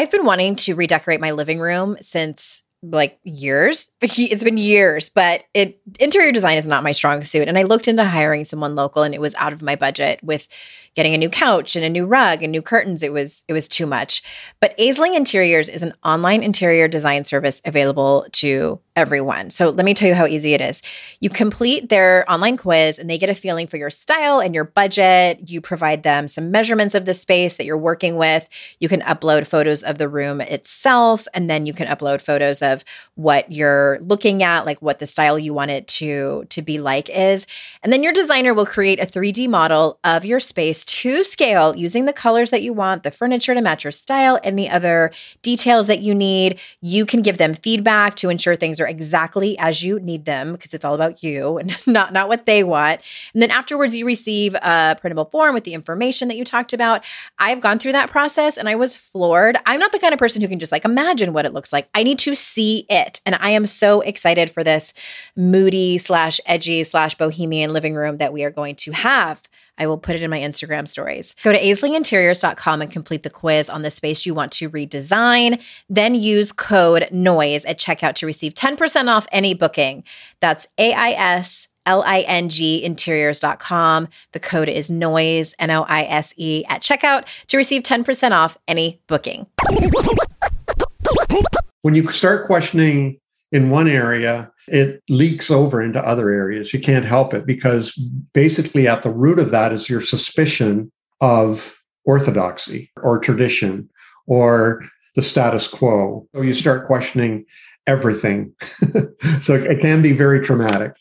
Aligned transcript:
I've 0.00 0.10
been 0.10 0.24
wanting 0.24 0.56
to 0.56 0.74
redecorate 0.74 1.20
my 1.20 1.32
living 1.32 1.60
room 1.60 1.98
since 2.00 2.62
like 2.82 3.18
years. 3.24 3.90
It's 4.00 4.44
been 4.44 4.56
years, 4.56 5.08
but 5.08 5.44
it 5.54 5.80
interior 5.98 6.32
design 6.32 6.56
is 6.56 6.66
not 6.66 6.82
my 6.82 6.92
strong 6.92 7.22
suit. 7.24 7.48
And 7.48 7.58
I 7.58 7.62
looked 7.62 7.88
into 7.88 8.04
hiring 8.04 8.44
someone 8.44 8.74
local 8.74 9.02
and 9.02 9.14
it 9.14 9.20
was 9.20 9.34
out 9.34 9.52
of 9.52 9.62
my 9.62 9.76
budget 9.76 10.20
with 10.22 10.48
getting 10.94 11.14
a 11.14 11.18
new 11.18 11.30
couch 11.30 11.76
and 11.76 11.84
a 11.84 11.88
new 11.88 12.06
rug 12.06 12.42
and 12.42 12.50
new 12.50 12.62
curtains. 12.62 13.02
It 13.02 13.12
was 13.12 13.44
it 13.48 13.52
was 13.52 13.68
too 13.68 13.86
much. 13.86 14.22
But 14.60 14.76
Aisling 14.78 15.14
Interiors 15.14 15.68
is 15.68 15.82
an 15.82 15.92
online 16.04 16.42
interior 16.42 16.88
design 16.88 17.24
service 17.24 17.60
available 17.64 18.26
to 18.32 18.80
everyone. 18.96 19.50
So 19.50 19.70
let 19.70 19.84
me 19.84 19.94
tell 19.94 20.08
you 20.08 20.14
how 20.14 20.26
easy 20.26 20.52
it 20.54 20.60
is. 20.60 20.82
You 21.20 21.30
complete 21.30 21.88
their 21.88 22.30
online 22.30 22.56
quiz 22.56 22.98
and 22.98 23.08
they 23.08 23.18
get 23.18 23.30
a 23.30 23.34
feeling 23.34 23.66
for 23.66 23.76
your 23.76 23.90
style 23.90 24.40
and 24.40 24.54
your 24.54 24.64
budget. 24.64 25.48
You 25.48 25.60
provide 25.60 26.02
them 26.02 26.28
some 26.28 26.50
measurements 26.50 26.94
of 26.94 27.06
the 27.06 27.14
space 27.14 27.56
that 27.56 27.64
you're 27.64 27.78
working 27.78 28.16
with. 28.16 28.48
You 28.78 28.88
can 28.88 29.00
upload 29.02 29.46
photos 29.46 29.82
of 29.82 29.98
the 29.98 30.08
room 30.08 30.40
itself 30.40 31.26
and 31.32 31.48
then 31.48 31.66
you 31.66 31.72
can 31.72 31.86
upload 31.86 32.20
photos 32.20 32.62
of 32.62 32.69
what 33.14 33.50
you're 33.50 33.98
looking 34.00 34.42
at, 34.42 34.66
like 34.66 34.80
what 34.80 34.98
the 34.98 35.06
style 35.06 35.38
you 35.38 35.52
want 35.54 35.70
it 35.70 35.86
to 35.86 36.44
to 36.50 36.62
be 36.62 36.78
like 36.78 37.08
is. 37.10 37.46
And 37.82 37.92
then 37.92 38.02
your 38.02 38.12
designer 38.12 38.54
will 38.54 38.66
create 38.66 39.00
a 39.00 39.06
3D 39.06 39.48
model 39.48 39.98
of 40.04 40.24
your 40.24 40.40
space 40.40 40.84
to 40.84 41.24
scale 41.24 41.76
using 41.76 42.04
the 42.04 42.12
colors 42.12 42.50
that 42.50 42.62
you 42.62 42.72
want, 42.72 43.02
the 43.02 43.10
furniture 43.10 43.54
to 43.54 43.60
match 43.60 43.84
your 43.84 43.90
style, 43.90 44.38
any 44.42 44.68
other 44.68 45.10
details 45.42 45.86
that 45.86 46.00
you 46.00 46.14
need. 46.14 46.58
You 46.80 47.06
can 47.06 47.22
give 47.22 47.38
them 47.38 47.54
feedback 47.54 48.16
to 48.16 48.30
ensure 48.30 48.56
things 48.56 48.80
are 48.80 48.86
exactly 48.86 49.58
as 49.58 49.82
you 49.82 50.00
need 50.00 50.24
them 50.24 50.52
because 50.52 50.74
it's 50.74 50.84
all 50.84 50.94
about 50.94 51.22
you 51.22 51.58
and 51.58 51.76
not 51.86 52.12
not 52.12 52.28
what 52.28 52.46
they 52.46 52.62
want. 52.62 53.00
And 53.34 53.42
then 53.42 53.50
afterwards 53.50 53.96
you 53.96 54.06
receive 54.06 54.54
a 54.54 54.96
printable 55.00 55.26
form 55.26 55.54
with 55.54 55.64
the 55.64 55.74
information 55.74 56.28
that 56.28 56.36
you 56.36 56.44
talked 56.44 56.72
about. 56.72 57.04
I've 57.38 57.60
gone 57.60 57.78
through 57.78 57.92
that 57.92 58.10
process 58.10 58.56
and 58.56 58.68
I 58.68 58.74
was 58.74 58.94
floored. 58.94 59.56
I'm 59.66 59.80
not 59.80 59.92
the 59.92 59.98
kind 59.98 60.12
of 60.12 60.18
person 60.18 60.42
who 60.42 60.48
can 60.48 60.58
just 60.58 60.72
like 60.72 60.84
imagine 60.84 61.32
what 61.32 61.46
it 61.46 61.52
looks 61.52 61.72
like. 61.72 61.88
I 61.94 62.02
need 62.02 62.18
to 62.20 62.34
see 62.34 62.59
it. 62.60 63.20
And 63.26 63.36
I 63.40 63.50
am 63.50 63.66
so 63.66 64.00
excited 64.00 64.50
for 64.50 64.64
this 64.64 64.92
moody 65.36 65.98
slash 65.98 66.40
edgy 66.46 66.84
slash 66.84 67.14
bohemian 67.14 67.72
living 67.72 67.94
room 67.94 68.18
that 68.18 68.32
we 68.32 68.44
are 68.44 68.50
going 68.50 68.76
to 68.76 68.92
have. 68.92 69.42
I 69.78 69.86
will 69.86 69.98
put 69.98 70.14
it 70.14 70.22
in 70.22 70.30
my 70.30 70.38
Instagram 70.38 70.86
stories. 70.86 71.34
Go 71.42 71.52
to 71.52 71.58
aislinginteriors.com 71.58 72.82
and 72.82 72.90
complete 72.90 73.22
the 73.22 73.30
quiz 73.30 73.70
on 73.70 73.80
the 73.80 73.90
space 73.90 74.26
you 74.26 74.34
want 74.34 74.52
to 74.52 74.68
redesign. 74.68 75.62
Then 75.88 76.14
use 76.14 76.52
code 76.52 77.08
NOISE 77.10 77.64
at 77.64 77.78
checkout 77.78 78.14
to 78.16 78.26
receive 78.26 78.52
10% 78.52 79.08
off 79.08 79.26
any 79.32 79.54
booking. 79.54 80.04
That's 80.40 80.66
A 80.76 80.92
I 80.92 81.10
S 81.12 81.68
L 81.86 82.02
I 82.02 82.20
N 82.20 82.50
G 82.50 82.84
interiors.com. 82.84 84.08
The 84.32 84.40
code 84.40 84.68
is 84.68 84.90
NOISE, 84.90 85.54
N 85.58 85.70
O 85.70 85.86
I 85.88 86.04
S 86.04 86.34
E, 86.36 86.62
at 86.68 86.82
checkout 86.82 87.26
to 87.46 87.56
receive 87.56 87.82
10% 87.82 88.32
off 88.32 88.58
any 88.68 89.00
booking. 89.06 89.46
When 91.82 91.94
you 91.94 92.10
start 92.10 92.46
questioning 92.46 93.18
in 93.52 93.70
one 93.70 93.88
area, 93.88 94.50
it 94.68 95.02
leaks 95.08 95.50
over 95.50 95.82
into 95.82 96.00
other 96.04 96.30
areas. 96.30 96.72
You 96.72 96.80
can't 96.80 97.04
help 97.04 97.34
it 97.34 97.46
because 97.46 97.92
basically 98.32 98.86
at 98.86 99.02
the 99.02 99.10
root 99.10 99.38
of 99.38 99.50
that 99.50 99.72
is 99.72 99.88
your 99.88 100.00
suspicion 100.00 100.92
of 101.20 101.78
orthodoxy 102.04 102.90
or 103.02 103.18
tradition 103.18 103.88
or 104.26 104.84
the 105.16 105.22
status 105.22 105.66
quo. 105.66 106.26
So 106.34 106.42
you 106.42 106.54
start 106.54 106.86
questioning 106.86 107.44
everything. 107.86 108.52
so 109.40 109.54
it 109.54 109.80
can 109.80 110.02
be 110.02 110.12
very 110.12 110.40
traumatic. 110.40 110.92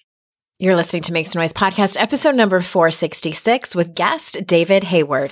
You're 0.58 0.76
listening 0.76 1.04
to 1.04 1.14
Make 1.14 1.28
Some 1.28 1.42
Noise 1.42 1.54
podcast, 1.54 1.96
episode 1.98 2.36
number 2.36 2.60
466 2.60 3.76
with 3.76 3.96
guest 3.96 4.46
David 4.46 4.84
Hayward. 4.86 5.32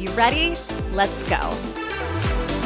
You 0.00 0.08
ready? 0.12 0.56
Let's 0.92 1.22
go. 1.24 1.79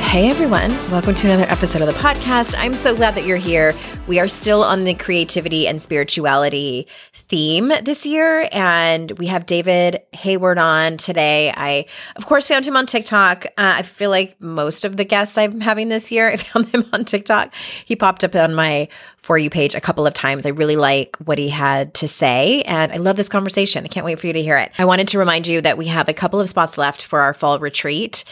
Hey 0.04 0.30
everyone, 0.30 0.70
welcome 0.92 1.16
to 1.16 1.26
another 1.26 1.50
episode 1.50 1.82
of 1.82 1.88
the 1.88 2.00
podcast. 2.00 2.54
I'm 2.56 2.76
so 2.76 2.94
glad 2.94 3.16
that 3.16 3.24
you're 3.24 3.36
here. 3.36 3.74
We 4.06 4.20
are 4.20 4.28
still 4.28 4.62
on 4.62 4.84
the 4.84 4.94
creativity 4.94 5.66
and 5.66 5.82
spirituality 5.82 6.86
theme 7.12 7.72
this 7.82 8.06
year, 8.06 8.48
and 8.52 9.10
we 9.18 9.26
have 9.26 9.44
David 9.44 10.02
Hayward 10.12 10.56
on 10.56 10.98
today. 10.98 11.52
I, 11.56 11.86
of 12.14 12.26
course, 12.26 12.46
found 12.46 12.64
him 12.64 12.76
on 12.76 12.86
TikTok. 12.86 13.46
Uh, 13.46 13.74
I 13.78 13.82
feel 13.82 14.10
like 14.10 14.40
most 14.40 14.84
of 14.84 14.96
the 14.96 15.04
guests 15.04 15.36
I'm 15.36 15.60
having 15.60 15.88
this 15.88 16.12
year, 16.12 16.28
I 16.30 16.36
found 16.36 16.68
him 16.68 16.84
on 16.92 17.04
TikTok. 17.04 17.52
He 17.84 17.96
popped 17.96 18.22
up 18.22 18.36
on 18.36 18.54
my 18.54 18.86
For 19.16 19.36
You 19.36 19.50
page 19.50 19.74
a 19.74 19.80
couple 19.80 20.06
of 20.06 20.14
times. 20.14 20.46
I 20.46 20.50
really 20.50 20.76
like 20.76 21.16
what 21.24 21.38
he 21.38 21.48
had 21.48 21.92
to 21.94 22.06
say, 22.06 22.62
and 22.62 22.92
I 22.92 22.98
love 22.98 23.16
this 23.16 23.28
conversation. 23.28 23.84
I 23.84 23.88
can't 23.88 24.06
wait 24.06 24.20
for 24.20 24.28
you 24.28 24.32
to 24.34 24.42
hear 24.42 24.58
it. 24.58 24.70
I 24.78 24.84
wanted 24.84 25.08
to 25.08 25.18
remind 25.18 25.48
you 25.48 25.60
that 25.62 25.76
we 25.76 25.86
have 25.86 26.08
a 26.08 26.14
couple 26.14 26.40
of 26.40 26.48
spots 26.48 26.78
left 26.78 27.02
for 27.02 27.20
our 27.20 27.34
fall 27.34 27.58
retreat 27.58 28.22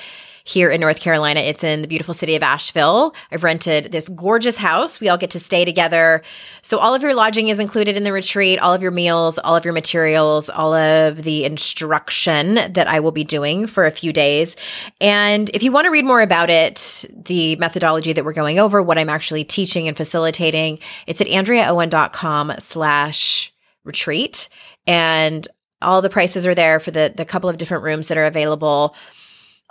here 0.44 0.70
in 0.70 0.80
North 0.80 1.00
Carolina. 1.00 1.40
It's 1.40 1.64
in 1.64 1.82
the 1.82 1.88
beautiful 1.88 2.14
city 2.14 2.36
of 2.36 2.42
Asheville. 2.42 3.14
I've 3.30 3.44
rented 3.44 3.92
this 3.92 4.08
gorgeous 4.08 4.58
house. 4.58 5.00
We 5.00 5.08
all 5.08 5.18
get 5.18 5.30
to 5.30 5.38
stay 5.38 5.64
together. 5.64 6.22
So 6.62 6.78
all 6.78 6.94
of 6.94 7.02
your 7.02 7.14
lodging 7.14 7.48
is 7.48 7.58
included 7.58 7.96
in 7.96 8.02
the 8.02 8.12
retreat, 8.12 8.58
all 8.58 8.74
of 8.74 8.82
your 8.82 8.90
meals, 8.90 9.38
all 9.38 9.56
of 9.56 9.64
your 9.64 9.74
materials, 9.74 10.48
all 10.48 10.74
of 10.74 11.22
the 11.22 11.44
instruction 11.44 12.54
that 12.72 12.88
I 12.88 13.00
will 13.00 13.12
be 13.12 13.24
doing 13.24 13.66
for 13.66 13.86
a 13.86 13.90
few 13.90 14.12
days. 14.12 14.56
And 15.00 15.50
if 15.54 15.62
you 15.62 15.72
want 15.72 15.86
to 15.86 15.90
read 15.90 16.04
more 16.04 16.20
about 16.20 16.50
it, 16.50 17.04
the 17.12 17.56
methodology 17.56 18.12
that 18.12 18.24
we're 18.24 18.32
going 18.32 18.58
over, 18.58 18.82
what 18.82 18.98
I'm 18.98 19.10
actually 19.10 19.44
teaching 19.44 19.88
and 19.88 19.96
facilitating, 19.96 20.78
it's 21.06 21.20
at 21.20 21.26
andreaowen.com 21.26 22.54
slash 22.58 23.52
retreat. 23.84 24.48
And 24.86 25.46
all 25.80 26.02
the 26.02 26.10
prices 26.10 26.46
are 26.46 26.54
there 26.54 26.80
for 26.80 26.90
the, 26.90 27.12
the 27.14 27.24
couple 27.24 27.50
of 27.50 27.56
different 27.56 27.84
rooms 27.84 28.08
that 28.08 28.18
are 28.18 28.26
available 28.26 28.94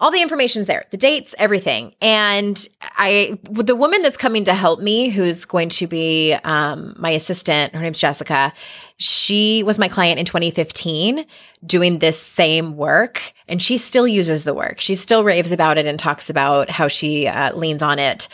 all 0.01 0.09
the 0.09 0.21
information's 0.21 0.65
there, 0.65 0.85
the 0.89 0.97
dates, 0.97 1.35
everything. 1.37 1.93
And 2.01 2.67
I, 2.81 3.37
the 3.43 3.75
woman 3.75 4.01
that's 4.01 4.17
coming 4.17 4.43
to 4.45 4.53
help 4.55 4.81
me, 4.81 5.09
who's 5.09 5.45
going 5.45 5.69
to 5.69 5.85
be 5.85 6.33
um, 6.43 6.95
my 6.97 7.11
assistant, 7.11 7.75
her 7.75 7.81
name's 7.81 7.99
Jessica. 7.99 8.51
She 8.97 9.61
was 9.61 9.77
my 9.77 9.87
client 9.87 10.19
in 10.19 10.25
2015 10.25 11.23
doing 11.63 11.99
this 11.99 12.19
same 12.19 12.75
work, 12.75 13.33
and 13.47 13.61
she 13.61 13.77
still 13.77 14.07
uses 14.07 14.43
the 14.43 14.55
work. 14.55 14.79
She 14.79 14.95
still 14.95 15.23
raves 15.23 15.51
about 15.51 15.77
it 15.77 15.85
and 15.85 15.99
talks 15.99 16.31
about 16.31 16.71
how 16.71 16.87
she 16.87 17.27
uh, 17.27 17.55
leans 17.55 17.83
on 17.83 17.99
it 17.99 18.27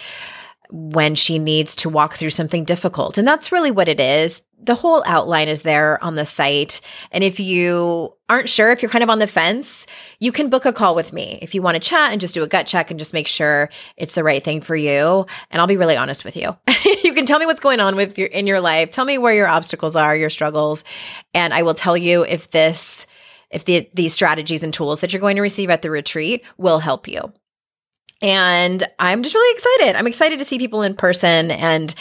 when 0.72 1.16
she 1.16 1.39
needs 1.39 1.75
to 1.78 1.89
walk 1.89 2.16
through 2.16 2.29
something 2.31 2.63
difficult. 2.63 3.17
And 3.17 3.28
that's 3.28 3.51
really 3.51 3.72
what 3.72 3.89
it 3.89 4.00
is. 4.00 4.41
The 4.59 4.75
whole 4.75 5.03
outline 5.05 5.47
is 5.47 5.61
there 5.61 6.03
on 6.03 6.16
the 6.16 6.25
site. 6.25 6.81
And 7.11 7.23
if 7.23 7.39
you 7.39 8.13
aren't 8.28 8.50
sure, 8.50 8.72
if 8.72 8.81
you're 8.81 8.89
kind 8.89 9.03
of 9.03 9.09
on 9.09 9.19
the 9.19 9.28
fence, 9.28 9.85
you 10.19 10.31
can 10.31 10.50
book 10.50 10.66
a 10.66 10.73
call 10.73 10.95
with 10.95 11.13
me 11.13 11.39
if 11.41 11.53
you 11.53 11.61
want 11.61 11.75
to 11.75 11.79
chat 11.79 12.11
and 12.11 12.19
just 12.19 12.33
do 12.33 12.44
a 12.44 12.47
gut 12.47 12.66
check 12.66 12.89
and 12.89 13.00
just 13.00 13.13
make 13.13 13.28
sure 13.28 13.69
it's 13.95 14.16
the 14.16 14.23
right 14.23 14.44
thing 14.44 14.61
for 14.61 14.75
you. 14.75 15.25
And 15.51 15.61
I'll 15.61 15.67
be 15.67 15.78
really 15.78 15.95
honest 15.95 16.25
with 16.25 16.35
you. 16.35 16.57
you 17.03 17.13
can 17.13 17.25
tell 17.25 17.39
me 17.39 17.45
what's 17.45 17.59
going 17.59 17.79
on 17.79 17.95
with 17.95 18.17
your 18.17 18.28
in 18.28 18.47
your 18.47 18.59
life. 18.59 18.89
Tell 18.89 19.05
me 19.05 19.17
where 19.17 19.34
your 19.34 19.47
obstacles 19.47 19.95
are, 19.95 20.16
your 20.16 20.29
struggles, 20.29 20.84
and 21.34 21.53
I 21.53 21.61
will 21.61 21.75
tell 21.75 21.95
you 21.95 22.23
if 22.23 22.49
this 22.49 23.05
if 23.49 23.66
the, 23.66 23.90
these 23.93 24.13
strategies 24.13 24.63
and 24.63 24.73
tools 24.73 24.99
that 25.02 25.13
you're 25.13 25.22
going 25.22 25.37
to 25.37 25.41
receive 25.41 25.70
at 25.70 25.81
the 25.81 25.90
retreat 25.90 26.43
will 26.58 26.79
help 26.79 27.08
you. 27.08 27.31
And 28.22 28.84
I'm 28.97 29.22
just 29.22 29.35
really 29.35 29.55
excited. 29.55 29.96
I'm 29.96 30.08
excited 30.08 30.40
to 30.40 30.46
see 30.46 30.58
people 30.58 30.81
in 30.81 30.96
person 30.96 31.52
and 31.52 31.93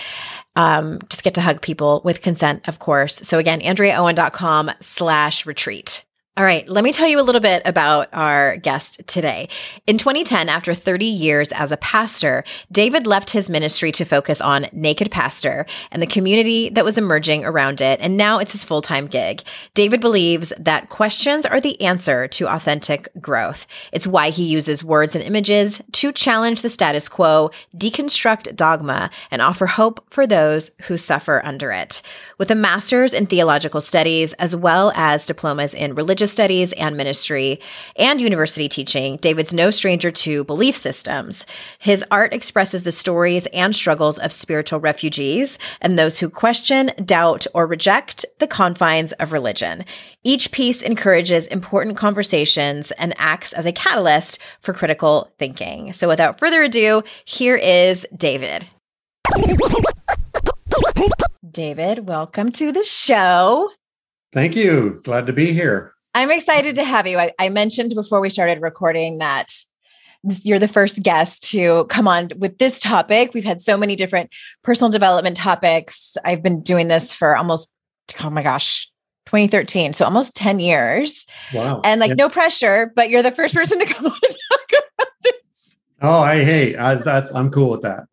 um, 0.57 1.01
just 1.11 1.23
get 1.23 1.35
to 1.35 1.43
hug 1.43 1.61
people 1.61 2.01
with 2.05 2.23
consent, 2.23 2.67
of 2.69 2.79
course. 2.79 3.15
So 3.17 3.39
again, 3.39 3.61
AndreaOwen.com 3.61 4.71
slash 4.81 5.45
retreat. 5.45 6.06
All 6.39 6.45
right, 6.45 6.69
let 6.69 6.85
me 6.85 6.93
tell 6.93 7.09
you 7.09 7.19
a 7.19 7.25
little 7.25 7.41
bit 7.41 7.63
about 7.65 8.09
our 8.13 8.59
guest 8.59 9.01
today. 9.07 9.49
In 9.87 9.97
2010, 9.97 10.51
after 10.51 10.75
30 10.75 11.07
years 11.07 11.51
as 11.53 11.73
a 11.73 11.79
pastor, 11.79 12.45
David 12.71 13.07
left 13.07 13.31
his 13.31 13.49
ministry 13.49 13.91
to 13.93 14.05
focus 14.05 14.43
on 14.43 14.67
Naked 14.71 15.11
Pastor 15.11 15.65
and 15.91 16.03
the 16.03 16.07
community 16.07 16.69
that 16.69 16.85
was 16.85 16.99
emerging 16.99 17.47
around 17.47 17.81
it, 17.81 18.03
and 18.03 18.19
now 18.19 18.39
it's 18.39 18.53
his 18.53 18.65
full 18.65 18.83
time 18.83 19.07
gig. 19.07 19.45
David 19.73 20.03
believes 20.03 20.53
that 20.59 20.91
questions 20.91 21.47
are 21.47 21.59
the 21.59 21.81
answer 21.81 22.29
to 22.29 22.55
authentic 22.55 23.09
growth. 23.19 23.67
It's 23.91 24.07
why 24.07 24.29
he 24.29 24.45
uses 24.45 24.85
words 24.85 25.15
and 25.15 25.25
images 25.25 25.81
to 25.93 26.13
challenge 26.13 26.61
the 26.61 26.69
status 26.69 27.09
quo, 27.09 27.51
deconstruct 27.75 28.55
dogma, 28.57 29.09
and 29.31 29.41
offer 29.41 29.65
hope 29.65 30.05
for 30.13 30.27
those 30.27 30.71
who 30.83 30.99
suffer 30.99 31.41
under 31.47 31.73
it. 31.73 32.03
With 32.37 32.51
a 32.51 32.55
master's 32.55 33.15
in 33.15 33.27
theological 33.27 33.81
studies, 33.81 34.35
as 34.35 34.55
well 34.55 34.93
as 34.95 35.25
diplomas 35.25 35.73
in 35.73 35.95
religious 35.95 36.26
studies 36.27 36.73
and 36.73 36.97
ministry 36.97 37.61
and 37.97 38.21
university 38.21 38.69
teaching, 38.69 39.17
David's 39.17 39.55
no 39.55 39.71
stranger 39.71 40.11
to 40.11 40.45
belief 40.45 40.77
systems. 40.77 41.47
His 41.79 42.05
art 42.11 42.33
expresses 42.33 42.83
the 42.83 42.93
stories 42.93 43.47
and 43.47 43.75
struggles 43.75 44.19
of 44.19 44.33
spiritual 44.33 44.81
refugees 44.81 45.59
and 45.81 45.99
those 45.99 46.19
who 46.19 46.29
question, 46.29 46.91
doubt, 47.05 47.47
or 47.55 47.67
reject 47.67 48.25
the 48.39 48.47
confines 48.47 49.13
of 49.13 49.33
religion. 49.33 49.85
Each 50.25 50.51
piece 50.53 50.83
encourages 50.83 51.47
important 51.47 51.97
conversations 51.97 52.91
and 52.93 53.15
acts 53.19 53.53
as 53.53 53.67
a 53.67 53.73
catalyst 53.73 54.39
for 54.61 54.73
critical 54.73 55.33
thinking. 55.39 55.93
So 55.93 56.09
without 56.09 56.39
further 56.39 56.63
ado, 56.63 57.03
here 57.25 57.57
is 57.57 58.07
David. 58.17 58.67
David, 61.51 62.07
welcome 62.07 62.53
to 62.53 62.71
the 62.71 62.85
show. 62.85 63.71
Thank 64.33 64.55
you. 64.57 65.01
Glad 65.05 65.27
to 65.27 65.33
be 65.33 65.55
here. 65.55 65.96
I'm 66.17 66.31
excited 66.31 66.77
to 66.77 66.85
have 66.85 67.07
you. 67.07 67.19
I, 67.19 67.33
I 67.39 67.51
mentioned 67.51 67.95
before 67.95 68.23
we 68.23 68.31
started 68.31 68.63
recording 68.63 69.19
that 69.19 69.53
this, 70.25 70.47
you're 70.47 70.59
the 70.59 70.67
first 70.67 71.03
guest 71.03 71.45
to 71.51 71.85
come 71.91 72.09
on 72.09 72.31
with 72.39 72.57
this 72.57 72.81
topic. 72.81 73.35
We've 73.35 73.45
had 73.45 73.61
so 73.61 73.77
many 73.77 73.97
different 73.97 74.31
personal 74.63 74.91
development 74.91 75.37
topics. 75.37 76.17
I've 76.25 76.43
been 76.43 76.63
doing 76.63 76.89
this 76.89 77.13
for 77.13 77.37
almost, 77.37 77.71
oh 78.25 78.31
my 78.31 78.43
gosh, 78.43 78.91
2013. 79.27 79.93
So 79.93 80.07
almost 80.07 80.35
10 80.35 80.59
years. 80.59 81.27
Wow. 81.53 81.83
And 81.85 82.01
like, 82.01 82.09
yeah. 82.09 82.15
no 82.15 82.29
pressure, 82.31 82.95
but 82.97 83.11
you're 83.11 83.23
the 83.23 83.31
first 83.31 83.55
person 83.55 83.79
to 83.79 83.85
come 83.85 84.07
on 84.07 84.19
and 84.23 84.37
talk 84.51 84.83
about 84.99 85.13
this. 85.23 85.77
Oh, 86.01 86.21
I 86.21 86.37
hey, 86.45 86.77
I, 86.77 86.95
that's, 86.95 87.31
I'm 87.35 87.51
cool 87.51 87.69
with 87.69 87.83
that 87.83 88.09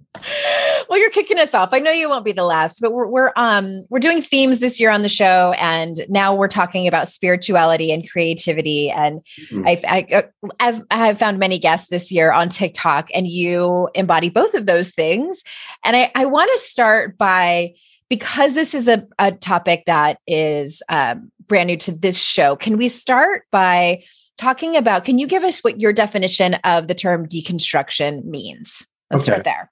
well, 0.90 1.00
you're 1.00 1.10
kicking 1.10 1.40
us 1.40 1.54
off. 1.54 1.70
I 1.72 1.80
know 1.80 1.92
you 1.92 2.10
won't 2.10 2.26
be 2.26 2.32
the 2.32 2.44
last, 2.44 2.80
but 2.82 2.94
we're 2.94 3.08
we're 3.08 3.32
um 3.36 3.86
we're 3.90 4.00
doing 4.00 4.22
themes 4.22 4.60
this 4.60 4.80
year 4.80 4.90
on 4.90 5.02
the 5.02 5.10
show, 5.10 5.54
and 5.58 6.06
now 6.10 6.34
we're 6.36 6.48
talking 6.48 6.88
about 6.88 7.08
spirituality 7.08 7.92
and 7.92 8.10
creativity. 8.10 8.90
And 8.90 9.22
mm-hmm. 9.50 9.68
I, 9.68 9.82
I, 9.88 10.16
uh, 10.16 10.50
as 10.60 10.84
I 10.92 11.08
have 11.08 11.20
found 11.20 11.40
many 11.40 11.60
guests 11.60 11.88
this 11.90 12.12
year 12.12 12.32
on 12.32 12.50
TikTok, 12.50 13.10
and 13.14 13.28
you 13.28 13.90
embody 13.96 14.30
both 14.30 14.54
of 14.54 14.66
those 14.66 14.92
things. 14.92 15.44
And 15.84 15.96
I 15.96 16.12
I 16.16 16.26
want 16.26 16.52
to 16.54 16.60
start 16.60 17.18
by 17.18 17.74
because 18.10 18.54
this 18.54 18.74
is 18.74 18.88
a, 18.88 19.08
a 19.18 19.32
topic 19.32 19.84
that 19.88 20.20
is 20.28 20.84
um, 20.90 21.32
brand 21.48 21.68
new 21.68 21.78
to 21.78 21.92
this 21.92 22.22
show. 22.22 22.56
Can 22.56 22.78
we 22.78 22.88
start 22.88 23.44
by 23.52 24.04
talking 24.38 24.76
about? 24.76 25.06
Can 25.06 25.18
you 25.20 25.28
give 25.28 25.44
us 25.44 25.60
what 25.62 25.80
your 25.80 25.94
definition 25.94 26.56
of 26.64 26.88
the 26.88 26.96
term 26.96 27.28
deconstruction 27.28 28.26
means? 28.26 28.86
Let's 29.10 29.24
okay. 29.24 29.32
start 29.32 29.44
there. 29.46 29.72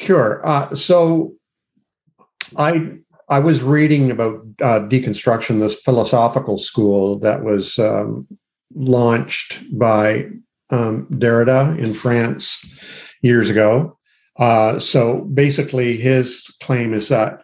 Sure. 0.00 0.40
Uh, 0.46 0.74
so 0.74 1.34
I 2.56 2.92
I 3.28 3.38
was 3.38 3.62
reading 3.62 4.10
about 4.10 4.40
uh, 4.62 4.80
deconstruction, 4.88 5.60
this 5.60 5.78
philosophical 5.78 6.56
school 6.56 7.18
that 7.18 7.44
was 7.44 7.78
um, 7.78 8.26
launched 8.74 9.62
by 9.78 10.30
um, 10.70 11.06
Derrida 11.10 11.78
in 11.78 11.92
France 11.92 12.64
years 13.20 13.50
ago. 13.50 13.98
Uh, 14.38 14.78
so 14.78 15.24
basically, 15.34 15.98
his 15.98 16.46
claim 16.62 16.94
is 16.94 17.08
that 17.08 17.42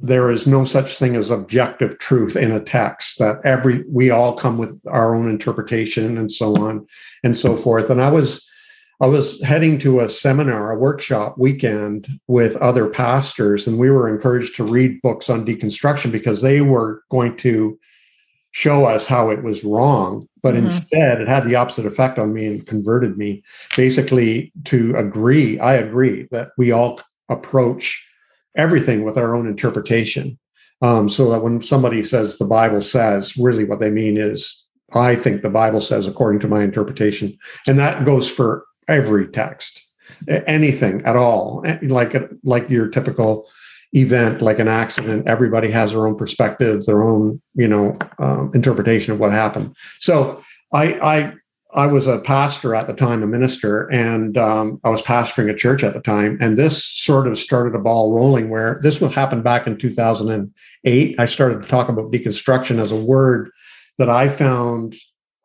there 0.00 0.30
is 0.30 0.46
no 0.46 0.64
such 0.64 0.96
thing 0.96 1.16
as 1.16 1.28
objective 1.28 1.98
truth 1.98 2.36
in 2.36 2.52
a 2.52 2.60
text 2.60 3.18
that 3.18 3.40
every 3.44 3.84
we 3.88 4.10
all 4.10 4.36
come 4.36 4.58
with 4.58 4.80
our 4.86 5.16
own 5.16 5.28
interpretation 5.28 6.18
and 6.18 6.30
so 6.30 6.56
on 6.56 6.86
and 7.22 7.36
so 7.36 7.54
forth 7.54 7.90
and 7.90 8.02
i 8.02 8.10
was 8.10 8.44
I 9.00 9.06
was 9.06 9.40
heading 9.42 9.78
to 9.80 10.00
a 10.00 10.08
seminar, 10.08 10.70
a 10.70 10.78
workshop 10.78 11.36
weekend 11.36 12.08
with 12.28 12.56
other 12.56 12.88
pastors, 12.88 13.66
and 13.66 13.78
we 13.78 13.90
were 13.90 14.08
encouraged 14.08 14.54
to 14.56 14.64
read 14.64 15.02
books 15.02 15.28
on 15.28 15.44
deconstruction 15.44 16.12
because 16.12 16.42
they 16.42 16.60
were 16.60 17.02
going 17.10 17.36
to 17.38 17.78
show 18.52 18.84
us 18.84 19.04
how 19.04 19.30
it 19.30 19.42
was 19.42 19.64
wrong. 19.64 20.28
But 20.42 20.54
mm-hmm. 20.54 20.66
instead, 20.66 21.20
it 21.20 21.28
had 21.28 21.44
the 21.44 21.56
opposite 21.56 21.86
effect 21.86 22.20
on 22.20 22.32
me 22.32 22.46
and 22.46 22.66
converted 22.66 23.18
me 23.18 23.42
basically 23.76 24.52
to 24.66 24.94
agree. 24.94 25.58
I 25.58 25.74
agree 25.74 26.28
that 26.30 26.50
we 26.56 26.70
all 26.70 27.00
approach 27.28 28.06
everything 28.56 29.02
with 29.02 29.18
our 29.18 29.34
own 29.34 29.48
interpretation. 29.48 30.38
Um, 30.82 31.08
so 31.08 31.30
that 31.30 31.42
when 31.42 31.62
somebody 31.62 32.02
says 32.02 32.36
the 32.36 32.44
Bible 32.44 32.82
says, 32.82 33.36
really 33.36 33.64
what 33.64 33.80
they 33.80 33.90
mean 33.90 34.18
is, 34.18 34.64
I 34.92 35.16
think 35.16 35.42
the 35.42 35.50
Bible 35.50 35.80
says 35.80 36.06
according 36.06 36.40
to 36.40 36.48
my 36.48 36.62
interpretation. 36.62 37.36
And 37.66 37.78
that 37.78 38.04
goes 38.04 38.30
for 38.30 38.64
every 38.88 39.28
text, 39.28 39.88
anything 40.28 41.02
at 41.02 41.16
all, 41.16 41.64
like 41.82 42.14
like 42.42 42.68
your 42.70 42.88
typical 42.88 43.48
event, 43.92 44.42
like 44.42 44.58
an 44.58 44.68
accident. 44.68 45.26
Everybody 45.26 45.70
has 45.70 45.92
their 45.92 46.06
own 46.06 46.16
perspectives, 46.16 46.86
their 46.86 47.02
own 47.02 47.40
you 47.54 47.68
know 47.68 47.96
um, 48.18 48.50
interpretation 48.54 49.12
of 49.12 49.18
what 49.18 49.32
happened. 49.32 49.74
So 50.00 50.42
I 50.72 50.94
I 51.00 51.32
I 51.74 51.86
was 51.86 52.06
a 52.06 52.20
pastor 52.20 52.74
at 52.74 52.86
the 52.86 52.94
time, 52.94 53.22
a 53.22 53.26
minister, 53.26 53.90
and 53.90 54.38
um, 54.38 54.80
I 54.84 54.90
was 54.90 55.02
pastoring 55.02 55.50
a 55.50 55.54
church 55.54 55.82
at 55.82 55.92
the 55.92 56.00
time. 56.00 56.38
And 56.40 56.56
this 56.56 56.84
sort 56.84 57.26
of 57.26 57.36
started 57.36 57.74
a 57.74 57.80
ball 57.80 58.14
rolling 58.14 58.48
where 58.48 58.78
this 58.82 59.00
would 59.00 59.12
happen 59.12 59.42
back 59.42 59.66
in 59.66 59.76
2008. 59.76 61.14
I 61.18 61.26
started 61.26 61.62
to 61.62 61.68
talk 61.68 61.88
about 61.88 62.12
deconstruction 62.12 62.80
as 62.80 62.92
a 62.92 62.96
word 62.96 63.50
that 63.98 64.08
I 64.08 64.28
found 64.28 64.94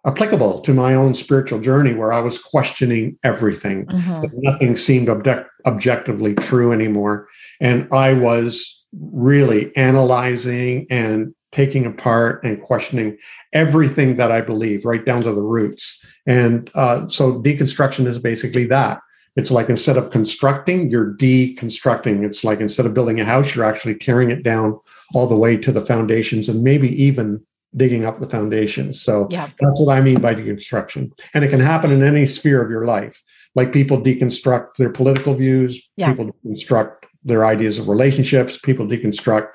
applicable 0.05 0.61
to 0.61 0.73
my 0.73 0.93
own 0.93 1.13
spiritual 1.13 1.59
journey 1.59 1.93
where 1.93 2.13
I 2.13 2.21
was 2.21 2.39
questioning 2.39 3.17
everything. 3.23 3.85
Mm-hmm. 3.85 4.27
Nothing 4.41 4.77
seemed 4.77 5.09
object- 5.09 5.49
objectively 5.65 6.35
true 6.35 6.71
anymore. 6.71 7.27
And 7.59 7.87
I 7.91 8.13
was 8.13 8.85
really 8.93 9.75
analyzing 9.75 10.87
and 10.89 11.33
taking 11.51 11.85
apart 11.85 12.43
and 12.43 12.61
questioning 12.61 13.17
everything 13.53 14.15
that 14.17 14.31
I 14.31 14.41
believe, 14.41 14.85
right 14.85 15.03
down 15.03 15.21
to 15.21 15.33
the 15.33 15.41
roots. 15.41 16.05
And 16.25 16.69
uh, 16.75 17.07
so 17.07 17.41
deconstruction 17.41 18.05
is 18.05 18.19
basically 18.19 18.65
that. 18.67 18.99
It's 19.35 19.51
like 19.51 19.69
instead 19.69 19.97
of 19.97 20.11
constructing, 20.11 20.89
you're 20.89 21.13
deconstructing. 21.15 22.25
It's 22.25 22.43
like 22.43 22.59
instead 22.59 22.85
of 22.85 22.93
building 22.93 23.19
a 23.19 23.25
house, 23.25 23.55
you're 23.55 23.65
actually 23.65 23.95
tearing 23.95 24.31
it 24.31 24.43
down 24.43 24.79
all 25.13 25.27
the 25.27 25.37
way 25.37 25.57
to 25.57 25.71
the 25.71 25.81
foundations 25.81 26.49
and 26.49 26.63
maybe 26.63 26.89
even 27.01 27.43
digging 27.75 28.05
up 28.05 28.19
the 28.19 28.29
foundations. 28.29 29.01
So 29.01 29.27
yeah. 29.29 29.47
that's 29.59 29.79
what 29.79 29.95
I 29.95 30.01
mean 30.01 30.19
by 30.19 30.33
deconstruction. 30.33 31.11
And 31.33 31.43
it 31.43 31.49
can 31.49 31.59
happen 31.59 31.91
in 31.91 32.03
any 32.03 32.25
sphere 32.25 32.63
of 32.63 32.69
your 32.69 32.85
life. 32.85 33.21
Like 33.55 33.73
people 33.73 34.01
deconstruct 34.01 34.75
their 34.77 34.89
political 34.89 35.33
views, 35.35 35.87
yeah. 35.95 36.09
people 36.09 36.31
deconstruct 36.45 37.03
their 37.23 37.45
ideas 37.45 37.77
of 37.77 37.87
relationships, 37.87 38.57
people 38.57 38.87
deconstruct 38.87 39.49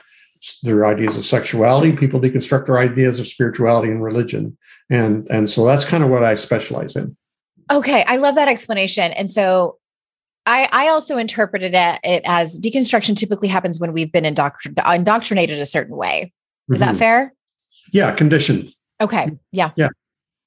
their 0.63 0.85
ideas 0.85 1.17
of 1.17 1.25
sexuality, 1.25 1.93
people 1.93 2.21
deconstruct 2.21 2.67
their 2.67 2.79
ideas 2.79 3.19
of 3.19 3.27
spirituality 3.27 3.91
and 3.91 4.03
religion. 4.03 4.57
And 4.91 5.27
and 5.31 5.49
so 5.49 5.65
that's 5.65 5.85
kind 5.85 6.05
of 6.05 6.11
what 6.11 6.23
I 6.23 6.35
specialize 6.35 6.97
in. 6.97 7.17
Okay, 7.73 8.05
I 8.07 8.17
love 8.17 8.35
that 8.35 8.49
explanation. 8.49 9.13
And 9.13 9.31
so 9.31 9.79
I, 10.47 10.69
I 10.71 10.89
also 10.89 11.17
interpreted 11.17 11.75
it, 11.75 12.01
it, 12.05 12.23
as 12.27 12.61
deconstruction 12.61 13.17
typically 13.17 13.49
happens 13.49 13.79
when 13.79 13.93
we've 13.93 14.13
been 14.13 14.25
indoctr- 14.25 14.95
indoctrinated 14.95 15.59
a 15.59 15.67
certain 15.67 15.97
way. 15.97 16.33
Is 16.69 16.81
mm-hmm. 16.81 16.93
that 16.93 16.99
fair? 16.99 17.35
Yeah, 17.93 18.13
conditioned. 18.13 18.73
Okay. 19.01 19.29
Yeah. 19.53 19.71
Yeah. 19.77 19.89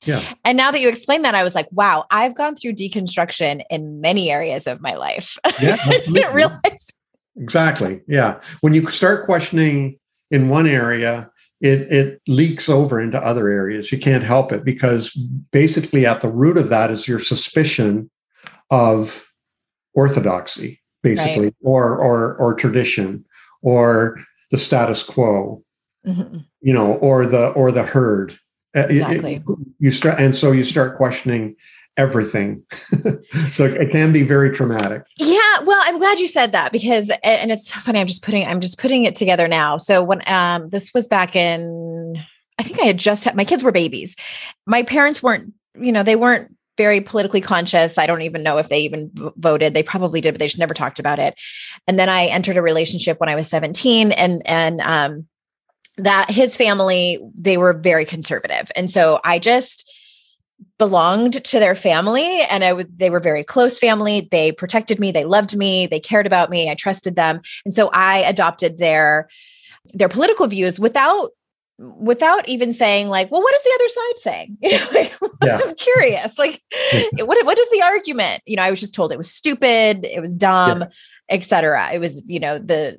Yeah. 0.06 0.24
And 0.46 0.58
now 0.58 0.72
that 0.72 0.80
you 0.80 0.90
explained 0.90 1.26
that, 1.26 1.36
I 1.36 1.44
was 1.44 1.56
like, 1.56 1.68
wow, 1.72 2.06
I've 2.12 2.36
gone 2.36 2.56
through 2.56 2.74
deconstruction 2.74 3.64
in 3.70 4.00
many 4.00 4.32
areas 4.32 4.68
of 4.68 4.82
my 4.82 4.96
life. 4.96 5.38
Yeah. 5.62 5.78
Didn't 5.90 6.34
realize. 6.34 6.88
Exactly. 7.36 8.02
Yeah. 8.08 8.40
When 8.62 8.74
you 8.74 8.88
start 8.90 9.26
questioning 9.26 9.98
in 10.30 10.50
one 10.50 10.68
area, 10.68 11.30
it, 11.62 11.92
it 11.92 12.22
leaks 12.28 12.70
over 12.70 13.02
into 13.02 13.20
other 13.20 13.48
areas. 13.48 13.92
You 13.92 13.98
can't 13.98 14.24
help 14.24 14.52
it 14.52 14.64
because 14.64 15.12
basically 15.52 16.06
at 16.06 16.22
the 16.22 16.32
root 16.32 16.58
of 16.58 16.70
that 16.70 16.92
is 16.92 17.08
your 17.08 17.20
suspicion 17.20 18.10
of 18.70 19.32
orthodoxy, 19.94 20.80
basically, 21.02 21.46
right. 21.46 21.56
or 21.64 21.98
or 21.98 22.36
or 22.38 22.54
tradition 22.54 23.26
or 23.64 24.24
the 24.52 24.58
status 24.58 25.02
quo 25.02 25.64
mm-hmm. 26.08 26.38
you 26.62 26.74
know, 26.74 26.94
or 26.96 27.26
the 27.26 27.50
or 27.50 27.72
the 27.72 27.84
herd. 27.84 28.38
Uh, 28.76 28.88
exactly. 28.90 29.36
It, 29.36 29.58
you 29.80 29.92
start, 29.92 30.20
and 30.20 30.36
so 30.36 30.52
you 30.52 30.64
start 30.64 30.98
questioning 30.98 31.56
everything. 31.98 32.64
so 33.52 33.66
it 33.66 33.92
can 33.92 34.14
be 34.14 34.24
very 34.24 34.52
traumatic. 34.52 35.04
Yeah, 35.18 35.60
well, 35.64 35.82
I'm 35.84 35.98
glad 35.98 36.20
you 36.20 36.28
said 36.28 36.52
that 36.52 36.72
because 36.72 37.12
and 37.24 37.52
it's 37.52 37.72
funny 37.72 38.00
I'm 38.00 38.08
just 38.08 38.24
putting 38.24 38.46
I'm 38.46 38.62
just 38.62 38.80
putting 38.80 39.06
it 39.06 39.16
together 39.16 39.48
now. 39.48 39.78
So 39.78 40.04
when 40.04 40.22
um 40.28 40.70
this 40.70 40.94
was 40.94 41.08
back 41.08 41.36
in 41.36 42.24
I 42.60 42.64
think 42.64 42.80
I 42.80 42.86
had 42.86 42.98
just 42.98 43.26
had 43.26 43.36
my 43.36 43.46
kids 43.46 43.64
were 43.64 43.72
babies. 43.72 44.16
My 44.66 44.84
parents 44.84 45.22
weren't, 45.22 45.54
you 45.80 45.92
know, 45.92 46.04
they 46.04 46.16
weren't 46.16 46.56
very 46.78 47.02
politically 47.02 47.42
conscious. 47.42 47.98
I 47.98 48.06
don't 48.06 48.22
even 48.22 48.44
know 48.44 48.58
if 48.58 48.70
they 48.70 48.80
even 48.82 49.12
voted. 49.38 49.74
They 49.74 49.84
probably 49.84 50.22
did, 50.22 50.34
but 50.34 50.40
they 50.40 50.46
just 50.46 50.60
never 50.60 50.76
talked 50.76 51.00
about 51.00 51.18
it. 51.18 51.40
And 51.88 51.98
then 51.98 52.10
I 52.10 52.28
entered 52.28 52.58
a 52.58 52.62
relationship 52.62 53.20
when 53.20 53.30
I 53.30 53.36
was 53.36 53.48
17 53.48 54.12
and 54.12 54.42
and 54.46 54.82
um 54.82 55.28
that 55.98 56.30
his 56.30 56.56
family, 56.56 57.20
they 57.38 57.58
were 57.58 57.74
very 57.74 58.06
conservative. 58.06 58.72
And 58.76 58.90
so 58.92 59.20
I 59.24 59.40
just 59.40 59.92
belonged 60.80 61.44
to 61.44 61.60
their 61.60 61.76
family 61.76 62.42
and 62.50 62.64
I 62.64 62.74
would 62.74 62.98
they 62.98 63.10
were 63.10 63.20
very 63.20 63.44
close 63.44 63.80
family. 63.80 64.28
They 64.32 64.52
protected 64.52 65.00
me, 65.00 65.12
they 65.12 65.26
loved 65.26 65.56
me, 65.56 65.88
they 65.88 66.00
cared 66.00 66.28
about 66.28 66.50
me, 66.50 66.70
I 66.70 66.76
trusted 66.76 67.16
them. 67.16 67.42
And 67.66 67.74
so 67.74 67.90
I 67.94 68.20
adopted 68.20 68.78
their 68.78 69.28
their 69.94 70.10
political 70.10 70.48
views 70.48 70.80
without 70.80 71.32
without 71.80 72.48
even 72.50 72.74
saying 72.74 73.08
like 73.08 73.30
well 73.32 73.42
what 73.42 73.54
is 73.54 73.64
the 73.64 73.72
other 73.76 73.88
side 73.90 74.18
saying 74.18 74.58
you 74.64 74.72
know 74.72 74.88
like 74.94 75.16
yeah. 75.44 75.54
i'm 75.54 75.60
just 75.60 75.78
curious 75.78 76.40
like 76.40 76.60
what 77.20 77.46
what 77.46 77.60
is 77.60 77.70
the 77.70 77.84
argument 77.84 78.42
you 78.48 78.56
know 78.56 78.64
i 78.64 78.72
was 78.72 78.80
just 78.80 78.96
told 78.96 79.12
it 79.12 79.18
was 79.18 79.32
stupid 79.32 80.04
it 80.04 80.20
was 80.20 80.34
dumb 80.34 80.80
yeah. 80.80 80.88
etc 81.30 81.92
it 81.94 82.00
was 82.00 82.24
you 82.26 82.40
know 82.40 82.58
the 82.58 82.98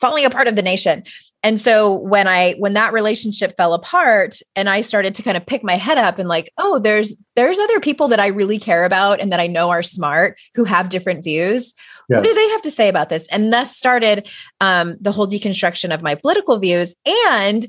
falling 0.00 0.24
apart 0.24 0.46
of 0.46 0.54
the 0.54 0.62
nation 0.62 1.02
and 1.42 1.58
so 1.58 1.94
when 1.94 2.28
i 2.28 2.52
when 2.58 2.74
that 2.74 2.92
relationship 2.92 3.56
fell 3.56 3.74
apart 3.74 4.38
and 4.56 4.68
i 4.68 4.80
started 4.80 5.14
to 5.14 5.22
kind 5.22 5.36
of 5.36 5.46
pick 5.46 5.62
my 5.62 5.76
head 5.76 5.98
up 5.98 6.18
and 6.18 6.28
like 6.28 6.52
oh 6.58 6.78
there's 6.78 7.14
there's 7.36 7.58
other 7.58 7.80
people 7.80 8.08
that 8.08 8.20
i 8.20 8.26
really 8.26 8.58
care 8.58 8.84
about 8.84 9.20
and 9.20 9.32
that 9.32 9.40
i 9.40 9.46
know 9.46 9.70
are 9.70 9.82
smart 9.82 10.38
who 10.54 10.64
have 10.64 10.88
different 10.88 11.24
views 11.24 11.74
yes. 12.08 12.16
what 12.16 12.24
do 12.24 12.34
they 12.34 12.48
have 12.50 12.62
to 12.62 12.70
say 12.70 12.88
about 12.88 13.08
this 13.08 13.26
and 13.28 13.52
thus 13.52 13.76
started 13.76 14.28
um, 14.60 14.96
the 15.00 15.12
whole 15.12 15.26
deconstruction 15.26 15.92
of 15.94 16.02
my 16.02 16.14
political 16.14 16.58
views 16.58 16.94
and 17.38 17.66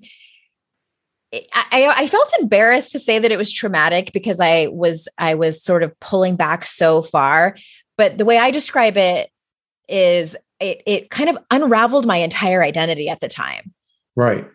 I, 1.53 1.93
I, 1.95 2.07
felt 2.07 2.29
embarrassed 2.41 2.91
to 2.91 2.99
say 2.99 3.17
that 3.17 3.31
it 3.31 3.37
was 3.37 3.53
traumatic 3.53 4.11
because 4.13 4.41
I 4.41 4.67
was 4.67 5.07
I 5.17 5.35
was 5.35 5.63
sort 5.63 5.81
of 5.81 5.97
pulling 6.01 6.35
back 6.35 6.65
so 6.65 7.03
far. 7.03 7.55
But 7.97 8.17
the 8.17 8.25
way 8.25 8.37
I 8.37 8.51
describe 8.51 8.97
it 8.97 9.29
is 9.87 10.35
it 10.61 10.81
it 10.85 11.09
kind 11.09 11.29
of 11.29 11.37
unraveled 11.51 12.05
my 12.05 12.17
entire 12.17 12.63
identity 12.63 13.09
at 13.09 13.19
the 13.19 13.27
time. 13.27 13.73
Right. 14.15 14.47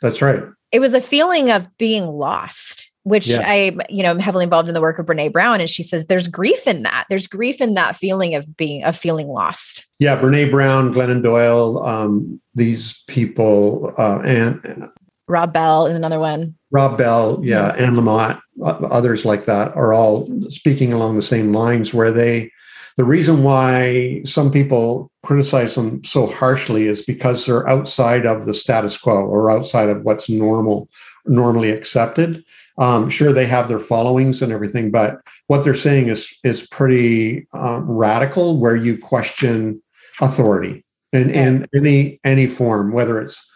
That's 0.00 0.22
right. 0.22 0.42
It 0.72 0.80
was 0.80 0.94
a 0.94 1.00
feeling 1.00 1.50
of 1.50 1.68
being 1.78 2.06
lost, 2.06 2.90
which 3.04 3.28
yeah. 3.28 3.42
I, 3.44 3.76
you 3.88 4.02
know, 4.02 4.10
I'm 4.10 4.18
heavily 4.18 4.44
involved 4.44 4.68
in 4.68 4.74
the 4.74 4.80
work 4.80 4.98
of 4.98 5.06
Brene 5.06 5.32
Brown. 5.32 5.60
And 5.60 5.68
she 5.68 5.82
says 5.82 6.06
there's 6.06 6.26
grief 6.26 6.66
in 6.66 6.82
that. 6.82 7.04
There's 7.08 7.26
grief 7.26 7.60
in 7.60 7.74
that 7.74 7.94
feeling 7.94 8.34
of 8.34 8.56
being 8.56 8.82
of 8.84 8.96
feeling 8.96 9.28
lost. 9.28 9.86
Yeah, 9.98 10.20
Brene 10.20 10.50
Brown, 10.50 10.92
Glennon 10.92 11.22
Doyle, 11.22 11.84
um, 11.84 12.40
these 12.54 13.02
people, 13.06 13.94
uh, 13.98 14.20
and 14.24 14.88
Rob 15.28 15.52
Bell 15.52 15.86
is 15.86 15.96
another 15.96 16.18
one. 16.18 16.54
Rob 16.70 16.98
Bell, 16.98 17.40
yeah, 17.42 17.68
Anne 17.78 17.94
Lamott, 17.94 18.40
others 18.64 19.24
like 19.24 19.44
that 19.44 19.74
are 19.76 19.92
all 19.92 20.28
speaking 20.50 20.92
along 20.92 21.16
the 21.16 21.22
same 21.22 21.52
lines 21.52 21.94
where 21.94 22.10
they 22.10 22.50
the 22.96 23.04
reason 23.04 23.42
why 23.42 24.22
some 24.24 24.50
people 24.50 25.11
criticize 25.22 25.74
them 25.76 26.02
so 26.04 26.26
harshly 26.26 26.86
is 26.86 27.02
because 27.02 27.46
they're 27.46 27.68
outside 27.68 28.26
of 28.26 28.44
the 28.44 28.54
status 28.54 28.98
quo 28.98 29.24
or 29.24 29.50
outside 29.50 29.88
of 29.88 30.02
what's 30.02 30.28
normal 30.28 30.88
normally 31.26 31.70
accepted. 31.70 32.44
Um, 32.78 33.08
sure 33.10 33.32
they 33.32 33.46
have 33.46 33.68
their 33.68 33.78
followings 33.78 34.40
and 34.40 34.50
everything 34.50 34.90
but 34.90 35.20
what 35.46 35.62
they're 35.62 35.74
saying 35.74 36.08
is 36.08 36.34
is 36.42 36.66
pretty 36.66 37.46
um, 37.52 37.88
radical 37.88 38.58
where 38.58 38.76
you 38.76 38.96
question 38.96 39.82
authority 40.22 40.82
in, 41.12 41.28
in 41.30 41.66
any 41.74 42.18
any 42.24 42.46
form 42.46 42.90
whether 42.90 43.20
it's 43.20 43.46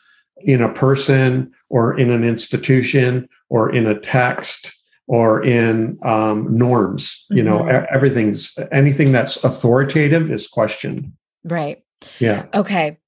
in 0.43 0.61
a 0.61 0.73
person 0.73 1.51
or 1.71 1.99
in 1.99 2.11
an 2.11 2.25
institution 2.25 3.27
or 3.49 3.73
in 3.73 3.87
a 3.87 3.99
text 3.99 4.79
or 5.07 5.43
in 5.43 5.99
um, 6.03 6.55
norms 6.55 7.25
you 7.31 7.43
know 7.43 7.61
mm-hmm. 7.61 7.87
everything's 7.91 8.53
anything 8.71 9.13
that's 9.13 9.43
authoritative 9.45 10.31
is 10.31 10.47
questioned 10.47 11.11
right. 11.47 11.83
Yeah. 12.19 12.47
Okay 12.55 12.99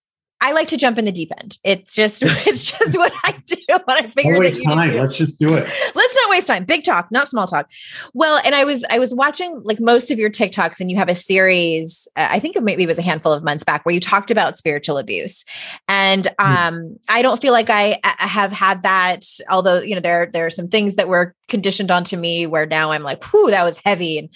I 0.40 0.52
like 0.52 0.68
to 0.68 0.76
jump 0.76 0.98
in 0.98 1.04
the 1.04 1.12
deep 1.12 1.32
end. 1.38 1.58
It's 1.64 1.94
just 1.94 2.22
it's 2.46 2.70
just 2.70 2.96
what 2.96 3.12
I 3.24 3.32
do 3.46 3.56
when 3.84 4.04
I 4.04 4.08
figure 4.08 4.38
waste 4.38 4.62
time. 4.64 4.94
Let's 4.94 5.16
just 5.16 5.38
do 5.38 5.54
it. 5.54 5.68
Let's 5.94 6.16
not 6.16 6.30
waste 6.30 6.46
time. 6.46 6.64
Big 6.64 6.84
talk, 6.84 7.10
not 7.10 7.28
small 7.28 7.46
talk. 7.46 7.70
Well, 8.14 8.40
and 8.44 8.54
I 8.54 8.64
was 8.64 8.84
I 8.90 8.98
was 8.98 9.14
watching 9.14 9.60
like 9.64 9.80
most 9.80 10.10
of 10.10 10.18
your 10.18 10.30
TikToks, 10.30 10.80
and 10.80 10.90
you 10.90 10.96
have 10.96 11.08
a 11.08 11.14
series. 11.14 12.08
Uh, 12.16 12.28
I 12.30 12.38
think 12.38 12.56
it 12.56 12.62
maybe 12.62 12.84
it 12.84 12.86
was 12.86 12.98
a 12.98 13.02
handful 13.02 13.32
of 13.32 13.42
months 13.42 13.64
back 13.64 13.84
where 13.84 13.94
you 13.94 14.00
talked 14.00 14.30
about 14.30 14.56
spiritual 14.56 14.98
abuse, 14.98 15.44
and 15.88 16.26
hmm. 16.38 16.46
um. 16.46 16.98
I 17.10 17.22
don't 17.22 17.40
feel 17.40 17.52
like 17.52 17.70
I, 17.70 17.98
I 18.04 18.26
have 18.26 18.52
had 18.52 18.82
that. 18.82 19.24
Although 19.48 19.80
you 19.80 19.94
know 19.94 20.00
there 20.00 20.26
there 20.32 20.46
are 20.46 20.50
some 20.50 20.68
things 20.68 20.96
that 20.96 21.08
were 21.08 21.34
conditioned 21.48 21.90
onto 21.90 22.16
me 22.16 22.46
where 22.46 22.66
now 22.66 22.92
I'm 22.92 23.02
like, 23.02 23.24
whew, 23.24 23.50
that 23.50 23.64
was 23.64 23.80
heavy 23.84 24.18
and 24.18 24.28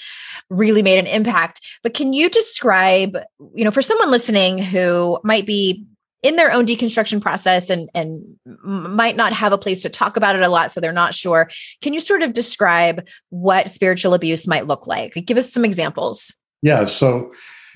really 0.50 0.82
made 0.82 0.99
an 0.99 1.06
impact. 1.06 1.61
But 1.82 1.94
can 1.94 2.12
you 2.12 2.28
describe, 2.28 3.16
you 3.54 3.64
know, 3.64 3.71
for 3.71 3.82
someone 3.82 4.11
listening 4.11 4.59
who 4.59 5.21
might 5.23 5.47
be 5.47 5.87
in 6.23 6.37
their 6.37 6.52
own 6.52 6.67
deconstruction 6.67 7.21
process 7.21 7.69
and 7.69 7.91
and 7.95 8.25
might 8.64 9.17
not 9.17 9.33
have 9.33 9.52
a 9.52 9.59
place 9.59 9.83
to 9.83 9.91
talk 9.91 10.17
about 10.17 10.37
it 10.37 10.43
a 10.43 10.49
lot 10.49 10.71
so 10.71 10.81
they're 10.81 10.93
not 10.93 11.14
sure. 11.14 11.50
Can 11.81 11.93
you 11.93 12.00
sort 12.00 12.23
of 12.23 12.33
describe 12.33 13.07
what 13.31 13.71
spiritual 13.71 14.14
abuse 14.14 14.47
might 14.47 14.67
look 14.67 14.87
like? 14.87 15.14
Give 15.26 15.37
us 15.37 15.52
some 15.52 15.64
examples. 15.64 16.35
Yeah 16.62 16.85
so 16.85 17.33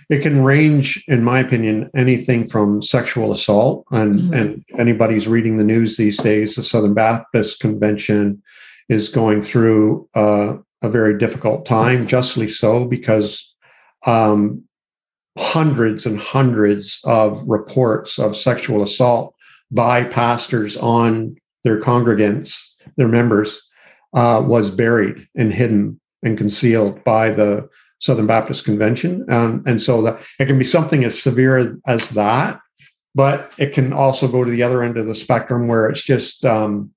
it 0.08 0.20
can 0.20 0.44
range 0.44 1.02
in 1.08 1.24
my 1.24 1.40
opinion 1.40 1.90
anything 1.96 2.46
from 2.46 2.80
sexual 2.82 3.32
assault 3.32 3.84
and 3.90 4.20
mm-hmm. 4.20 4.34
and 4.34 4.64
if 4.68 4.80
anybody's 4.80 5.28
reading 5.28 5.56
the 5.56 5.64
news 5.64 5.96
these 5.96 6.18
days 6.18 6.54
the 6.54 6.62
southern 6.62 6.94
baptist 6.94 7.60
convention 7.60 8.42
is 8.88 9.08
going 9.08 9.42
through 9.42 10.08
uh, 10.14 10.54
a 10.82 10.88
very 10.88 11.18
difficult 11.18 11.66
time 11.66 12.06
justly 12.06 12.48
so 12.48 12.84
because 12.84 13.54
um, 14.06 14.62
hundreds 15.38 16.06
and 16.06 16.18
hundreds 16.18 17.00
of 17.04 17.42
reports 17.46 18.18
of 18.18 18.36
sexual 18.36 18.82
assault 18.82 19.34
by 19.70 20.04
pastors 20.04 20.76
on 20.76 21.36
their 21.64 21.80
congregants, 21.80 22.64
their 22.96 23.08
members, 23.08 23.60
uh, 24.14 24.42
was 24.44 24.70
buried 24.70 25.26
and 25.34 25.52
hidden 25.52 26.00
and 26.22 26.38
concealed 26.38 27.02
by 27.04 27.30
the 27.30 27.68
Southern 27.98 28.26
Baptist 28.26 28.64
Convention. 28.64 29.24
Um, 29.30 29.62
and 29.66 29.80
so 29.80 30.02
that 30.02 30.20
it 30.38 30.46
can 30.46 30.58
be 30.58 30.64
something 30.64 31.04
as 31.04 31.20
severe 31.20 31.78
as 31.86 32.10
that, 32.10 32.60
but 33.14 33.52
it 33.58 33.72
can 33.72 33.92
also 33.92 34.28
go 34.28 34.44
to 34.44 34.50
the 34.50 34.62
other 34.62 34.82
end 34.82 34.96
of 34.96 35.06
the 35.06 35.14
spectrum 35.14 35.68
where 35.68 35.88
it's 35.88 36.02
just 36.02 36.44
um, 36.44 36.90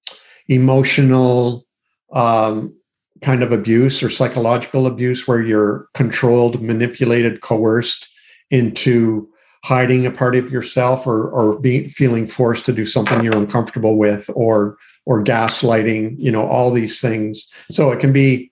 emotional 0.48 1.66
um, 2.14 2.76
kind 3.22 3.44
of 3.44 3.52
abuse 3.52 4.02
or 4.02 4.10
psychological 4.10 4.88
abuse 4.88 5.28
where 5.28 5.42
you're 5.42 5.88
controlled, 5.94 6.62
manipulated, 6.62 7.42
coerced 7.42 8.08
into 8.52 9.30
hiding 9.64 10.06
a 10.06 10.12
part 10.12 10.36
of 10.36 10.52
yourself 10.52 11.06
or 11.06 11.30
or 11.30 11.60
being 11.60 11.88
feeling 11.88 12.26
forced 12.26 12.66
to 12.66 12.74
do 12.74 12.86
something 12.86 13.24
you're 13.24 13.36
uncomfortable 13.36 13.98
with 13.98 14.30
or 14.36 14.78
or 15.06 15.24
gaslighting 15.24 16.16
you 16.18 16.32
know 16.32 16.46
all 16.46 16.72
these 16.72 17.02
things 17.02 17.50
so 17.70 17.92
it 17.92 18.00
can 18.00 18.14
be 18.14 18.50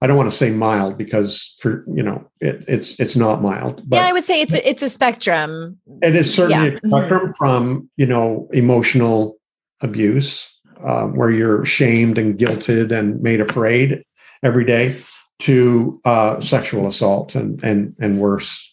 i 0.00 0.06
don't 0.06 0.16
want 0.16 0.30
to 0.30 0.36
say 0.36 0.50
mild 0.50 0.96
because 0.96 1.54
for 1.60 1.84
you 1.94 2.02
know 2.02 2.26
it, 2.40 2.64
it's 2.66 2.98
it's 2.98 3.14
not 3.14 3.42
mild 3.42 3.82
but 3.88 3.96
yeah 3.96 4.06
i 4.06 4.12
would 4.12 4.24
say 4.24 4.40
it's 4.40 4.54
a, 4.54 4.68
it's 4.68 4.82
a 4.82 4.88
spectrum 4.88 5.78
it 6.02 6.14
is 6.14 6.32
certainly 6.32 6.68
yeah. 6.68 6.78
a 6.82 6.88
spectrum 6.88 7.20
mm-hmm. 7.20 7.30
from 7.32 7.90
you 7.96 8.06
know 8.06 8.48
emotional 8.52 9.36
abuse 9.82 10.54
um, 10.84 11.14
where 11.14 11.30
you're 11.30 11.66
shamed 11.66 12.16
and 12.16 12.38
guilted 12.38 12.90
and 12.90 13.20
made 13.20 13.40
afraid 13.40 14.02
every 14.42 14.64
day 14.64 14.96
to 15.40 16.00
uh, 16.04 16.40
sexual 16.40 16.86
assault 16.86 17.34
and 17.34 17.62
and 17.62 17.94
and 18.00 18.18
worse 18.18 18.67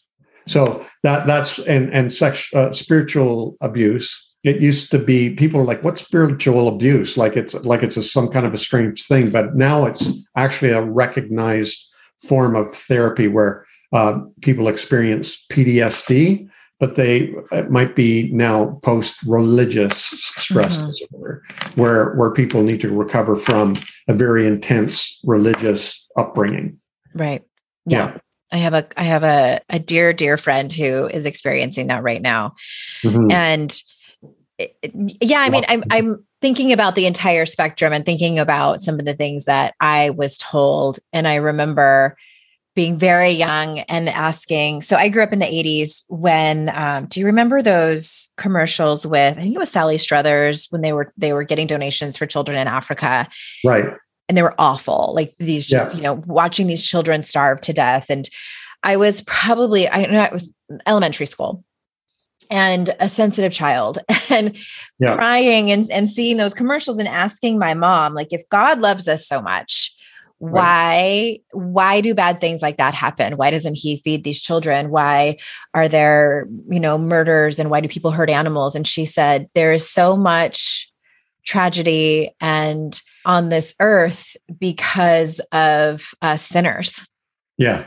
so 0.48 0.86
that 1.04 1.26
that's 1.28 1.60
and 1.60 1.94
and 1.94 2.14
sex 2.14 2.54
uh, 2.54 2.72
spiritual 2.72 3.58
abuse. 3.62 4.22
It 4.44 4.62
used 4.62 4.92
to 4.92 5.00
be 5.00 5.32
people 5.32 5.60
are 5.60 5.66
like, 5.66 5.84
"What's 5.84 6.06
spiritual 6.06 6.68
abuse?" 6.68 7.18
Like 7.18 7.36
it's 7.36 7.54
like 7.54 7.84
it's 7.84 7.98
a, 7.98 8.04
some 8.04 8.28
kind 8.28 8.46
of 8.46 8.54
a 8.54 8.58
strange 8.58 9.08
thing, 9.08 9.32
but 9.32 9.56
now 9.56 9.86
it's 9.86 10.10
actually 10.36 10.72
a 10.72 10.84
recognized 10.84 11.84
form 12.28 12.56
of 12.56 12.72
therapy 12.74 13.28
where 13.28 13.66
uh, 13.92 14.20
people 14.42 14.68
experience 14.68 15.46
PTSD, 15.52 16.48
but 16.80 16.96
they 16.96 17.34
it 17.52 17.72
might 17.72 17.96
be 17.96 18.32
now 18.34 18.80
post 18.84 19.22
religious 19.26 19.98
stress 19.98 20.78
mm-hmm. 20.78 20.88
disorder, 20.88 21.42
where 21.76 22.14
where 22.16 22.32
people 22.32 22.62
need 22.62 22.82
to 22.82 22.94
recover 22.94 23.36
from 23.36 23.78
a 24.08 24.14
very 24.14 24.46
intense 24.46 25.20
religious 25.24 26.08
upbringing. 26.18 26.78
Right. 27.16 27.42
Yeah. 27.88 28.14
yeah. 28.14 28.18
I 28.52 28.58
have 28.58 28.74
a 28.74 28.88
I 28.98 29.04
have 29.04 29.24
a 29.24 29.62
a 29.70 29.80
dear 29.80 30.14
dear 30.14 30.38
friend 30.38 30.72
who 30.72 31.08
is 31.08 31.26
experiencing 31.26 31.88
that 31.88 32.04
right 32.04 32.22
now, 32.22 32.56
mm-hmm. 33.02 33.32
and 33.32 33.78
it, 34.58 34.76
yeah, 34.94 35.40
I 35.40 35.50
mean, 35.50 35.66
I'm 35.68 35.84
I'm 35.90 36.26
thinking 36.42 36.72
about 36.72 36.96
the 36.96 37.06
entire 37.06 37.46
spectrum 37.46 37.92
and 37.92 38.06
thinking 38.06 38.40
about 38.40 38.82
some 38.82 39.00
of 39.00 39.06
the 39.06 39.16
things 39.16 39.46
that 39.46 39.74
I 39.80 40.12
was 40.12 40.38
told, 40.38 41.00
and 41.12 41.28
I 41.28 41.36
remember 41.36 42.16
being 42.76 42.98
very 42.98 43.30
young 43.30 43.80
and 43.80 44.10
asking. 44.10 44.82
So 44.82 44.98
I 44.98 45.08
grew 45.08 45.24
up 45.24 45.32
in 45.32 45.40
the 45.40 45.46
80s 45.46 46.04
when 46.10 46.70
um, 46.76 47.06
do 47.06 47.22
you 47.22 47.26
remember 47.26 47.62
those 47.62 48.30
commercials 48.38 49.08
with 49.08 49.38
I 49.38 49.42
think 49.42 49.56
it 49.56 49.60
was 49.60 49.72
Sally 49.72 49.98
Struthers 49.98 50.68
when 50.70 50.82
they 50.82 50.92
were 50.92 51.12
they 51.18 51.32
were 51.32 51.44
getting 51.44 51.68
donations 51.68 52.18
for 52.18 52.26
children 52.26 52.58
in 52.58 52.68
Africa. 52.68 53.28
Right. 53.66 53.86
And 54.28 54.38
they 54.38 54.42
were 54.42 54.56
awful. 54.58 55.14
Like 55.14 55.36
these 55.38 55.68
just, 55.68 55.92
yeah. 55.92 55.98
you 55.98 56.04
know, 56.04 56.24
watching 56.26 56.68
these 56.68 56.86
children 56.86 57.22
starve 57.22 57.62
to 57.62 57.74
death. 57.74 58.10
And 58.10 58.28
I 58.84 58.98
was 58.98 59.22
probably, 59.22 59.88
I 59.88 60.04
know 60.04 60.24
it 60.24 60.34
was 60.34 60.54
elementary 60.88 61.26
school 61.26 61.64
and 62.50 62.96
a 63.00 63.10
sensitive 63.10 63.52
child 63.52 64.00
and 64.30 64.58
yeah. 65.00 65.16
crying 65.16 65.72
and, 65.72 65.90
and 65.92 66.10
seeing 66.10 66.38
those 66.38 66.54
commercials 66.54 66.98
and 66.98 67.08
asking 67.08 67.60
my 67.60 67.74
mom, 67.74 68.14
like, 68.14 68.32
if 68.32 68.48
God 68.50 68.80
loves 68.80 69.08
us 69.08 69.28
so 69.28 69.42
much, 69.42 69.96
why 70.40 71.40
why 71.54 72.02
do 72.02 72.14
bad 72.14 72.42
things 72.42 72.62
like 72.62 72.76
that 72.78 72.94
happen 72.94 73.38
why 73.38 73.50
doesn't 73.50 73.76
he 73.76 73.98
feed 73.98 74.24
these 74.24 74.42
children 74.42 74.90
why 74.90 75.38
are 75.74 75.88
there 75.88 76.46
you 76.70 76.80
know 76.80 76.98
murders 76.98 77.58
and 77.58 77.70
why 77.70 77.80
do 77.80 77.88
people 77.88 78.12
hurt 78.12 78.30
animals 78.30 78.76
and 78.76 78.86
she 78.86 79.06
said 79.06 79.50
there 79.56 79.72
is 79.72 79.90
so 79.90 80.18
much 80.18 80.92
tragedy 81.46 82.36
and 82.40 83.02
on 83.26 83.50
this 83.50 83.74
earth 83.80 84.36
because 84.60 85.40
of 85.52 86.10
uh, 86.22 86.38
sinners 86.38 87.08
yeah 87.58 87.86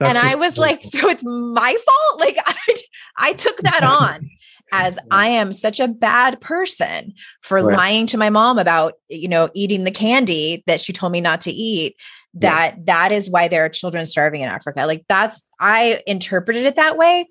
That's 0.00 0.16
and 0.16 0.18
i 0.18 0.34
was 0.34 0.58
like 0.58 0.82
so 0.82 1.08
it's 1.08 1.24
my 1.24 1.76
fault 1.86 2.20
like 2.20 2.36
i 2.46 2.76
i 3.18 3.32
took 3.32 3.58
that 3.58 3.82
on 4.02 4.28
as 4.72 4.98
I 5.10 5.28
am 5.28 5.52
such 5.52 5.80
a 5.80 5.88
bad 5.88 6.40
person 6.40 7.14
for 7.42 7.62
right. 7.62 7.76
lying 7.76 8.06
to 8.08 8.18
my 8.18 8.30
mom 8.30 8.58
about, 8.58 8.94
you 9.08 9.28
know, 9.28 9.48
eating 9.54 9.84
the 9.84 9.90
candy 9.90 10.62
that 10.66 10.80
she 10.80 10.92
told 10.92 11.12
me 11.12 11.20
not 11.20 11.40
to 11.42 11.50
eat, 11.50 11.96
that 12.34 12.74
yeah. 12.76 12.82
that 12.86 13.12
is 13.12 13.30
why 13.30 13.48
there 13.48 13.64
are 13.64 13.68
children 13.68 14.06
starving 14.06 14.42
in 14.42 14.48
Africa. 14.48 14.86
Like 14.86 15.04
that's 15.08 15.42
I 15.58 16.02
interpreted 16.06 16.66
it 16.66 16.76
that 16.76 16.96
way. 16.96 17.28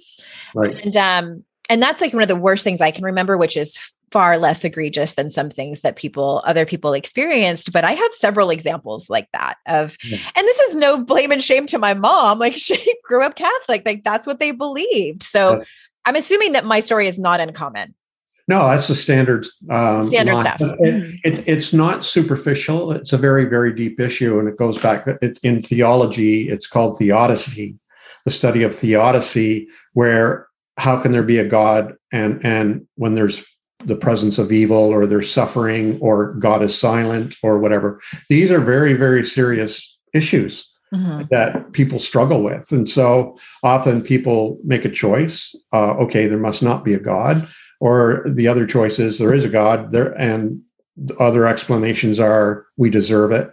Right. 0.55 0.75
And 0.83 0.97
um 0.97 1.43
and 1.69 1.81
that's 1.81 2.01
like 2.01 2.13
one 2.13 2.21
of 2.21 2.27
the 2.27 2.35
worst 2.35 2.63
things 2.63 2.81
I 2.81 2.91
can 2.91 3.03
remember, 3.03 3.37
which 3.37 3.57
is 3.57 3.77
far 4.11 4.37
less 4.37 4.63
egregious 4.63 5.15
than 5.15 5.29
some 5.29 5.49
things 5.49 5.81
that 5.81 5.97
people 5.97 6.41
other 6.45 6.65
people 6.65 6.93
experienced 6.93 7.73
but 7.73 7.83
i 7.83 7.91
have 7.91 8.13
several 8.13 8.49
examples 8.49 9.09
like 9.09 9.27
that 9.33 9.55
of 9.65 9.97
yeah. 10.01 10.17
and 10.33 10.47
this 10.47 10.61
is 10.61 10.75
no 10.75 11.03
blame 11.03 11.29
and 11.29 11.43
shame 11.43 11.65
to 11.65 11.77
my 11.77 11.93
mom 11.93 12.39
like 12.45 12.55
she 12.55 12.95
grew 13.03 13.21
up 13.21 13.35
catholic 13.35 13.81
like 13.85 14.05
that's 14.05 14.25
what 14.25 14.39
they 14.39 14.51
believed 14.51 15.23
so 15.23 15.61
I'm 16.07 16.15
assuming 16.15 16.53
that 16.53 16.63
my 16.63 16.79
story 16.79 17.05
is 17.07 17.19
not 17.19 17.41
uncommon. 17.41 17.93
No, 18.47 18.65
that's 18.69 18.87
the 18.87 18.95
standard 18.95 19.45
um, 19.69 20.07
standard 20.07 20.35
line. 20.35 20.41
stuff. 20.41 20.61
It, 20.61 20.79
mm-hmm. 20.79 21.15
it, 21.25 21.45
it's 21.45 21.73
not 21.73 22.05
superficial. 22.05 22.93
It's 22.93 23.11
a 23.11 23.17
very, 23.17 23.43
very 23.43 23.73
deep 23.73 23.99
issue, 23.99 24.39
and 24.39 24.47
it 24.47 24.55
goes 24.55 24.77
back 24.77 25.05
it, 25.21 25.37
in 25.43 25.61
theology. 25.61 26.47
It's 26.47 26.65
called 26.65 26.97
theodicy, 26.97 27.75
the 28.23 28.31
study 28.31 28.63
of 28.63 28.73
theodicy, 28.73 29.67
where 29.93 30.46
how 30.77 30.97
can 30.99 31.11
there 31.11 31.23
be 31.23 31.39
a 31.39 31.47
God 31.47 31.95
and 32.11 32.43
and 32.45 32.87
when 32.95 33.13
there's 33.13 33.45
the 33.85 33.95
presence 33.95 34.37
of 34.37 34.51
evil 34.51 34.77
or 34.77 35.05
there's 35.05 35.31
suffering 35.31 35.99
or 36.01 36.33
God 36.33 36.63
is 36.63 36.77
silent 36.77 37.35
or 37.43 37.59
whatever. 37.59 38.01
These 38.29 38.51
are 38.51 38.59
very, 38.59 38.93
very 38.93 39.23
serious 39.23 39.99
issues 40.13 40.69
mm-hmm. 40.93 41.23
that 41.29 41.71
people 41.73 41.99
struggle 41.99 42.43
with. 42.43 42.71
And 42.71 42.87
so 42.89 43.37
often 43.63 44.01
people 44.01 44.59
make 44.63 44.83
a 44.83 44.89
choice 44.89 45.55
uh, 45.73 45.93
okay, 45.97 46.25
there 46.25 46.37
must 46.39 46.63
not 46.63 46.83
be 46.83 46.93
a 46.93 46.99
God. 46.99 47.47
Or 47.79 48.25
the 48.27 48.47
other 48.47 48.65
choice 48.65 48.97
is 48.97 49.19
there 49.19 49.33
is 49.33 49.45
a 49.45 49.49
God 49.49 49.91
there, 49.91 50.11
and 50.19 50.59
other 51.19 51.45
explanations 51.45 52.19
are 52.19 52.65
we 52.75 52.89
deserve 52.89 53.31
it, 53.31 53.51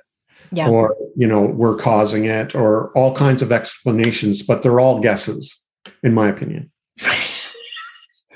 yeah. 0.50 0.66
or 0.66 0.96
you 1.14 1.26
know 1.26 1.42
we're 1.42 1.76
causing 1.76 2.24
it, 2.24 2.54
or 2.54 2.90
all 2.92 3.14
kinds 3.14 3.42
of 3.42 3.52
explanations, 3.52 4.42
but 4.42 4.62
they're 4.62 4.80
all 4.80 4.98
guesses, 4.98 5.60
in 6.02 6.14
my 6.14 6.26
opinion. 6.26 6.72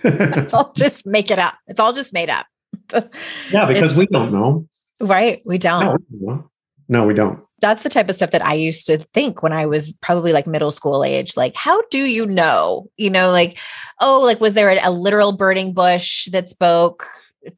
It's 0.04 0.54
all 0.54 0.72
just 0.74 1.06
make 1.06 1.30
it 1.30 1.38
up. 1.38 1.54
It's 1.66 1.80
all 1.80 1.92
just 1.92 2.12
made 2.12 2.30
up. 2.30 2.46
yeah, 2.92 3.66
because 3.66 3.92
it's, 3.92 3.94
we 3.94 4.06
don't 4.06 4.32
know. 4.32 4.66
Right, 5.00 5.42
we 5.44 5.58
don't. 5.58 6.02
No, 6.10 6.50
no, 6.88 7.06
we 7.06 7.14
don't 7.14 7.40
that's 7.60 7.82
the 7.82 7.88
type 7.88 8.08
of 8.08 8.14
stuff 8.14 8.30
that 8.30 8.44
I 8.44 8.54
used 8.54 8.86
to 8.86 8.98
think 8.98 9.42
when 9.42 9.52
I 9.52 9.66
was 9.66 9.92
probably 9.92 10.32
like 10.32 10.46
middle 10.46 10.70
school 10.70 11.04
age. 11.04 11.36
Like, 11.36 11.54
how 11.56 11.82
do 11.90 11.98
you 11.98 12.26
know? 12.26 12.88
You 12.96 13.10
know, 13.10 13.30
like, 13.30 13.58
oh, 14.00 14.20
like, 14.20 14.40
was 14.40 14.54
there 14.54 14.70
a, 14.70 14.88
a 14.88 14.90
literal 14.90 15.32
burning 15.32 15.72
bush 15.72 16.28
that 16.32 16.48
spoke? 16.48 17.06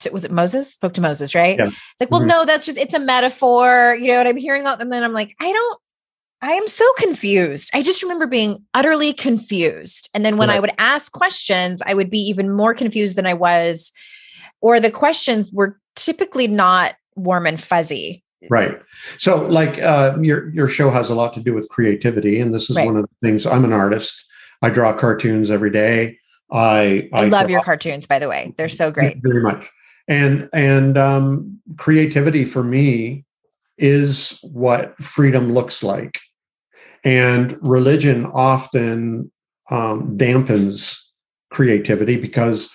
To, 0.00 0.10
was 0.10 0.24
it 0.24 0.30
Moses? 0.30 0.72
Spoke 0.72 0.94
to 0.94 1.00
Moses, 1.00 1.34
right? 1.34 1.58
Yeah. 1.58 1.70
like, 1.98 2.10
well, 2.10 2.20
mm-hmm. 2.20 2.28
no, 2.28 2.44
that's 2.44 2.66
just 2.66 2.78
it's 2.78 2.94
a 2.94 3.00
metaphor. 3.00 3.96
You 4.00 4.08
know 4.08 4.18
what 4.18 4.26
I'm 4.26 4.36
hearing? 4.36 4.66
All, 4.66 4.76
And 4.78 4.92
then 4.92 5.04
I'm 5.04 5.12
like, 5.12 5.34
I 5.40 5.52
don't. 5.52 5.79
I 6.42 6.52
am 6.52 6.66
so 6.68 6.84
confused. 6.96 7.70
I 7.74 7.82
just 7.82 8.02
remember 8.02 8.26
being 8.26 8.64
utterly 8.72 9.12
confused. 9.12 10.08
And 10.14 10.24
then 10.24 10.38
when 10.38 10.48
I 10.48 10.58
would 10.58 10.72
ask 10.78 11.12
questions, 11.12 11.82
I 11.84 11.92
would 11.92 12.08
be 12.08 12.18
even 12.18 12.50
more 12.50 12.74
confused 12.74 13.16
than 13.16 13.26
I 13.26 13.34
was, 13.34 13.92
or 14.62 14.80
the 14.80 14.90
questions 14.90 15.52
were 15.52 15.78
typically 15.96 16.46
not 16.46 16.94
warm 17.14 17.46
and 17.46 17.60
fuzzy 17.60 18.24
Right. 18.48 18.80
So, 19.18 19.46
like 19.46 19.78
uh, 19.80 20.16
your 20.20 20.48
your 20.54 20.68
show 20.68 20.90
has 20.90 21.10
a 21.10 21.14
lot 21.14 21.34
to 21.34 21.40
do 21.40 21.52
with 21.52 21.68
creativity, 21.68 22.40
and 22.40 22.54
this 22.54 22.70
is 22.70 22.76
right. 22.76 22.86
one 22.86 22.96
of 22.96 23.02
the 23.02 23.28
things. 23.28 23.44
I'm 23.44 23.64
an 23.64 23.72
artist. 23.72 24.24
I 24.62 24.70
draw 24.70 24.94
cartoons 24.94 25.50
every 25.50 25.70
day. 25.70 26.18
I 26.50 27.08
I, 27.12 27.24
I 27.24 27.24
love 27.26 27.46
draw, 27.46 27.50
your 27.50 27.62
cartoons, 27.62 28.06
by 28.06 28.18
the 28.18 28.28
way. 28.28 28.54
They're 28.56 28.70
so 28.70 28.90
great. 28.90 29.18
Very 29.22 29.42
much. 29.42 29.70
And 30.08 30.48
and 30.54 30.96
um, 30.96 31.60
creativity 31.76 32.46
for 32.46 32.62
me 32.62 33.26
is 33.76 34.38
what 34.42 34.96
freedom 35.02 35.52
looks 35.52 35.82
like, 35.82 36.20
and 37.04 37.58
religion 37.62 38.26
often 38.26 39.30
um, 39.70 40.16
dampens 40.16 40.98
creativity 41.50 42.16
because 42.16 42.72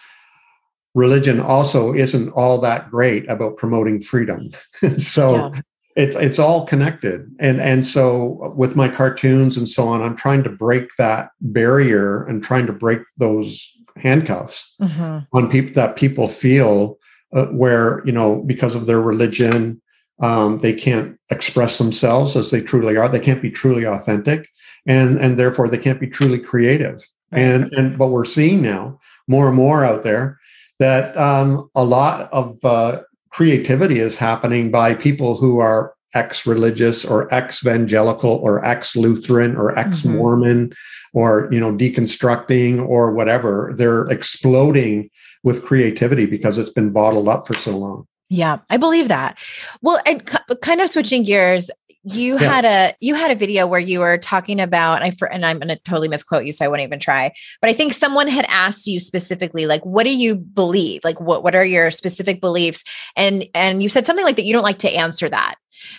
religion 0.93 1.39
also 1.39 1.93
isn't 1.93 2.29
all 2.29 2.57
that 2.59 2.89
great 2.89 3.29
about 3.29 3.57
promoting 3.57 3.99
freedom. 3.99 4.49
so 4.97 5.35
yeah. 5.35 5.61
it's 5.95 6.15
it's 6.15 6.39
all 6.39 6.65
connected. 6.65 7.29
And 7.39 7.61
and 7.61 7.85
so 7.85 8.53
with 8.55 8.75
my 8.75 8.87
cartoons 8.87 9.57
and 9.57 9.67
so 9.67 9.87
on, 9.87 10.01
I'm 10.01 10.15
trying 10.15 10.43
to 10.43 10.49
break 10.49 10.89
that 10.97 11.29
barrier 11.41 12.23
and 12.25 12.43
trying 12.43 12.65
to 12.67 12.73
break 12.73 12.99
those 13.17 13.71
handcuffs 13.97 14.75
mm-hmm. 14.81 15.19
on 15.37 15.49
people 15.49 15.73
that 15.73 15.95
people 15.95 16.27
feel 16.27 16.97
uh, 17.33 17.45
where 17.47 18.01
you 18.05 18.11
know 18.11 18.41
because 18.43 18.75
of 18.75 18.87
their 18.87 19.01
religion 19.01 19.81
um, 20.19 20.59
they 20.59 20.73
can't 20.73 21.17
express 21.29 21.77
themselves 21.77 22.35
as 22.35 22.51
they 22.51 22.61
truly 22.61 22.97
are. 22.97 23.09
They 23.09 23.19
can't 23.19 23.41
be 23.41 23.51
truly 23.51 23.85
authentic 23.85 24.49
and 24.85 25.17
and 25.19 25.37
therefore 25.37 25.67
they 25.67 25.77
can't 25.77 25.99
be 25.99 26.07
truly 26.07 26.39
creative. 26.39 27.03
And 27.31 27.73
and 27.73 27.97
what 27.97 28.11
we're 28.11 28.25
seeing 28.25 28.61
now 28.61 28.99
more 29.27 29.47
and 29.47 29.55
more 29.55 29.83
out 29.83 30.03
there 30.03 30.39
that 30.79 31.17
um, 31.17 31.69
a 31.75 31.83
lot 31.83 32.31
of 32.31 32.63
uh, 32.63 33.01
creativity 33.29 33.99
is 33.99 34.15
happening 34.15 34.71
by 34.71 34.93
people 34.93 35.37
who 35.37 35.59
are 35.59 35.93
ex-religious 36.13 37.03
or 37.03 37.33
ex-evangelical 37.33 38.29
or 38.29 38.63
ex-lutheran 38.63 39.55
or 39.57 39.77
ex-mormon 39.77 40.69
mm-hmm. 40.69 41.19
or 41.19 41.49
you 41.51 41.59
know 41.59 41.73
deconstructing 41.73 42.85
or 42.87 43.11
whatever. 43.11 43.73
They're 43.75 44.07
exploding 44.07 45.09
with 45.43 45.65
creativity 45.65 46.25
because 46.25 46.57
it's 46.57 46.69
been 46.69 46.91
bottled 46.91 47.27
up 47.27 47.47
for 47.47 47.55
so 47.55 47.77
long 47.77 48.07
yeah 48.29 48.57
i 48.69 48.77
believe 48.77 49.07
that 49.07 49.39
well 49.81 49.99
and 50.05 50.25
kind 50.61 50.81
of 50.81 50.89
switching 50.89 51.23
gears 51.23 51.69
you 52.05 52.39
yeah. 52.39 52.61
had 52.61 52.65
a 52.65 52.95
you 52.99 53.15
had 53.15 53.31
a 53.31 53.35
video 53.35 53.65
where 53.65 53.79
you 53.79 53.99
were 53.99 54.19
talking 54.19 54.61
about 54.61 55.01
I 55.01 55.09
for, 55.09 55.27
and 55.31 55.43
I'm 55.43 55.57
going 55.57 55.69
to 55.69 55.77
totally 55.77 56.07
misquote 56.07 56.45
you 56.45 56.51
so 56.51 56.63
I 56.63 56.67
won't 56.67 56.81
even 56.81 56.99
try. 56.99 57.33
But 57.61 57.71
I 57.71 57.73
think 57.73 57.93
someone 57.93 58.27
had 58.27 58.45
asked 58.47 58.85
you 58.85 58.99
specifically 58.99 59.65
like 59.65 59.83
what 59.83 60.03
do 60.03 60.15
you 60.15 60.35
believe? 60.35 61.01
Like 61.03 61.19
what 61.19 61.43
what 61.43 61.55
are 61.55 61.65
your 61.65 61.89
specific 61.89 62.41
beliefs? 62.41 62.83
And 63.15 63.45
and 63.55 63.81
you 63.81 63.89
said 63.89 64.05
something 64.05 64.23
like 64.23 64.35
that 64.35 64.45
you 64.45 64.53
don't 64.53 64.63
like 64.63 64.79
to 64.79 64.89
answer 64.89 65.27
that. 65.29 65.55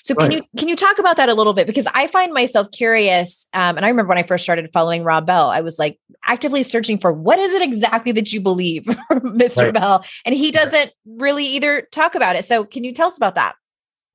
So 0.07 0.15
can 0.15 0.31
you 0.31 0.43
can 0.57 0.69
you 0.69 0.77
talk 0.77 0.99
about 0.99 1.17
that 1.17 1.29
a 1.29 1.35
little 1.35 1.53
bit 1.53 1.67
because 1.67 1.87
I 1.93 2.07
find 2.07 2.33
myself 2.33 2.71
curious 2.71 3.47
um, 3.53 3.77
and 3.77 3.85
I 3.85 3.89
remember 3.89 4.11
when 4.11 4.19
I 4.19 4.23
first 4.23 4.45
started 4.45 4.71
following 4.73 5.03
Rob 5.03 5.27
Bell 5.27 5.51
I 5.51 5.61
was 5.61 5.79
like 5.79 5.99
actively 6.25 6.63
searching 6.63 6.99
for 6.99 7.13
what 7.13 7.39
is 7.39 7.53
it 7.53 7.63
exactly 7.63 8.13
that 8.13 8.33
you 8.33 8.41
believe 8.41 8.83
Mr. 9.11 9.65
Right. 9.65 9.75
Bell 9.75 10.05
and 10.25 10.35
he 10.35 10.51
doesn't 10.51 10.93
really 11.05 11.45
either 11.45 11.89
talk 11.91 12.15
about 12.15 12.37
it. 12.37 12.45
So 12.45 12.65
can 12.65 12.85
you 12.85 12.93
tell 12.93 13.09
us 13.09 13.17
about 13.17 13.35
that? 13.35 13.57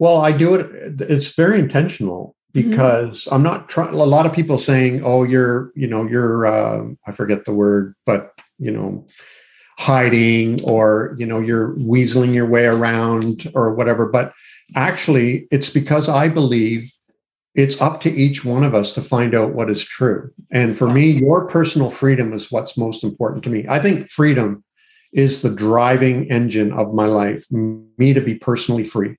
Well, 0.02 0.22
I 0.22 0.32
do 0.32 0.56
it. 0.56 1.00
It's 1.02 1.36
very 1.36 1.60
intentional 1.60 2.36
mm-hmm. 2.56 2.72
because 2.72 3.26
mm-hmm. 3.26 3.36
I'm 3.36 3.44
not 3.44 3.70
trying. 3.70 3.94
A 3.94 3.98
lot 3.98 4.26
of 4.26 4.34
people 4.34 4.58
saying, 4.58 5.04
"Oh, 5.06 5.24
you're, 5.24 5.72
you 5.76 5.88
know, 5.88 6.08
you're, 6.08 6.48
uh, 6.48 6.86
I 7.06 7.12
forget 7.12 7.46
the 7.46 7.54
word, 7.54 7.94
but 8.04 8.32
you 8.58 8.72
know, 8.72 9.06
hiding 9.78 10.58
or 10.64 11.16
you 11.20 11.28
know, 11.28 11.40
you're 11.40 11.76
weaseling 11.76 12.34
your 12.34 12.48
way 12.48 12.66
around 12.66 13.52
or 13.54 13.76
whatever." 13.76 14.08
But 14.08 14.34
actually, 14.76 15.48
it's 15.52 15.70
because 15.70 16.10
I 16.10 16.28
believe 16.28 16.92
it's 17.56 17.82
up 17.82 18.00
to 18.02 18.12
each 18.12 18.46
one 18.46 18.64
of 18.64 18.74
us 18.74 18.94
to 18.94 19.02
find 19.02 19.36
out 19.36 19.54
what 19.54 19.70
is 19.70 19.84
true. 19.84 20.32
And 20.52 20.78
for 20.78 20.88
me, 20.88 21.12
your 21.12 21.48
personal 21.48 21.90
freedom 21.90 22.34
is 22.34 22.52
what's 22.52 22.78
most 22.78 23.04
important 23.04 23.44
to 23.44 23.50
me. 23.50 23.66
I 23.68 23.80
think 23.80 24.08
freedom 24.08 24.64
is 25.12 25.42
the 25.42 25.54
driving 25.54 26.32
engine 26.32 26.72
of 26.72 26.94
my 26.94 27.06
life, 27.06 27.46
me 27.52 28.14
to 28.14 28.22
be 28.22 28.36
personally 28.36 28.86
free 28.86 29.18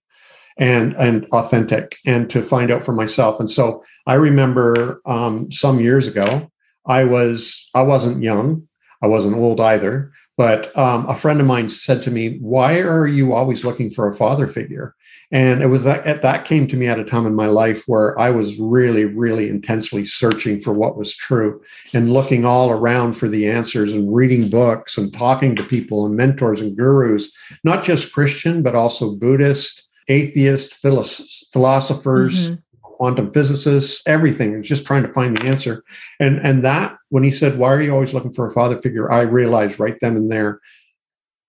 and 0.58 0.94
and 0.96 1.26
authentic 1.32 1.96
and 2.06 2.28
to 2.30 2.42
find 2.42 2.70
out 2.70 2.84
for 2.84 2.92
myself 2.92 3.40
and 3.40 3.50
so 3.50 3.82
i 4.06 4.14
remember 4.14 5.00
um, 5.06 5.50
some 5.50 5.80
years 5.80 6.06
ago 6.06 6.50
i 6.86 7.04
was 7.04 7.68
i 7.74 7.82
wasn't 7.82 8.22
young 8.22 8.66
i 9.02 9.06
wasn't 9.06 9.34
old 9.34 9.60
either 9.60 10.12
but 10.38 10.76
um, 10.78 11.06
a 11.08 11.14
friend 11.14 11.40
of 11.40 11.46
mine 11.46 11.68
said 11.68 12.02
to 12.02 12.10
me 12.10 12.38
why 12.38 12.80
are 12.80 13.06
you 13.06 13.32
always 13.32 13.64
looking 13.64 13.90
for 13.90 14.08
a 14.08 14.14
father 14.14 14.46
figure 14.46 14.94
and 15.30 15.62
it 15.62 15.66
was 15.66 15.84
that 15.84 16.22
that 16.22 16.44
came 16.44 16.66
to 16.66 16.76
me 16.76 16.86
at 16.86 16.98
a 16.98 17.04
time 17.04 17.26
in 17.26 17.34
my 17.34 17.46
life 17.46 17.84
where 17.86 18.18
i 18.18 18.30
was 18.30 18.58
really 18.58 19.04
really 19.04 19.48
intensely 19.48 20.04
searching 20.04 20.60
for 20.60 20.72
what 20.72 20.96
was 20.96 21.14
true 21.14 21.60
and 21.94 22.12
looking 22.12 22.44
all 22.44 22.70
around 22.70 23.14
for 23.14 23.28
the 23.28 23.48
answers 23.48 23.92
and 23.92 24.14
reading 24.14 24.48
books 24.48 24.96
and 24.98 25.12
talking 25.12 25.54
to 25.54 25.64
people 25.64 26.06
and 26.06 26.16
mentors 26.16 26.60
and 26.60 26.76
gurus 26.76 27.30
not 27.64 27.84
just 27.84 28.12
christian 28.12 28.62
but 28.62 28.74
also 28.74 29.14
buddhist 29.14 29.88
atheist 30.08 30.74
philosophers, 30.74 32.50
mm-hmm. 32.50 32.54
Quantum 33.02 33.28
physicists, 33.28 34.00
everything, 34.06 34.54
is 34.54 34.68
just 34.68 34.86
trying 34.86 35.02
to 35.02 35.12
find 35.12 35.36
the 35.36 35.42
answer. 35.42 35.82
And 36.20 36.38
and 36.46 36.64
that 36.64 36.96
when 37.08 37.24
he 37.24 37.32
said, 37.32 37.58
"Why 37.58 37.72
are 37.72 37.82
you 37.82 37.92
always 37.92 38.14
looking 38.14 38.32
for 38.32 38.46
a 38.46 38.52
father 38.52 38.76
figure?" 38.76 39.10
I 39.10 39.22
realized 39.22 39.80
right 39.80 39.96
then 40.00 40.16
and 40.16 40.30
there, 40.30 40.60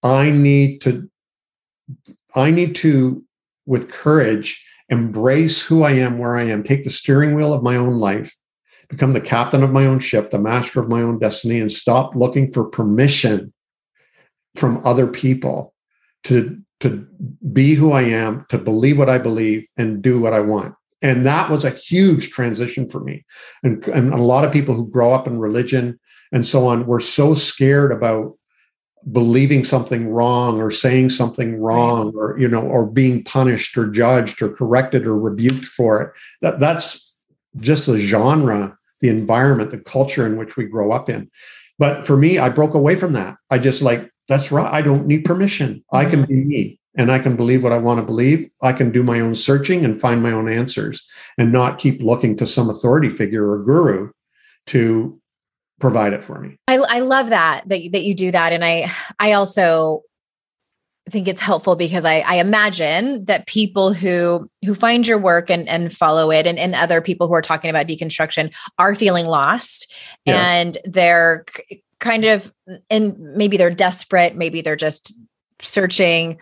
I 0.01 0.31
need 0.31 0.81
to, 0.81 1.07
I 2.33 2.49
need 2.49 2.73
to, 2.77 3.23
with 3.67 3.91
courage, 3.91 4.65
embrace 4.89 5.61
who 5.61 5.83
I 5.83 5.91
am, 5.91 6.17
where 6.17 6.35
I 6.35 6.45
am, 6.45 6.63
take 6.63 6.85
the 6.85 6.89
steering 6.89 7.35
wheel 7.35 7.53
of 7.53 7.61
my 7.61 7.75
own 7.75 7.99
life, 7.99 8.35
become 8.89 9.13
the 9.13 9.21
captain 9.21 9.61
of 9.61 9.71
my 9.71 9.85
own 9.85 9.99
ship, 9.99 10.31
the 10.31 10.39
master 10.39 10.79
of 10.79 10.89
my 10.89 11.03
own 11.03 11.19
destiny, 11.19 11.59
and 11.59 11.71
stop 11.71 12.15
looking 12.15 12.51
for 12.51 12.65
permission 12.65 13.53
from 14.55 14.81
other 14.83 15.05
people 15.05 15.75
to 16.23 16.59
to 16.79 17.05
be 17.53 17.75
who 17.75 17.91
I 17.91 18.01
am, 18.01 18.47
to 18.49 18.57
believe 18.57 18.97
what 18.97 19.07
I 19.07 19.19
believe, 19.19 19.67
and 19.77 20.01
do 20.01 20.19
what 20.19 20.33
I 20.33 20.39
want. 20.39 20.73
And 21.03 21.25
that 21.25 21.49
was 21.49 21.63
a 21.63 21.69
huge 21.69 22.31
transition 22.31 22.89
for 22.89 23.01
me. 23.01 23.25
And, 23.61 23.85
and 23.89 24.13
a 24.13 24.17
lot 24.17 24.45
of 24.45 24.51
people 24.51 24.73
who 24.73 24.87
grow 24.87 25.13
up 25.13 25.27
in 25.27 25.37
religion 25.37 25.99
and 26.31 26.45
so 26.45 26.67
on 26.67 26.87
were 26.87 26.99
so 26.99 27.35
scared 27.35 27.91
about 27.91 28.35
believing 29.11 29.63
something 29.63 30.09
wrong 30.09 30.59
or 30.59 30.71
saying 30.71 31.09
something 31.09 31.59
wrong 31.59 32.13
or 32.15 32.39
you 32.39 32.47
know 32.47 32.61
or 32.61 32.85
being 32.85 33.21
punished 33.21 33.77
or 33.77 33.85
judged 33.87 34.41
or 34.41 34.47
corrected 34.47 35.05
or 35.05 35.19
rebuked 35.19 35.65
for 35.65 36.01
it 36.01 36.11
that 36.41 36.61
that's 36.61 37.13
just 37.57 37.85
the 37.85 37.99
genre 37.99 38.77
the 39.01 39.09
environment 39.09 39.71
the 39.71 39.77
culture 39.77 40.25
in 40.25 40.37
which 40.37 40.55
we 40.55 40.63
grow 40.63 40.93
up 40.93 41.09
in 41.09 41.29
but 41.79 42.07
for 42.07 42.15
me 42.15 42.39
i 42.39 42.47
broke 42.47 42.73
away 42.73 42.95
from 42.95 43.11
that 43.11 43.35
i 43.49 43.57
just 43.57 43.81
like 43.81 44.09
that's 44.27 44.51
right. 44.51 44.71
I 44.71 44.81
don't 44.81 45.05
need 45.05 45.25
permission. 45.25 45.83
I 45.91 46.05
can 46.05 46.21
mm-hmm. 46.21 46.33
be 46.33 46.43
me 46.45 46.79
and 46.95 47.11
I 47.11 47.19
can 47.19 47.35
believe 47.35 47.63
what 47.63 47.71
I 47.71 47.77
want 47.77 47.99
to 47.99 48.05
believe. 48.05 48.49
I 48.61 48.73
can 48.73 48.91
do 48.91 49.03
my 49.03 49.19
own 49.19 49.35
searching 49.35 49.83
and 49.83 49.99
find 49.99 50.21
my 50.21 50.31
own 50.31 50.51
answers 50.51 51.03
and 51.37 51.51
not 51.51 51.79
keep 51.79 52.01
looking 52.01 52.35
to 52.37 52.45
some 52.45 52.69
authority 52.69 53.09
figure 53.09 53.49
or 53.49 53.63
guru 53.63 54.11
to 54.67 55.19
provide 55.79 56.13
it 56.13 56.23
for 56.23 56.39
me. 56.39 56.57
I, 56.67 56.77
I 56.77 56.99
love 56.99 57.29
that, 57.29 57.67
that, 57.67 57.91
that 57.91 58.03
you 58.03 58.13
do 58.13 58.31
that. 58.31 58.53
And 58.53 58.63
I, 58.63 58.91
I 59.19 59.33
also 59.33 60.03
think 61.09 61.27
it's 61.27 61.41
helpful 61.41 61.75
because 61.75 62.05
I, 62.05 62.19
I 62.19 62.35
imagine 62.35 63.25
that 63.25 63.45
people 63.47 63.91
who 63.91 64.49
who 64.63 64.73
find 64.73 65.05
your 65.05 65.17
work 65.17 65.49
and, 65.49 65.67
and 65.67 65.93
follow 65.93 66.31
it 66.31 66.47
and, 66.47 66.57
and 66.57 66.73
other 66.73 67.01
people 67.01 67.27
who 67.27 67.33
are 67.33 67.41
talking 67.41 67.69
about 67.69 67.87
deconstruction 67.87 68.55
are 68.79 68.95
feeling 68.95 69.25
lost 69.25 69.93
yes. 70.25 70.35
and 70.37 70.77
they're 70.85 71.43
kind 71.99 72.23
of 72.23 72.53
and 72.89 73.19
maybe 73.19 73.57
they're 73.57 73.69
desperate 73.69 74.37
maybe 74.37 74.61
they're 74.61 74.77
just 74.77 75.13
searching 75.59 76.37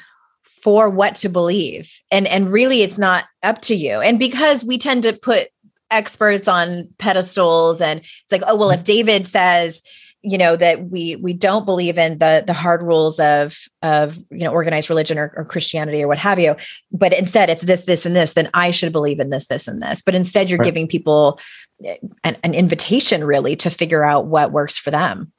for 0.63 0.89
what 0.89 1.15
to 1.15 1.29
believe. 1.29 2.01
And 2.11 2.27
and 2.27 2.51
really 2.51 2.81
it's 2.81 2.97
not 2.97 3.25
up 3.43 3.61
to 3.61 3.75
you. 3.75 3.99
And 3.99 4.19
because 4.19 4.63
we 4.63 4.77
tend 4.77 5.03
to 5.03 5.13
put 5.13 5.49
experts 5.89 6.47
on 6.47 6.87
pedestals 6.97 7.81
and 7.81 7.99
it's 7.99 8.31
like 8.31 8.43
oh 8.47 8.55
well 8.55 8.69
if 8.69 8.81
david 8.81 9.27
says 9.27 9.81
you 10.21 10.37
know 10.37 10.55
that 10.55 10.89
we 10.89 11.17
we 11.17 11.33
don't 11.33 11.65
believe 11.65 11.97
in 11.97 12.17
the 12.19 12.41
the 12.47 12.53
hard 12.53 12.81
rules 12.81 13.19
of 13.19 13.57
of 13.81 14.17
you 14.29 14.45
know 14.45 14.53
organized 14.53 14.89
religion 14.89 15.19
or, 15.19 15.33
or, 15.35 15.43
christianity 15.43 16.01
or 16.01 16.07
what 16.07 16.17
have 16.17 16.39
you 16.39 16.55
but 16.93 17.11
instead 17.11 17.49
it's 17.49 17.63
this 17.63 17.81
this 17.81 18.05
and 18.05 18.15
this 18.15 18.31
then 18.31 18.49
i 18.53 18.71
should 18.71 18.93
believe 18.93 19.19
in 19.19 19.31
this 19.31 19.47
this 19.47 19.67
and 19.67 19.81
this. 19.81 20.01
But 20.01 20.15
instead 20.15 20.49
you're 20.49 20.59
right. 20.59 20.65
giving 20.65 20.87
people 20.87 21.39
eh, 21.83 21.97
an, 22.23 22.37
an 22.43 22.53
invitation 22.53 23.23
really 23.23 23.55
to 23.57 23.69
figure 23.69 24.03
out 24.03 24.27
what 24.27 24.51
works 24.51 24.77
for 24.77 24.91
them. 24.91 25.31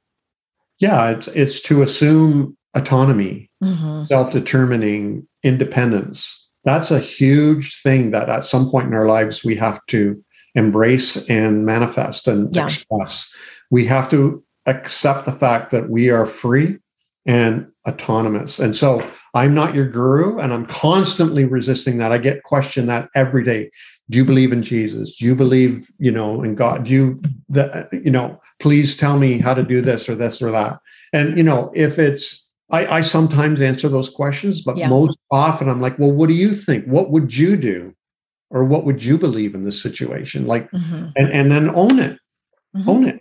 Yeah, 0.78 1.10
it's 1.10 1.28
it's 1.28 1.60
to 1.62 1.82
assume 1.82 2.56
autonomy, 2.74 3.50
mm-hmm. 3.62 4.04
self-determining 4.06 5.26
independence. 5.42 6.48
That's 6.64 6.90
a 6.90 7.00
huge 7.00 7.80
thing 7.82 8.12
that 8.12 8.28
at 8.28 8.44
some 8.44 8.70
point 8.70 8.86
in 8.86 8.94
our 8.94 9.06
lives 9.06 9.44
we 9.44 9.56
have 9.56 9.84
to 9.86 10.22
embrace 10.54 11.28
and 11.28 11.66
manifest 11.66 12.28
and 12.28 12.54
yeah. 12.54 12.64
express. 12.64 13.32
We 13.70 13.84
have 13.86 14.08
to 14.10 14.42
accept 14.66 15.24
the 15.24 15.32
fact 15.32 15.70
that 15.72 15.90
we 15.90 16.10
are 16.10 16.26
free 16.26 16.78
and 17.26 17.66
autonomous. 17.88 18.58
And 18.58 18.76
so 18.76 19.04
I'm 19.34 19.54
not 19.54 19.74
your 19.74 19.88
guru 19.88 20.38
and 20.38 20.52
I'm 20.52 20.66
constantly 20.66 21.44
resisting 21.44 21.98
that. 21.98 22.12
I 22.12 22.18
get 22.18 22.42
questioned 22.44 22.88
that 22.88 23.08
every 23.14 23.44
day 23.44 23.70
do 24.10 24.18
you 24.18 24.24
believe 24.24 24.52
in 24.52 24.62
jesus 24.62 25.16
do 25.16 25.24
you 25.24 25.34
believe 25.34 25.88
you 25.98 26.10
know 26.10 26.42
in 26.42 26.54
god 26.54 26.84
do 26.84 26.92
you 26.92 27.22
that 27.48 27.88
you 27.92 28.10
know 28.10 28.40
please 28.60 28.96
tell 28.96 29.18
me 29.18 29.38
how 29.38 29.54
to 29.54 29.62
do 29.62 29.80
this 29.80 30.08
or 30.08 30.14
this 30.14 30.40
or 30.42 30.50
that 30.50 30.78
and 31.12 31.36
you 31.36 31.42
know 31.42 31.72
if 31.74 31.98
it's 31.98 32.50
i, 32.72 32.98
I 32.98 33.00
sometimes 33.00 33.60
answer 33.60 33.88
those 33.88 34.10
questions 34.10 34.62
but 34.62 34.76
yeah. 34.76 34.88
most 34.88 35.18
often 35.30 35.68
i'm 35.68 35.80
like 35.80 35.98
well 35.98 36.12
what 36.12 36.28
do 36.28 36.34
you 36.34 36.50
think 36.50 36.84
what 36.86 37.10
would 37.10 37.36
you 37.36 37.56
do 37.56 37.94
or 38.50 38.64
what 38.64 38.84
would 38.84 39.04
you 39.04 39.18
believe 39.18 39.54
in 39.54 39.64
this 39.64 39.80
situation 39.80 40.46
like 40.46 40.70
mm-hmm. 40.70 41.08
and 41.16 41.32
and 41.32 41.50
then 41.50 41.70
own 41.74 41.98
it 41.98 42.18
mm-hmm. 42.76 42.88
own 42.88 43.04
it 43.06 43.20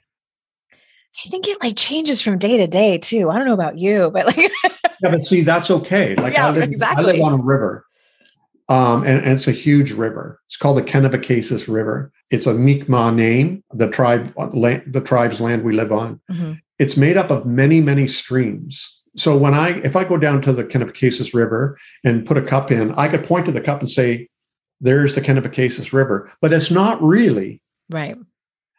i 0.72 1.30
think 1.30 1.48
it 1.48 1.62
like 1.62 1.78
changes 1.78 2.22
from 2.22 2.38
day 2.38 2.58
to 2.58 2.68
day 2.68 2.98
too 2.98 3.30
i 3.30 3.38
don't 3.38 3.48
know 3.48 3.54
about 3.54 3.78
you 3.78 4.10
but 4.12 4.26
like 4.26 4.38
yeah 4.38 5.12
but 5.12 5.22
see 5.22 5.42
that's 5.42 5.70
okay 5.70 6.16
like 6.16 6.34
yeah, 6.34 6.48
I, 6.48 6.52
live, 6.52 6.64
exactly. 6.64 7.04
I 7.04 7.14
live 7.14 7.22
on 7.22 7.40
a 7.40 7.44
river 7.44 7.86
um, 8.72 9.04
and, 9.04 9.18
and, 9.18 9.34
it's 9.34 9.50
a 9.50 9.52
huge 9.52 9.92
river. 9.92 10.40
It's 10.48 10.56
called 10.56 10.78
the 10.78 10.82
Kennebecasis 10.82 11.68
River. 11.68 12.10
It's 12.30 12.48
a 12.48 12.54
Mi'kmaq 12.54 13.16
name, 13.16 13.62
the 13.74 13.90
tribe, 13.90 14.34
the 14.34 15.02
tribe's 15.04 15.42
land 15.42 15.64
we 15.64 15.74
live 15.74 15.92
on. 15.92 16.22
Mm-hmm. 16.32 16.54
It's 16.80 16.96
made 16.96 17.18
up 17.18 17.30
of 17.30 17.46
many, 17.46 17.82
many 17.82 18.08
streams. 18.08 19.01
So 19.15 19.38
when 19.38 19.54
I, 19.54 19.80
if 19.80 19.95
I 19.95 20.04
go 20.04 20.17
down 20.17 20.41
to 20.43 20.54
the 20.54 20.63
Kennebecasis 20.63 21.34
River 21.34 21.78
and 22.04 22.26
put 22.26 22.38
a 22.38 22.41
cup 22.41 22.71
in, 22.71 22.93
I 22.93 23.08
could 23.08 23.26
point 23.26 23.45
to 23.47 23.52
the 23.52 23.62
cup 23.62 23.80
and 23.82 23.89
say, 23.89 24.30
"There's 24.80 25.15
the 25.15 25.21
Kennebecasis 25.21 25.91
River," 25.91 26.32
but 26.41 26.54
it's 26.54 26.71
not 26.71 27.02
really 27.02 27.62
right. 27.89 28.17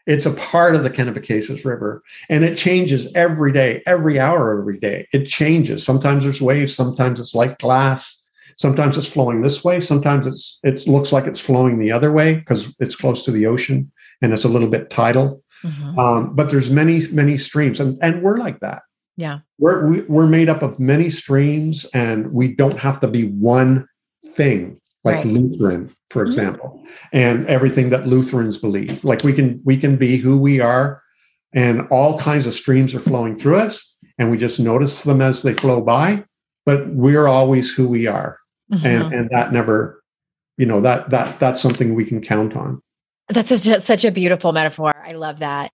It's 0.07 0.27
a 0.27 0.33
part 0.33 0.75
of 0.75 0.83
the 0.83 0.91
Kennebecasis 0.91 1.65
River, 1.65 2.03
and 2.29 2.45
it 2.45 2.57
changes 2.57 3.13
every 3.15 3.53
day, 3.53 3.83
every 3.87 4.19
hour, 4.19 4.59
every 4.59 4.79
day. 4.79 5.07
It 5.13 5.27
changes. 5.27 5.85
Sometimes 5.85 6.25
there's 6.25 6.43
waves. 6.43 6.75
Sometimes 6.75 7.21
it's 7.21 7.35
like 7.35 7.59
glass 7.59 8.23
Sometimes 8.57 8.99
it's 8.99 9.09
flowing 9.09 9.43
this 9.43 9.65
way. 9.65 9.81
Sometimes 9.81 10.27
it's 10.27 10.59
it 10.63 10.87
looks 10.87 11.13
like 11.13 11.27
it's 11.27 11.41
flowing 11.41 11.79
the 11.79 11.93
other 11.93 12.13
way 12.13 12.37
because 12.37 12.75
it's 12.79 12.97
close 12.97 13.25
to 13.25 13.31
the 13.31 13.47
ocean 13.47 13.91
and 14.21 14.33
it's 14.33 14.45
a 14.45 14.49
little 14.49 14.69
bit 14.69 14.91
tidal. 14.91 15.43
Mm-hmm. 15.65 15.99
Um, 15.99 16.35
but 16.35 16.51
there's 16.51 16.71
many 16.71 17.07
many 17.09 17.39
streams, 17.39 17.81
and 17.81 17.99
and 18.03 18.23
we're 18.23 18.39
like 18.39 18.61
that. 18.61 18.83
Yeah, 19.17 19.41
we're 19.59 19.87
we, 19.87 20.01
are 20.01 20.07
we 20.09 20.25
are 20.25 20.27
made 20.27 20.49
up 20.49 20.63
of 20.63 20.79
many 20.79 21.11
streams, 21.11 21.85
and 21.95 22.33
we 22.33 22.55
don't 22.55 22.79
have 22.79 23.01
to 23.01 23.09
be 23.09 23.25
one 23.25 23.87
thing 24.35 24.81
like 25.05 25.17
right. 25.17 25.27
Lutheran, 25.27 25.95
for 26.11 26.23
mm-hmm. 26.23 26.29
example, 26.29 26.81
mm-hmm. 26.83 26.95
and 27.13 27.47
everything 27.47 27.91
that 27.91 28.07
Lutherans 28.07 28.59
believe. 28.59 29.05
Like 29.05 29.23
we 29.25 29.33
can 29.33 29.61
we 29.65 29.77
can 29.77 29.97
be 29.97 30.17
who 30.17 30.39
we 30.39 30.61
are, 30.61 31.03
and 31.53 31.87
all 31.91 32.19
kinds 32.19 32.47
of 32.47 32.55
streams 32.55 32.95
are 32.95 33.01
flowing 33.01 33.37
through 33.37 33.59
us, 33.59 33.97
and 34.19 34.31
we 34.31 34.39
just 34.39 34.59
notice 34.59 35.03
them 35.03 35.21
as 35.21 35.43
they 35.43 35.55
flow 35.55 35.83
by. 35.83 36.25
But 36.65 36.89
we're 36.89 37.27
always 37.27 37.75
who 37.75 37.89
we 37.89 38.07
are, 38.07 38.39
mm-hmm. 38.73 38.87
and 38.87 39.13
and 39.13 39.31
that 39.31 39.53
never 39.53 40.03
you 40.57 40.67
know 40.67 40.81
that 40.81 41.11
that 41.11 41.39
that's 41.39 41.61
something 41.61 41.95
we 41.95 42.05
can 42.05 42.21
count 42.21 42.57
on 42.57 42.81
that's 43.29 43.49
such 43.49 43.67
a, 43.67 43.81
such 43.81 44.05
a 44.05 44.13
beautiful 44.13 44.53
metaphor 44.53 44.95
i 45.05 45.13
love 45.13 45.39
that 45.39 45.73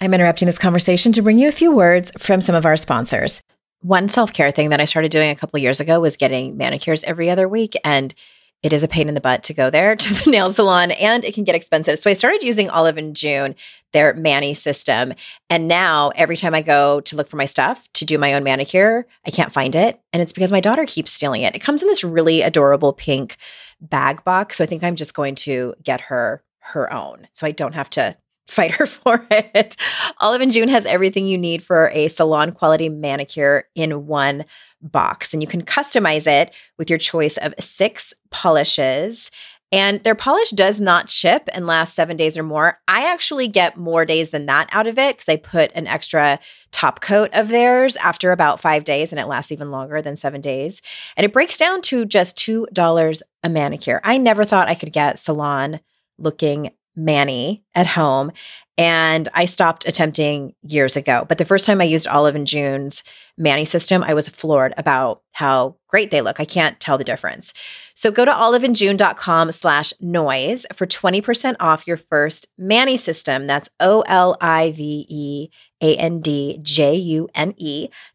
i'm 0.00 0.14
interrupting 0.14 0.46
this 0.46 0.58
conversation 0.58 1.12
to 1.12 1.22
bring 1.22 1.38
you 1.38 1.48
a 1.48 1.52
few 1.52 1.72
words 1.72 2.12
from 2.18 2.40
some 2.40 2.54
of 2.54 2.66
our 2.66 2.76
sponsors 2.76 3.40
one 3.82 4.08
self-care 4.08 4.50
thing 4.50 4.70
that 4.70 4.80
i 4.80 4.84
started 4.84 5.10
doing 5.10 5.30
a 5.30 5.36
couple 5.36 5.58
years 5.58 5.80
ago 5.80 6.00
was 6.00 6.16
getting 6.16 6.56
manicures 6.56 7.04
every 7.04 7.30
other 7.30 7.48
week 7.48 7.74
and 7.84 8.14
it 8.62 8.74
is 8.74 8.84
a 8.84 8.88
pain 8.88 9.08
in 9.08 9.14
the 9.14 9.20
butt 9.20 9.42
to 9.44 9.54
go 9.54 9.70
there 9.70 9.96
to 9.96 10.14
the 10.14 10.30
nail 10.30 10.50
salon 10.50 10.90
and 10.92 11.24
it 11.24 11.34
can 11.34 11.44
get 11.44 11.54
expensive. 11.54 11.98
So 11.98 12.10
I 12.10 12.14
started 12.14 12.42
using 12.42 12.70
Olive 12.70 12.96
and 12.96 13.16
June, 13.16 13.54
their 13.92 14.14
Mani 14.14 14.54
system. 14.54 15.14
And 15.48 15.68
now 15.68 16.10
every 16.14 16.36
time 16.36 16.54
I 16.54 16.62
go 16.62 17.00
to 17.02 17.16
look 17.16 17.28
for 17.28 17.36
my 17.36 17.46
stuff 17.46 17.88
to 17.94 18.04
do 18.04 18.18
my 18.18 18.34
own 18.34 18.44
manicure, 18.44 19.06
I 19.26 19.30
can't 19.30 19.52
find 19.52 19.74
it. 19.74 20.00
And 20.12 20.22
it's 20.22 20.32
because 20.32 20.52
my 20.52 20.60
daughter 20.60 20.84
keeps 20.86 21.12
stealing 21.12 21.42
it. 21.42 21.54
It 21.54 21.60
comes 21.60 21.82
in 21.82 21.88
this 21.88 22.04
really 22.04 22.42
adorable 22.42 22.92
pink 22.92 23.36
bag 23.80 24.22
box. 24.24 24.58
So 24.58 24.64
I 24.64 24.66
think 24.66 24.84
I'm 24.84 24.96
just 24.96 25.14
going 25.14 25.34
to 25.36 25.74
get 25.82 26.02
her 26.02 26.42
her 26.62 26.92
own. 26.92 27.26
So 27.32 27.46
I 27.46 27.52
don't 27.52 27.74
have 27.74 27.90
to 27.90 28.16
fight 28.50 28.72
her 28.72 28.86
for 28.86 29.26
it. 29.30 29.76
Olive 30.18 30.40
and 30.40 30.52
June 30.52 30.68
has 30.68 30.86
everything 30.86 31.26
you 31.26 31.38
need 31.38 31.62
for 31.64 31.90
a 31.90 32.08
salon 32.08 32.52
quality 32.52 32.88
manicure 32.88 33.64
in 33.74 34.06
one 34.06 34.44
box, 34.82 35.32
and 35.32 35.42
you 35.42 35.46
can 35.46 35.62
customize 35.62 36.26
it 36.26 36.54
with 36.78 36.90
your 36.90 36.98
choice 36.98 37.36
of 37.36 37.54
six 37.58 38.14
polishes. 38.30 39.30
And 39.72 40.02
their 40.02 40.16
polish 40.16 40.50
does 40.50 40.80
not 40.80 41.06
chip 41.06 41.48
and 41.52 41.64
last 41.64 41.94
seven 41.94 42.16
days 42.16 42.36
or 42.36 42.42
more. 42.42 42.80
I 42.88 43.06
actually 43.06 43.46
get 43.46 43.76
more 43.76 44.04
days 44.04 44.30
than 44.30 44.46
that 44.46 44.68
out 44.72 44.88
of 44.88 44.98
it 44.98 45.16
because 45.16 45.28
I 45.28 45.36
put 45.36 45.70
an 45.76 45.86
extra 45.86 46.40
top 46.72 47.00
coat 47.00 47.30
of 47.34 47.48
theirs 47.48 47.96
after 47.98 48.32
about 48.32 48.60
five 48.60 48.82
days 48.82 49.12
and 49.12 49.20
it 49.20 49.28
lasts 49.28 49.52
even 49.52 49.70
longer 49.70 50.02
than 50.02 50.16
seven 50.16 50.40
days. 50.40 50.82
And 51.16 51.24
it 51.24 51.32
breaks 51.32 51.56
down 51.56 51.82
to 51.82 52.04
just 52.04 52.36
$2 52.36 53.22
a 53.44 53.48
manicure. 53.48 54.00
I 54.02 54.18
never 54.18 54.44
thought 54.44 54.68
I 54.68 54.74
could 54.74 54.92
get 54.92 55.20
salon 55.20 55.78
looking 56.18 56.72
Mani 57.00 57.64
at 57.74 57.86
home. 57.86 58.32
And 58.76 59.28
I 59.34 59.44
stopped 59.44 59.86
attempting 59.86 60.54
years 60.62 60.96
ago. 60.96 61.26
But 61.28 61.38
the 61.38 61.44
first 61.44 61.66
time 61.66 61.80
I 61.80 61.84
used 61.84 62.08
Olive 62.08 62.34
and 62.34 62.46
June's 62.46 63.02
Mani 63.36 63.64
system, 63.64 64.02
I 64.02 64.14
was 64.14 64.28
floored 64.28 64.72
about 64.76 65.22
how 65.32 65.76
great 65.88 66.10
they 66.10 66.22
look. 66.22 66.40
I 66.40 66.44
can't 66.44 66.80
tell 66.80 66.96
the 66.96 67.04
difference. 67.04 67.52
So 67.94 68.10
go 68.10 68.24
to 68.24 68.30
oliveandjune.com 68.30 69.52
slash 69.52 69.92
noise 70.00 70.64
for 70.74 70.86
20% 70.86 71.56
off 71.60 71.86
your 71.86 71.98
first 71.98 72.46
Mani 72.58 72.96
system. 72.96 73.46
That's 73.46 73.68
O-L-I-V-E 73.80 75.50
A-N-D-J-U-N-E 75.82 76.58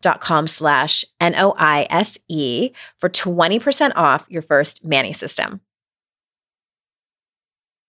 dot 0.01 0.21
com 0.21 0.47
slash 0.47 1.05
N-O-I-S-E 1.19 2.71
for 2.99 3.09
20% 3.09 3.91
off 3.95 4.25
your 4.29 4.41
first 4.41 4.85
Mani 4.85 5.13
system. 5.13 5.61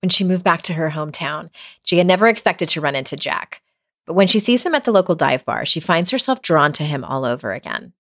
When 0.03 0.11
she 0.11 0.25
moved 0.25 0.45
back 0.45 0.63
to 0.63 0.75
her 0.75 0.91
hometown, 0.91 1.51
Gia 1.85 2.05
never 2.05 2.29
expected 2.29 2.69
to 2.71 2.81
run 2.81 2.95
into 2.95 3.17
Jack. 3.17 3.63
But 4.07 4.15
when 4.15 4.29
she 4.29 4.39
sees 4.39 4.65
him 4.65 4.75
at 4.75 4.85
the 4.85 4.93
local 4.93 5.15
dive 5.15 5.45
bar, 5.45 5.67
she 5.67 5.81
finds 5.81 6.11
herself 6.11 6.43
drawn 6.43 6.73
to 6.75 6.85
him 6.85 7.05
all 7.05 7.25
over 7.25 7.53
again. 7.53 7.93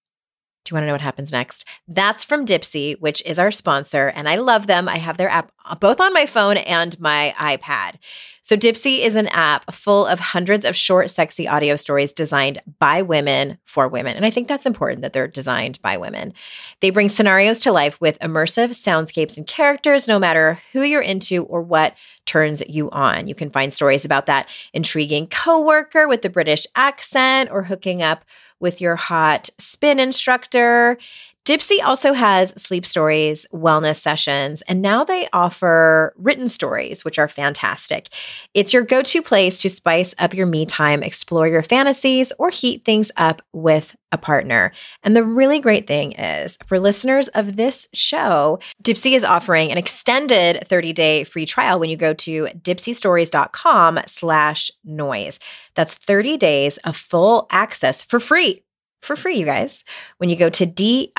Do 0.66 0.72
you 0.72 0.74
want 0.74 0.82
to 0.82 0.86
know 0.88 0.94
what 0.94 1.00
happens 1.00 1.30
next? 1.30 1.64
That's 1.86 2.24
from 2.24 2.44
Dipsea, 2.44 3.00
which 3.00 3.22
is 3.24 3.38
our 3.38 3.52
sponsor, 3.52 4.08
and 4.08 4.28
I 4.28 4.34
love 4.34 4.66
them. 4.66 4.88
I 4.88 4.98
have 4.98 5.16
their 5.16 5.28
app 5.28 5.52
uh, 5.64 5.76
both 5.76 6.00
on 6.00 6.12
my 6.12 6.26
phone 6.26 6.56
and 6.56 6.98
my 7.00 7.34
iPad. 7.38 7.94
So, 8.42 8.56
Dipsea 8.56 9.00
is 9.00 9.16
an 9.16 9.26
app 9.28 9.72
full 9.72 10.06
of 10.06 10.20
hundreds 10.20 10.64
of 10.64 10.76
short, 10.76 11.10
sexy 11.10 11.48
audio 11.48 11.76
stories 11.76 12.12
designed 12.12 12.60
by 12.78 13.02
women 13.02 13.58
for 13.64 13.88
women. 13.88 14.16
And 14.16 14.24
I 14.24 14.30
think 14.30 14.46
that's 14.48 14.66
important 14.66 15.02
that 15.02 15.12
they're 15.12 15.26
designed 15.28 15.80
by 15.82 15.96
women. 15.96 16.32
They 16.80 16.90
bring 16.90 17.08
scenarios 17.08 17.60
to 17.60 17.72
life 17.72 18.00
with 18.00 18.18
immersive 18.20 18.70
soundscapes 18.70 19.36
and 19.36 19.46
characters, 19.46 20.06
no 20.06 20.18
matter 20.18 20.60
who 20.72 20.82
you're 20.82 21.00
into 21.00 21.44
or 21.44 21.62
what 21.62 21.96
turns 22.24 22.62
you 22.68 22.90
on. 22.90 23.26
You 23.26 23.34
can 23.34 23.50
find 23.50 23.72
stories 23.72 24.04
about 24.04 24.26
that 24.26 24.48
intriguing 24.72 25.26
coworker 25.28 26.06
with 26.06 26.22
the 26.22 26.30
British 26.30 26.66
accent 26.76 27.50
or 27.50 27.62
hooking 27.62 28.02
up 28.02 28.24
with 28.60 28.80
your 28.80 28.96
hot 28.96 29.50
spin 29.58 29.98
instructor. 29.98 30.98
Dipsea 31.46 31.78
also 31.84 32.12
has 32.12 32.50
sleep 32.60 32.84
stories, 32.84 33.46
wellness 33.54 34.00
sessions, 34.00 34.62
and 34.62 34.82
now 34.82 35.04
they 35.04 35.28
offer 35.32 36.12
written 36.16 36.48
stories, 36.48 37.04
which 37.04 37.20
are 37.20 37.28
fantastic. 37.28 38.08
It's 38.52 38.74
your 38.74 38.82
go 38.82 39.00
to 39.00 39.22
place 39.22 39.62
to 39.62 39.68
spice 39.68 40.12
up 40.18 40.34
your 40.34 40.48
me 40.48 40.66
time, 40.66 41.04
explore 41.04 41.46
your 41.46 41.62
fantasies, 41.62 42.32
or 42.40 42.50
heat 42.50 42.84
things 42.84 43.12
up 43.16 43.42
with 43.52 43.94
a 44.10 44.18
partner. 44.18 44.72
And 45.04 45.14
the 45.14 45.22
really 45.22 45.60
great 45.60 45.86
thing 45.86 46.12
is, 46.18 46.58
for 46.66 46.80
listeners 46.80 47.28
of 47.28 47.54
this 47.54 47.86
show, 47.94 48.58
Dipsea 48.82 49.14
is 49.14 49.22
offering 49.22 49.70
an 49.70 49.78
extended 49.78 50.64
30-day 50.66 51.22
free 51.22 51.46
trial 51.46 51.78
when 51.78 51.90
you 51.90 51.96
go 51.96 52.12
to 52.12 52.46
dipseastories.com 52.46 54.00
slash 54.08 54.72
noise. 54.84 55.38
That's 55.76 55.94
30 55.94 56.38
days 56.38 56.78
of 56.78 56.96
full 56.96 57.46
access 57.52 58.02
for 58.02 58.18
free 58.18 58.64
for 59.06 59.16
free, 59.16 59.38
you 59.38 59.44
guys, 59.44 59.84
when 60.18 60.28
you 60.28 60.36
go 60.36 60.50
to 60.50 60.66
D-I-P-S-E-A 60.66 61.16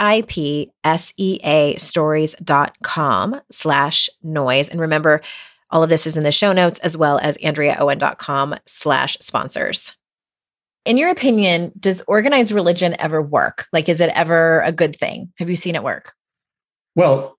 stories.com 1.78 3.42
slash 3.50 4.10
noise. 4.22 4.70
And 4.70 4.80
remember, 4.80 5.22
all 5.70 5.84
of 5.84 5.90
this 5.90 6.06
is 6.06 6.18
in 6.18 6.24
the 6.24 6.32
show 6.32 6.54
notes 6.54 6.80
as 6.80 6.96
well 6.96 7.20
as 7.20 7.38
AndreaOwen.com 7.38 8.56
slash 8.66 9.18
sponsors. 9.20 9.96
In 10.86 10.98
your 10.98 11.10
opinion, 11.10 11.74
does 11.80 12.02
organized 12.08 12.52
religion 12.54 12.96
ever 13.00 13.22
work? 13.22 13.68
Like, 13.74 13.90
is 13.90 14.00
it 14.00 14.10
ever 14.14 14.62
a 14.62 14.72
good 14.72 14.96
thing? 14.96 15.34
Have 15.38 15.50
you 15.50 15.56
seen 15.56 15.76
it 15.76 15.84
work? 15.84 16.14
Well, 16.96 17.38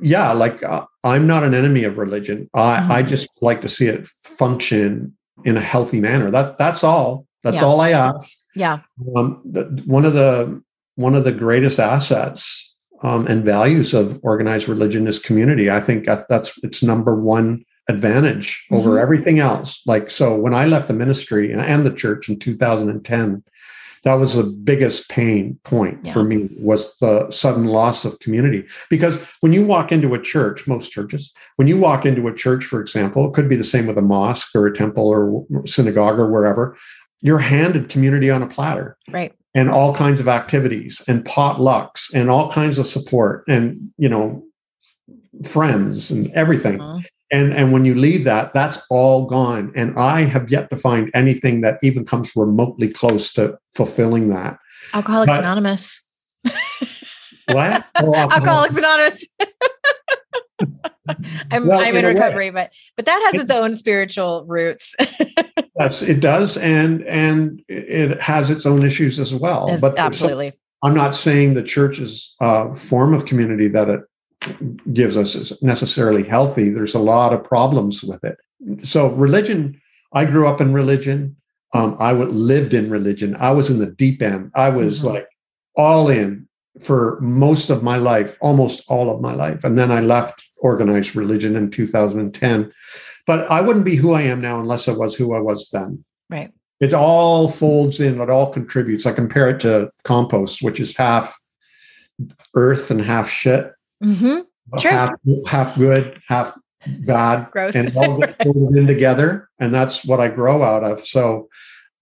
yeah, 0.00 0.32
like 0.32 0.62
uh, 0.62 0.86
I'm 1.02 1.26
not 1.26 1.42
an 1.42 1.52
enemy 1.52 1.82
of 1.82 1.98
religion. 1.98 2.48
I, 2.54 2.78
mm-hmm. 2.78 2.92
I 2.92 3.02
just 3.02 3.28
like 3.42 3.60
to 3.62 3.68
see 3.68 3.86
it 3.86 4.06
function 4.06 5.16
in 5.44 5.56
a 5.56 5.60
healthy 5.60 6.00
manner. 6.00 6.30
That 6.30 6.58
that's 6.58 6.84
all. 6.84 7.26
That's 7.42 7.56
yeah. 7.56 7.64
all 7.64 7.80
I 7.80 7.90
ask. 7.90 8.36
Yeah. 8.56 8.80
Um, 9.16 9.40
one 9.86 10.04
of 10.04 10.14
the 10.14 10.62
one 10.96 11.14
of 11.14 11.24
the 11.24 11.32
greatest 11.32 11.78
assets 11.78 12.74
um, 13.02 13.26
and 13.26 13.44
values 13.44 13.94
of 13.94 14.18
organized 14.22 14.68
religion 14.68 15.06
is 15.06 15.18
community. 15.18 15.70
I 15.70 15.80
think 15.80 16.06
that's 16.06 16.58
its 16.62 16.82
number 16.82 17.20
one 17.20 17.64
advantage 17.88 18.66
over 18.72 18.90
mm-hmm. 18.90 19.02
everything 19.02 19.38
else. 19.38 19.82
Like 19.86 20.10
so, 20.10 20.34
when 20.34 20.54
I 20.54 20.66
left 20.66 20.88
the 20.88 20.94
ministry 20.94 21.52
and, 21.52 21.60
and 21.60 21.84
the 21.86 21.92
church 21.92 22.28
in 22.28 22.38
2010, 22.38 23.44
that 24.06 24.14
was 24.14 24.34
the 24.34 24.44
biggest 24.44 25.08
pain 25.10 25.58
point 25.64 25.98
yeah. 26.04 26.12
for 26.12 26.22
me 26.22 26.48
was 26.58 26.96
the 26.98 27.28
sudden 27.30 27.64
loss 27.64 28.04
of 28.04 28.18
community 28.20 28.64
because 28.88 29.16
when 29.40 29.52
you 29.52 29.66
walk 29.66 29.90
into 29.90 30.14
a 30.14 30.22
church 30.22 30.68
most 30.68 30.92
churches 30.92 31.32
when 31.56 31.66
you 31.66 31.76
walk 31.76 32.06
into 32.06 32.28
a 32.28 32.34
church 32.34 32.64
for 32.64 32.80
example 32.80 33.26
it 33.26 33.34
could 33.34 33.48
be 33.48 33.56
the 33.56 33.64
same 33.64 33.84
with 33.84 33.98
a 33.98 34.02
mosque 34.02 34.54
or 34.54 34.64
a 34.66 34.72
temple 34.72 35.08
or 35.08 35.44
synagogue 35.66 36.20
or 36.20 36.30
wherever 36.30 36.76
you're 37.20 37.38
handed 37.38 37.88
community 37.88 38.30
on 38.30 38.42
a 38.42 38.46
platter. 38.46 38.96
Right. 39.10 39.32
And 39.54 39.70
all 39.70 39.94
kinds 39.94 40.20
of 40.20 40.28
activities 40.28 41.02
and 41.08 41.24
potlucks 41.24 42.12
and 42.12 42.28
all 42.28 42.52
kinds 42.52 42.78
of 42.78 42.86
support 42.86 43.44
and, 43.48 43.90
you 43.96 44.08
know, 44.08 44.44
friends 45.44 46.10
and 46.10 46.30
everything. 46.32 46.80
Uh-huh. 46.80 47.00
And, 47.32 47.52
and 47.54 47.72
when 47.72 47.84
you 47.84 47.94
leave 47.94 48.24
that, 48.24 48.54
that's 48.54 48.78
all 48.90 49.26
gone. 49.26 49.72
And 49.74 49.98
I 49.98 50.24
have 50.24 50.50
yet 50.50 50.70
to 50.70 50.76
find 50.76 51.10
anything 51.14 51.62
that 51.62 51.78
even 51.82 52.04
comes 52.04 52.36
remotely 52.36 52.88
close 52.88 53.32
to 53.32 53.58
fulfilling 53.74 54.28
that. 54.28 54.58
Alcoholics 54.94 55.32
but, 55.32 55.40
Anonymous. 55.40 56.02
what? 57.50 57.84
Oh, 57.96 58.14
Alcoholics 58.14 58.76
Anonymous. 58.76 59.26
I'm, 61.50 61.66
well, 61.66 61.80
I'm 61.80 61.96
in, 61.96 62.04
in 62.04 62.14
recovery, 62.14 62.50
way. 62.50 62.62
but 62.62 62.72
but 62.96 63.06
that 63.06 63.30
has 63.32 63.42
its 63.42 63.50
own 63.50 63.74
spiritual 63.74 64.44
roots. 64.46 64.94
yes, 65.78 66.02
it 66.02 66.20
does, 66.20 66.56
and 66.56 67.02
and 67.04 67.62
it 67.68 68.20
has 68.20 68.50
its 68.50 68.66
own 68.66 68.84
issues 68.84 69.18
as 69.18 69.34
well. 69.34 69.76
But 69.80 69.98
absolutely, 69.98 70.52
I'm 70.82 70.94
not 70.94 71.14
saying 71.14 71.54
the 71.54 71.62
church's 71.62 72.34
uh, 72.40 72.72
form 72.72 73.14
of 73.14 73.26
community 73.26 73.68
that 73.68 73.88
it 73.88 74.00
gives 74.92 75.16
us 75.16 75.34
is 75.34 75.60
necessarily 75.62 76.22
healthy. 76.22 76.68
There's 76.68 76.94
a 76.94 77.00
lot 77.00 77.32
of 77.32 77.42
problems 77.42 78.02
with 78.02 78.22
it. 78.24 78.38
So 78.86 79.12
religion. 79.12 79.80
I 80.12 80.24
grew 80.24 80.48
up 80.48 80.60
in 80.60 80.72
religion. 80.72 81.36
Um, 81.74 81.96
I 81.98 82.12
would, 82.12 82.30
lived 82.30 82.72
in 82.72 82.88
religion. 82.90 83.36
I 83.38 83.50
was 83.50 83.68
in 83.68 83.80
the 83.80 83.86
deep 83.90 84.22
end. 84.22 84.50
I 84.54 84.70
was 84.70 84.98
mm-hmm. 84.98 85.08
like 85.08 85.26
all 85.74 86.08
in 86.08 86.48
for 86.82 87.18
most 87.20 87.70
of 87.70 87.82
my 87.82 87.96
life, 87.96 88.38
almost 88.40 88.82
all 88.88 89.10
of 89.10 89.20
my 89.20 89.34
life. 89.34 89.64
And 89.64 89.78
then 89.78 89.90
I 89.90 90.00
left 90.00 90.45
organized 90.58 91.16
religion 91.16 91.56
in 91.56 91.70
2010. 91.70 92.72
But 93.26 93.50
I 93.50 93.60
wouldn't 93.60 93.84
be 93.84 93.96
who 93.96 94.12
I 94.12 94.22
am 94.22 94.40
now 94.40 94.60
unless 94.60 94.88
I 94.88 94.92
was 94.92 95.14
who 95.14 95.34
I 95.34 95.40
was 95.40 95.68
then. 95.70 96.04
Right. 96.30 96.52
It 96.80 96.92
all 96.92 97.48
folds 97.48 98.00
in, 98.00 98.20
it 98.20 98.30
all 98.30 98.52
contributes. 98.52 99.06
I 99.06 99.12
compare 99.12 99.48
it 99.50 99.60
to 99.60 99.90
compost, 100.04 100.62
which 100.62 100.78
is 100.78 100.96
half 100.96 101.38
earth 102.54 102.90
and 102.90 103.00
half 103.00 103.28
shit. 103.28 103.72
Mm-hmm. 104.04 104.78
Sure. 104.78 104.90
Half, 104.90 105.10
half 105.46 105.76
good, 105.76 106.20
half 106.28 106.56
bad. 106.86 107.50
Gross. 107.50 107.74
And 107.74 107.88
it 107.88 107.96
all 107.96 108.18
gets 108.18 108.34
folded 108.42 108.76
in 108.76 108.86
together. 108.86 109.48
And 109.58 109.72
that's 109.72 110.04
what 110.04 110.20
I 110.20 110.28
grow 110.28 110.62
out 110.62 110.84
of. 110.84 111.06
So 111.06 111.48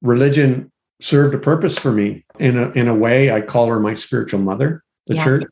religion 0.03 0.73
served 1.01 1.35
a 1.35 1.39
purpose 1.39 1.79
for 1.79 1.93
me 1.93 2.25
in 2.39 2.57
a 2.57 2.71
in 2.71 2.89
a 2.89 2.95
way. 2.95 3.31
I 3.31 3.41
call 3.41 3.69
her 3.69 3.81
my 3.81 3.95
spiritual 3.95 4.41
mother, 4.41 4.83
the 5.07 5.17
yeah. 5.17 5.25
church. 5.25 5.45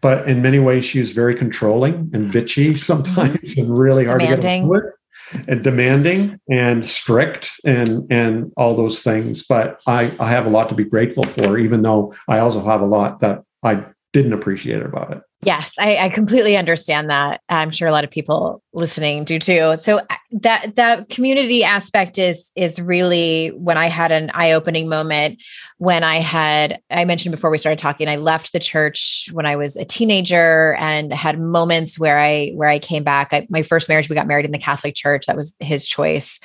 But 0.00 0.28
in 0.28 0.42
many 0.42 0.58
ways, 0.58 0.84
she's 0.84 1.12
very 1.12 1.34
controlling 1.34 2.10
and 2.12 2.30
mm. 2.30 2.32
bitchy 2.32 2.78
sometimes, 2.90 3.56
and 3.56 3.76
really 3.76 4.06
hard 4.06 4.20
demanding. 4.20 4.40
to 4.40 4.46
get 4.46 4.56
along 4.58 4.68
with, 4.68 5.48
and 5.48 5.62
demanding 5.62 6.40
and 6.50 6.84
strict 6.84 7.52
and 7.64 8.06
and 8.10 8.52
all 8.56 8.74
those 8.74 9.02
things. 9.02 9.44
But 9.44 9.80
I 9.86 10.12
I 10.18 10.28
have 10.28 10.46
a 10.46 10.50
lot 10.50 10.68
to 10.70 10.74
be 10.74 10.84
grateful 10.84 11.24
for, 11.24 11.58
even 11.58 11.82
though 11.82 12.14
I 12.28 12.38
also 12.38 12.64
have 12.64 12.80
a 12.80 12.86
lot 12.86 13.20
that 13.20 13.42
I 13.62 13.84
didn't 14.12 14.32
appreciate 14.32 14.82
about 14.82 15.12
it. 15.12 15.22
Yes, 15.42 15.76
I, 15.78 15.96
I, 15.96 16.08
completely 16.10 16.54
understand 16.54 17.08
that. 17.08 17.40
I'm 17.48 17.70
sure 17.70 17.88
a 17.88 17.92
lot 17.92 18.04
of 18.04 18.10
people 18.10 18.62
listening 18.74 19.24
do 19.24 19.38
too. 19.38 19.74
So 19.78 19.98
uh, 19.98 20.16
that 20.32 20.76
that 20.76 21.08
community 21.08 21.64
aspect 21.64 22.18
is 22.18 22.52
is 22.56 22.78
really 22.78 23.48
when 23.48 23.78
I 23.78 23.86
had 23.86 24.12
an 24.12 24.30
eye 24.34 24.52
opening 24.52 24.86
moment. 24.86 25.42
When 25.78 26.04
I 26.04 26.16
had 26.16 26.78
I 26.90 27.06
mentioned 27.06 27.32
before 27.32 27.50
we 27.50 27.56
started 27.56 27.78
talking, 27.78 28.06
I 28.06 28.16
left 28.16 28.52
the 28.52 28.60
church 28.60 29.30
when 29.32 29.46
I 29.46 29.56
was 29.56 29.76
a 29.76 29.84
teenager 29.86 30.74
and 30.78 31.10
had 31.10 31.40
moments 31.40 31.98
where 31.98 32.18
I 32.18 32.50
where 32.50 32.68
I 32.68 32.78
came 32.78 33.02
back. 33.02 33.32
I, 33.32 33.46
my 33.48 33.62
first 33.62 33.88
marriage, 33.88 34.10
we 34.10 34.14
got 34.14 34.26
married 34.26 34.44
in 34.44 34.52
the 34.52 34.58
Catholic 34.58 34.94
Church. 34.94 35.24
That 35.24 35.36
was 35.36 35.56
his 35.58 35.86
choice. 35.86 36.38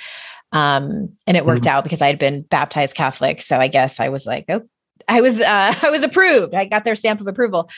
Um, 0.53 1.09
and 1.27 1.35
it 1.35 1.45
worked 1.45 1.65
mm-hmm. 1.65 1.75
out 1.75 1.83
because 1.83 2.01
I 2.01 2.07
had 2.07 2.19
been 2.19 2.43
baptized 2.43 2.95
Catholic. 2.95 3.41
So 3.41 3.57
I 3.57 3.67
guess 3.67 3.99
I 3.99 4.07
was 4.07 4.25
like, 4.25 4.45
oh, 4.47 4.61
I 5.07 5.21
was 5.21 5.41
uh, 5.41 5.75
I 5.81 5.89
was 5.89 6.03
approved. 6.03 6.53
I 6.53 6.65
got 6.65 6.83
their 6.83 6.95
stamp 6.95 7.21
of 7.21 7.27
approval. 7.27 7.69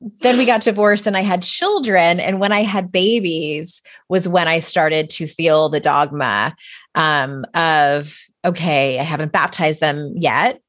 Then 0.00 0.38
we 0.38 0.46
got 0.46 0.62
divorced 0.62 1.06
and 1.06 1.16
I 1.16 1.20
had 1.20 1.42
children. 1.42 2.20
And 2.20 2.40
when 2.40 2.52
I 2.52 2.62
had 2.62 2.90
babies 2.90 3.82
was 4.08 4.26
when 4.26 4.48
I 4.48 4.58
started 4.58 5.10
to 5.10 5.26
feel 5.26 5.68
the 5.68 5.80
dogma 5.80 6.56
um, 6.94 7.44
of, 7.54 8.18
okay, 8.44 8.98
I 8.98 9.02
haven't 9.02 9.32
baptized 9.32 9.80
them 9.80 10.14
yet. 10.16 10.60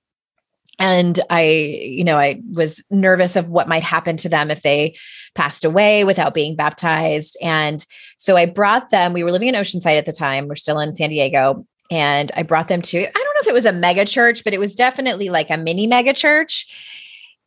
And 0.80 1.20
i 1.30 1.44
you 1.44 2.04
know 2.04 2.18
i 2.18 2.42
was 2.54 2.84
nervous 2.90 3.36
of 3.36 3.48
what 3.50 3.68
might 3.68 3.84
happen 3.84 4.18
to 4.18 4.30
them 4.30 4.50
if 4.50 4.64
they 4.64 4.96
passed 5.36 5.64
away 5.64 6.06
without 6.06 6.34
being 6.34 6.56
baptized. 6.56 7.38
And 7.42 7.86
so 8.18 8.36
i 8.36 8.46
brought 8.48 8.90
them 8.90 9.14
we 9.14 9.24
were 9.24 9.32
living 9.32 9.50
in 9.50 9.56
oceanside 9.56 9.98
at 9.98 10.06
the 10.06 10.12
time. 10.12 10.48
We're 10.48 10.56
still 10.56 10.80
in 10.80 10.94
san 10.94 11.10
diego. 11.10 11.68
And 11.92 12.32
i 12.36 12.42
brought 12.42 12.68
them 12.68 12.82
to 12.82 12.98
i 12.98 13.02
don't 13.02 13.14
know 13.14 13.42
if 13.42 13.48
it 13.48 13.54
was 13.54 13.66
a 13.66 13.74
mega 13.74 14.06
church 14.06 14.44
but 14.44 14.54
it 14.54 14.60
was 14.60 14.76
definitely 14.76 15.30
like 15.30 15.52
a 15.52 15.58
mini 15.58 15.86
mega 15.86 16.14
church 16.14 16.66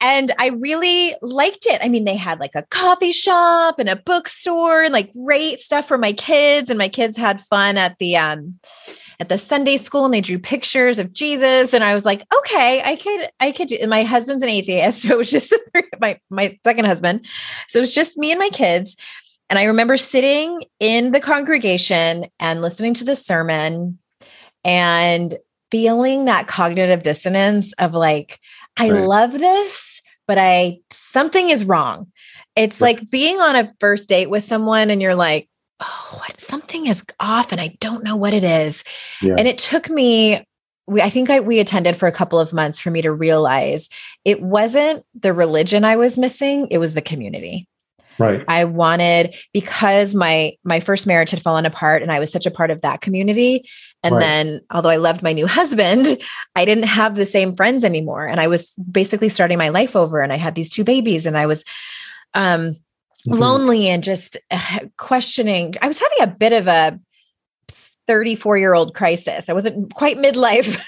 and 0.01 0.33
I 0.39 0.49
really 0.49 1.15
liked 1.23 1.67
it. 1.67 1.81
I 1.83 1.89
mean, 1.89 2.05
they 2.05 2.17
had 2.17 2.41
like 2.41 2.55
a 2.55 2.67
coffee 2.71 3.13
shop 3.13 3.79
and 3.79 3.89
a 3.89 3.97
bookstore 3.97 4.83
and 4.83 4.93
like 4.93 5.13
great 5.13 5.61
stuff 5.61 5.89
for 5.89 5.99
my 5.99 6.13
kids. 6.13 6.69
And 6.69 6.79
my 6.79 6.89
kids 6.89 7.17
had 7.17 7.41
fun 7.41 7.79
at 7.79 7.99
the 7.99 8.17
um 8.17 8.59
at 9.21 9.29
the 9.29 9.39
Sunday 9.39 9.77
school 9.77 10.05
and 10.05 10.13
they 10.13 10.21
drew 10.21 10.39
pictures 10.39 10.99
of 10.99 11.13
Jesus. 11.13 11.73
And 11.73 11.85
I 11.85 11.95
was 11.95 12.05
like, 12.05 12.23
okay, 12.39 12.83
I 12.85 12.97
could, 12.97 13.29
I 13.41 13.53
could 13.53 13.69
do. 13.69 13.79
And 13.81 13.89
my 13.89 14.03
husband's 14.03 14.43
an 14.43 14.49
atheist, 14.49 15.03
so 15.09 15.11
it 15.11 15.19
was 15.19 15.31
just 15.31 15.55
my 16.01 16.19
my 16.31 16.59
second 16.65 16.87
husband. 16.87 17.27
So 17.69 17.79
it 17.79 17.83
was 17.83 17.95
just 17.95 18.19
me 18.19 18.31
and 18.31 18.39
my 18.39 18.51
kids. 18.51 18.97
And 19.51 19.59
I 19.59 19.65
remember 19.65 19.97
sitting 19.97 20.65
in 20.81 21.13
the 21.13 21.21
congregation 21.21 22.27
and 22.41 22.63
listening 22.63 22.95
to 22.95 23.05
the 23.05 23.15
sermon 23.15 23.99
and 24.65 25.39
feeling 25.71 26.25
that 26.25 26.47
cognitive 26.47 27.03
dissonance 27.03 27.73
of 27.75 27.93
like, 27.93 28.41
I 28.77 28.91
right. 28.91 29.05
love 29.05 29.33
this, 29.33 30.01
but 30.27 30.39
I 30.39 30.79
something 30.91 31.51
is 31.51 31.65
wrong. 31.65 32.11
It's 32.57 32.81
right. 32.81 32.99
like 32.99 33.11
being 33.11 33.41
on 33.41 33.57
a 33.57 33.73
first 33.81 34.09
date 34.09 34.31
with 34.31 34.43
someone 34.43 34.91
and 34.91 35.03
you're 35.03 35.15
like, 35.15 35.49
oh, 35.81 36.21
what 36.21 36.41
something 36.41 36.87
is 36.87 37.05
off 37.21 37.53
and 37.53 37.61
I 37.61 37.77
don't 37.81 38.05
know 38.05 38.17
what 38.17 38.35
it 38.35 38.45
is. 38.45 38.85
Yeah. 39.21 39.35
And 39.39 39.49
it 39.49 39.59
took 39.59 39.91
me 39.91 40.45
we, 40.87 41.01
I 41.01 41.09
think 41.09 41.31
I, 41.31 41.41
we 41.41 41.61
attended 41.61 41.97
for 41.97 42.07
a 42.07 42.13
couple 42.13 42.39
of 42.39 42.53
months 42.53 42.79
for 42.79 42.91
me 42.91 43.03
to 43.03 43.13
realize 43.13 43.89
it 44.25 44.43
wasn't 44.43 45.05
the 45.15 45.33
religion 45.33 45.85
I 45.85 45.97
was 45.97 46.19
missing, 46.19 46.69
it 46.71 46.79
was 46.79 46.95
the 46.95 47.03
community. 47.03 47.67
Right. 48.19 48.45
I 48.47 48.65
wanted 48.65 49.35
because 49.53 50.15
my 50.15 50.53
my 50.63 50.79
first 50.79 51.07
marriage 51.07 51.31
had 51.31 51.43
fallen 51.43 51.67
apart 51.67 52.03
and 52.03 52.13
I 52.13 52.21
was 52.21 52.31
such 52.31 52.47
a 52.47 52.51
part 52.51 52.71
of 52.71 52.83
that 52.83 53.01
community 53.01 53.69
and 54.05 54.15
right. 54.15 54.21
then 54.21 54.61
although 54.71 54.91
I 54.91 54.97
loved 54.97 55.23
my 55.23 55.33
new 55.33 55.47
husband, 55.47 56.07
I 56.55 56.65
didn't 56.65 56.85
have 56.85 57.17
the 57.17 57.27
same 57.27 57.57
friends 57.57 57.85
anymore 57.85 58.27
and 58.27 58.41
I 58.41 58.47
was 58.47 58.77
basically 58.77 59.29
starting 59.29 59.59
my 59.59 59.71
life 59.71 59.97
over 59.97 60.21
and 60.21 60.33
I 60.33 60.37
had 60.37 60.55
these 60.55 60.71
two 60.71 60.85
babies 60.85 61.27
and 61.27 61.37
I 61.37 61.47
was 61.47 61.65
um 62.35 62.77
mm-hmm. 63.27 63.33
lonely 63.33 63.89
and 63.89 64.05
just 64.05 64.37
uh, 64.51 64.81
questioning. 64.99 65.75
I 65.83 65.89
was 65.89 65.99
having 65.99 66.21
a 66.21 66.37
bit 66.37 66.53
of 66.53 66.69
a 66.69 67.01
34 68.07 68.59
year 68.59 68.75
old 68.75 68.95
crisis. 68.95 69.49
I 69.49 69.55
wasn't 69.55 69.93
quite 69.95 70.19
midlife, 70.19 70.79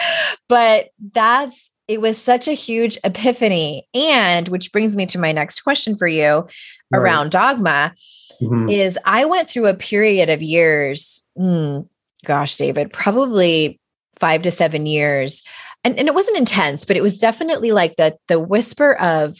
but 0.48 0.90
that's 1.12 1.70
it 1.88 2.02
was 2.02 2.20
such 2.20 2.46
a 2.46 2.52
huge 2.52 2.98
epiphany. 3.02 3.88
And 3.94 4.48
which 4.48 4.72
brings 4.72 4.94
me 4.94 5.06
to 5.06 5.18
my 5.18 5.32
next 5.32 5.60
question 5.60 5.96
for 5.96 6.06
you 6.06 6.46
right. 6.90 6.98
around 7.00 7.30
dogma 7.30 7.94
mm-hmm. 8.40 8.68
is 8.68 8.98
I 9.04 9.24
went 9.24 9.48
through 9.48 9.66
a 9.66 9.74
period 9.74 10.28
of 10.28 10.42
years, 10.42 11.22
mm, 11.36 11.88
gosh, 12.24 12.56
David, 12.56 12.92
probably 12.92 13.80
five 14.18 14.42
to 14.42 14.50
seven 14.50 14.86
years. 14.86 15.42
And, 15.84 15.98
and 15.98 16.08
it 16.08 16.14
wasn't 16.14 16.38
intense, 16.38 16.84
but 16.84 16.96
it 16.96 17.02
was 17.02 17.18
definitely 17.18 17.72
like 17.72 17.96
the 17.96 18.16
the 18.26 18.40
whisper 18.40 18.94
of 18.94 19.38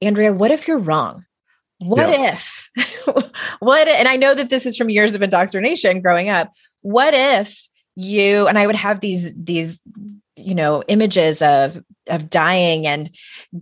Andrea, 0.00 0.32
what 0.32 0.50
if 0.50 0.68
you're 0.68 0.78
wrong? 0.78 1.24
what 1.78 2.10
yeah. 2.10 2.34
if 2.34 2.70
what 3.60 3.88
and 3.88 4.08
i 4.08 4.16
know 4.16 4.34
that 4.34 4.50
this 4.50 4.66
is 4.66 4.76
from 4.76 4.90
years 4.90 5.14
of 5.14 5.22
indoctrination 5.22 6.00
growing 6.00 6.28
up 6.28 6.50
what 6.82 7.14
if 7.14 7.68
you 7.94 8.46
and 8.46 8.58
i 8.58 8.66
would 8.66 8.76
have 8.76 9.00
these 9.00 9.34
these 9.36 9.80
you 10.36 10.54
know 10.54 10.82
images 10.88 11.40
of 11.40 11.82
of 12.08 12.28
dying 12.30 12.86
and 12.86 13.10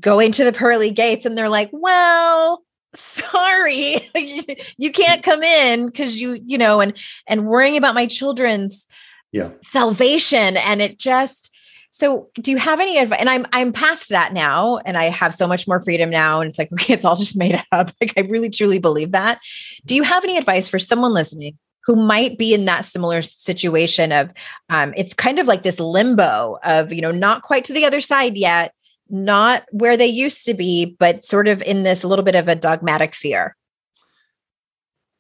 going 0.01 0.33
to 0.33 0.45
the 0.45 0.53
pearly 0.53 0.91
gates 0.91 1.27
and 1.27 1.37
they're 1.37 1.49
like 1.49 1.71
well 1.73 2.63
sorry 2.95 4.11
you 4.79 4.91
can't 4.91 5.23
come 5.23 5.43
in 5.43 5.87
because 5.87 6.21
you 6.21 6.39
you 6.47 6.57
know 6.57 6.81
and 6.81 6.97
and 7.27 7.47
worrying 7.47 7.77
about 7.77 7.95
my 7.95 8.07
children's 8.07 8.87
yeah 9.33 9.51
salvation 9.63 10.57
and 10.57 10.81
it 10.81 10.99
just 10.99 11.53
so, 11.97 12.29
do 12.35 12.51
you 12.51 12.59
have 12.59 12.79
any 12.79 12.99
advice? 12.99 13.19
And 13.19 13.31
I'm 13.31 13.47
I'm 13.55 13.73
past 13.73 14.11
that 14.11 14.35
now, 14.35 14.77
and 14.85 14.99
I 14.99 15.05
have 15.05 15.33
so 15.33 15.47
much 15.47 15.67
more 15.67 15.81
freedom 15.81 16.11
now. 16.11 16.43
And 16.43 16.49
it's 16.51 16.59
like, 16.59 16.71
okay, 16.73 16.93
it's 16.93 17.07
all 17.07 17.17
just 17.17 17.39
made 17.39 17.59
up. 17.73 17.91
Like 18.03 18.13
I 18.19 18.21
really 18.21 18.51
truly 18.51 18.79
believe 18.79 19.13
that. 19.13 19.41
Do 19.87 19.95
you 19.95 20.03
have 20.03 20.23
any 20.23 20.37
advice 20.37 20.69
for 20.69 20.79
someone 20.79 21.15
listening 21.15 21.57
who 21.87 21.97
might 21.97 22.37
be 22.37 22.53
in 22.53 22.67
that 22.67 22.85
similar 22.85 23.23
situation 23.23 24.13
of 24.13 24.31
um, 24.69 24.93
it's 24.97 25.15
kind 25.15 25.39
of 25.39 25.47
like 25.47 25.63
this 25.63 25.81
limbo 25.81 26.59
of 26.65 26.93
you 26.93 27.01
know 27.01 27.13
not 27.13 27.41
quite 27.41 27.65
to 27.65 27.73
the 27.73 27.87
other 27.87 28.01
side 28.01 28.37
yet, 28.37 28.75
not 29.09 29.65
where 29.71 29.97
they 29.97 30.07
used 30.07 30.45
to 30.47 30.55
be, 30.55 30.97
but 30.99 31.23
sort 31.23 31.49
of 31.49 31.63
in 31.63 31.83
this 31.83 32.05
little 32.05 32.25
bit 32.25 32.35
of 32.35 32.49
a 32.49 32.55
dogmatic 32.55 33.15
fear. 33.15 33.57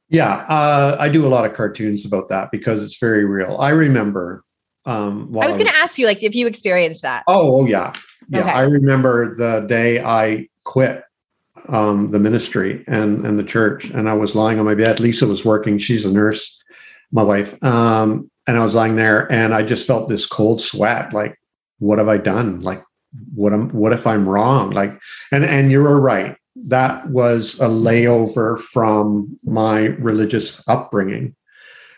Yeah, 0.08 0.44
uh, 0.48 0.96
I 1.00 1.08
do 1.08 1.26
a 1.26 1.28
lot 1.28 1.44
of 1.44 1.54
cartoons 1.54 2.04
about 2.04 2.28
that 2.28 2.50
because 2.52 2.82
it's 2.82 2.98
very 2.98 3.24
real. 3.24 3.56
I 3.58 3.70
remember 3.70 4.44
um, 4.86 5.36
I 5.36 5.46
was 5.46 5.56
going 5.56 5.68
to 5.68 5.76
ask 5.76 5.98
you, 5.98 6.06
like, 6.06 6.22
if 6.22 6.34
you 6.34 6.46
experienced 6.46 7.02
that. 7.02 7.24
Oh, 7.26 7.60
oh 7.60 7.66
yeah, 7.66 7.92
yeah. 8.28 8.40
Okay. 8.40 8.50
I 8.50 8.62
remember 8.62 9.34
the 9.34 9.66
day 9.66 10.02
I 10.02 10.48
quit 10.62 11.02
um, 11.68 12.08
the 12.08 12.20
ministry 12.20 12.84
and 12.86 13.26
and 13.26 13.36
the 13.36 13.44
church, 13.44 13.90
and 13.90 14.08
I 14.08 14.14
was 14.14 14.36
lying 14.36 14.60
on 14.60 14.64
my 14.64 14.76
bed. 14.76 15.00
Lisa 15.00 15.26
was 15.26 15.44
working; 15.44 15.78
she's 15.78 16.04
a 16.04 16.12
nurse, 16.12 16.62
my 17.10 17.24
wife, 17.24 17.60
um, 17.64 18.30
and 18.46 18.56
I 18.56 18.62
was 18.62 18.76
lying 18.76 18.94
there, 18.94 19.30
and 19.30 19.52
I 19.52 19.64
just 19.64 19.88
felt 19.88 20.08
this 20.08 20.24
cold 20.24 20.60
sweat. 20.60 21.12
Like, 21.12 21.36
what 21.80 21.98
have 21.98 22.08
I 22.08 22.18
done? 22.18 22.60
Like, 22.60 22.84
what 23.34 23.52
am 23.52 23.70
what 23.70 23.92
if 23.92 24.06
I'm 24.06 24.28
wrong? 24.28 24.70
Like, 24.70 24.98
and 25.32 25.44
and 25.44 25.70
you're 25.70 26.00
right. 26.00 26.36
That 26.66 27.08
was 27.10 27.60
a 27.60 27.68
layover 27.68 28.58
from 28.58 29.36
my 29.44 29.86
religious 29.98 30.62
upbringing 30.66 31.36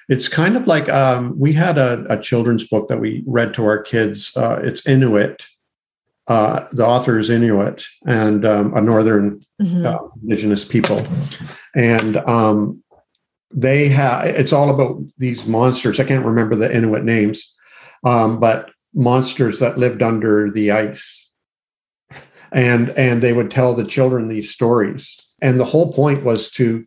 it's 0.08 0.28
kind 0.28 0.56
of 0.56 0.66
like 0.66 0.88
um, 0.88 1.38
we 1.38 1.52
had 1.52 1.76
a, 1.76 2.06
a, 2.08 2.18
children's 2.20 2.66
book 2.66 2.88
that 2.88 2.98
we 2.98 3.22
read 3.26 3.52
to 3.54 3.66
our 3.66 3.80
kids. 3.80 4.32
Uh, 4.34 4.58
it's 4.62 4.86
Inuit. 4.86 5.46
Uh, 6.26 6.66
the 6.72 6.86
author 6.86 7.18
is 7.18 7.30
Inuit 7.30 7.86
and 8.06 8.44
um, 8.44 8.74
a 8.74 8.80
northern 8.80 9.40
mm-hmm. 9.60 9.86
uh, 9.86 9.98
indigenous 10.22 10.64
people, 10.64 11.06
and 11.74 12.16
um, 12.18 12.82
they 13.50 13.88
have. 13.88 14.26
It's 14.26 14.52
all 14.52 14.70
about 14.70 15.02
these 15.18 15.46
monsters. 15.46 16.00
I 16.00 16.04
can't 16.04 16.24
remember 16.24 16.54
the 16.54 16.74
Inuit 16.74 17.04
names, 17.04 17.54
um, 18.04 18.38
but 18.38 18.70
monsters 18.94 19.60
that 19.60 19.78
lived 19.78 20.02
under 20.02 20.50
the 20.50 20.70
ice, 20.70 21.30
and 22.52 22.90
and 22.90 23.22
they 23.22 23.32
would 23.32 23.50
tell 23.50 23.74
the 23.74 23.86
children 23.86 24.28
these 24.28 24.50
stories. 24.50 25.14
And 25.40 25.60
the 25.60 25.64
whole 25.64 25.92
point 25.92 26.24
was 26.24 26.50
to 26.52 26.84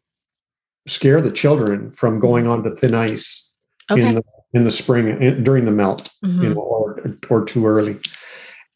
scare 0.87 1.21
the 1.21 1.31
children 1.31 1.91
from 1.91 2.19
going 2.19 2.47
onto 2.47 2.73
thin 2.75 2.93
ice 2.93 3.55
okay. 3.89 4.01
in 4.01 4.15
the 4.15 4.23
in 4.53 4.63
the 4.63 4.71
spring 4.71 5.07
in, 5.21 5.43
during 5.43 5.65
the 5.65 5.71
melt, 5.71 6.09
mm-hmm. 6.23 6.43
you 6.43 6.49
know, 6.53 6.61
or 6.61 7.17
or 7.29 7.45
too 7.45 7.65
early. 7.65 7.97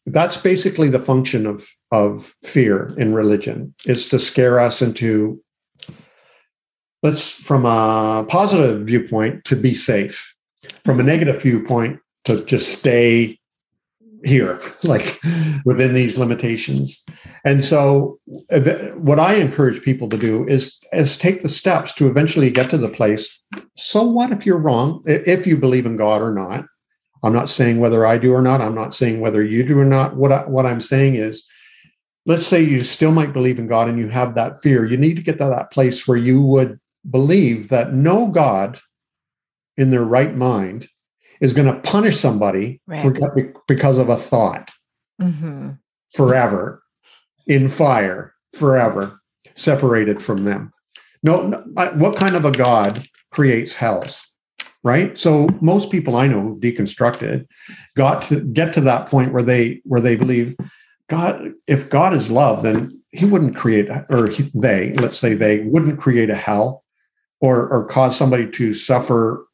That's 0.06 0.36
basically 0.36 0.88
the 0.88 0.98
function 0.98 1.46
of 1.46 1.68
of 1.92 2.34
fear 2.42 2.94
in 2.96 3.14
religion 3.14 3.74
is 3.84 4.08
to 4.08 4.18
scare 4.18 4.58
us 4.58 4.82
into 4.82 5.42
let's 7.02 7.30
from 7.30 7.64
a 7.64 8.24
positive 8.28 8.86
viewpoint 8.86 9.44
to 9.44 9.56
be 9.56 9.74
safe 9.74 10.34
from 10.84 10.98
a 10.98 11.02
negative 11.02 11.42
viewpoint 11.42 12.00
to 12.26 12.44
just 12.44 12.78
stay 12.78 13.38
here, 14.24 14.60
like 14.84 15.20
within 15.64 15.94
these 15.94 16.18
limitations. 16.18 17.04
And 17.44 17.64
so, 17.64 18.18
what 18.94 19.18
I 19.18 19.34
encourage 19.34 19.82
people 19.82 20.08
to 20.10 20.18
do 20.18 20.46
is, 20.46 20.78
is 20.92 21.16
take 21.16 21.40
the 21.40 21.48
steps 21.48 21.92
to 21.94 22.08
eventually 22.08 22.50
get 22.50 22.70
to 22.70 22.78
the 22.78 22.88
place. 22.88 23.40
So, 23.76 24.02
what 24.02 24.32
if 24.32 24.44
you're 24.44 24.58
wrong? 24.58 25.02
If 25.06 25.46
you 25.46 25.56
believe 25.56 25.86
in 25.86 25.96
God 25.96 26.22
or 26.22 26.32
not? 26.32 26.66
I'm 27.24 27.32
not 27.32 27.48
saying 27.48 27.78
whether 27.78 28.06
I 28.06 28.18
do 28.18 28.32
or 28.32 28.42
not. 28.42 28.60
I'm 28.60 28.74
not 28.74 28.94
saying 28.94 29.20
whether 29.20 29.42
you 29.42 29.64
do 29.64 29.78
or 29.78 29.84
not. 29.84 30.16
What, 30.16 30.32
I, 30.32 30.46
what 30.46 30.66
I'm 30.66 30.80
saying 30.80 31.14
is, 31.14 31.44
let's 32.26 32.46
say 32.46 32.62
you 32.62 32.80
still 32.84 33.12
might 33.12 33.32
believe 33.32 33.58
in 33.58 33.66
God 33.66 33.88
and 33.88 33.98
you 33.98 34.08
have 34.08 34.34
that 34.34 34.60
fear. 34.62 34.84
You 34.84 34.96
need 34.96 35.14
to 35.16 35.22
get 35.22 35.38
to 35.38 35.46
that 35.46 35.72
place 35.72 36.06
where 36.06 36.18
you 36.18 36.42
would 36.42 36.78
believe 37.10 37.68
that 37.70 37.94
no 37.94 38.28
God 38.28 38.78
in 39.76 39.90
their 39.90 40.04
right 40.04 40.36
mind 40.36 40.88
is 41.40 41.52
going 41.52 41.72
to 41.72 41.80
punish 41.80 42.18
somebody 42.18 42.80
right. 42.86 43.02
for, 43.02 43.54
because 43.68 43.98
of 43.98 44.08
a 44.08 44.16
thought 44.16 44.70
mm-hmm. 45.20 45.70
forever 46.14 46.82
in 47.46 47.68
fire 47.68 48.34
forever 48.54 49.20
separated 49.54 50.22
from 50.22 50.44
them 50.44 50.72
no, 51.22 51.46
no 51.46 51.58
what 51.94 52.16
kind 52.16 52.36
of 52.36 52.44
a 52.44 52.52
god 52.52 53.06
creates 53.30 53.74
hells 53.74 54.32
right? 54.86 55.18
So 55.18 55.48
most 55.60 55.90
people 55.90 56.14
I 56.14 56.28
know 56.28 56.40
who 56.40 56.60
deconstructed 56.60 57.44
got 57.96 58.22
to 58.28 58.40
get 58.40 58.72
to 58.74 58.80
that 58.82 59.08
point 59.08 59.32
where 59.32 59.42
they 59.42 59.80
where 59.82 60.00
they 60.00 60.14
believe 60.14 60.54
God, 61.08 61.52
if 61.68 61.88
God 61.88 62.14
is 62.14 62.30
love, 62.30 62.62
then 62.62 63.00
He 63.10 63.24
wouldn't 63.24 63.56
create, 63.56 63.88
or 64.10 64.26
he, 64.28 64.50
they, 64.54 64.92
let's 64.94 65.18
say 65.18 65.34
they 65.34 65.60
wouldn't 65.60 66.00
create 66.00 66.30
a 66.30 66.34
hell, 66.34 66.84
or 67.40 67.68
or 67.68 67.86
cause 67.86 68.16
somebody 68.16 68.48
to 68.52 68.74
suffer 68.74 69.46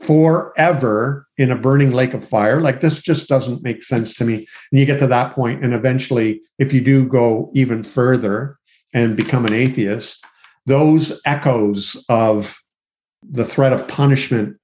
forever 0.00 1.26
in 1.38 1.50
a 1.50 1.58
burning 1.58 1.92
lake 1.92 2.14
of 2.14 2.28
fire. 2.28 2.60
Like 2.60 2.80
this 2.80 3.00
just 3.00 3.28
doesn't 3.28 3.62
make 3.62 3.82
sense 3.82 4.14
to 4.16 4.24
me. 4.24 4.46
And 4.70 4.80
you 4.80 4.86
get 4.86 4.98
to 5.00 5.06
that 5.06 5.34
point, 5.34 5.64
and 5.64 5.74
eventually, 5.74 6.40
if 6.58 6.72
you 6.72 6.80
do 6.80 7.06
go 7.06 7.50
even 7.54 7.84
further 7.84 8.58
and 8.92 9.16
become 9.16 9.46
an 9.46 9.52
atheist, 9.52 10.24
those 10.66 11.20
echoes 11.24 12.02
of 12.08 12.56
the 13.22 13.44
threat 13.44 13.72
of 13.72 13.86
punishment 13.88 14.56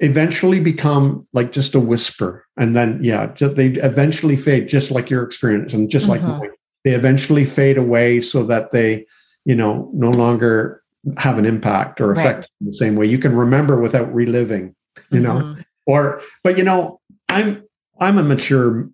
eventually 0.00 0.58
become 0.58 1.26
like 1.32 1.52
just 1.52 1.76
a 1.76 1.80
whisper 1.80 2.44
and 2.56 2.74
then 2.74 2.98
yeah 3.04 3.26
they 3.26 3.68
eventually 3.68 4.36
fade 4.36 4.68
just 4.68 4.90
like 4.90 5.08
your 5.08 5.22
experience 5.22 5.72
and 5.72 5.90
just 5.90 6.08
mm-hmm. 6.08 6.26
like 6.28 6.40
mine 6.40 6.50
they 6.84 6.90
eventually 6.90 7.44
fade 7.44 7.78
away 7.78 8.20
so 8.20 8.42
that 8.42 8.72
they 8.72 9.06
you 9.44 9.54
know 9.54 9.88
no 9.94 10.10
longer 10.10 10.81
have 11.16 11.38
an 11.38 11.44
impact 11.44 12.00
or 12.00 12.12
affect 12.12 12.38
right. 12.38 12.48
the 12.60 12.76
same 12.76 12.96
way 12.96 13.06
you 13.06 13.18
can 13.18 13.34
remember 13.34 13.80
without 13.80 14.12
reliving 14.14 14.74
you 15.10 15.20
know 15.20 15.34
mm-hmm. 15.34 15.60
or 15.86 16.22
but 16.44 16.56
you 16.56 16.62
know 16.62 17.00
i'm 17.28 17.62
i'm 17.98 18.18
a 18.18 18.22
mature 18.22 18.88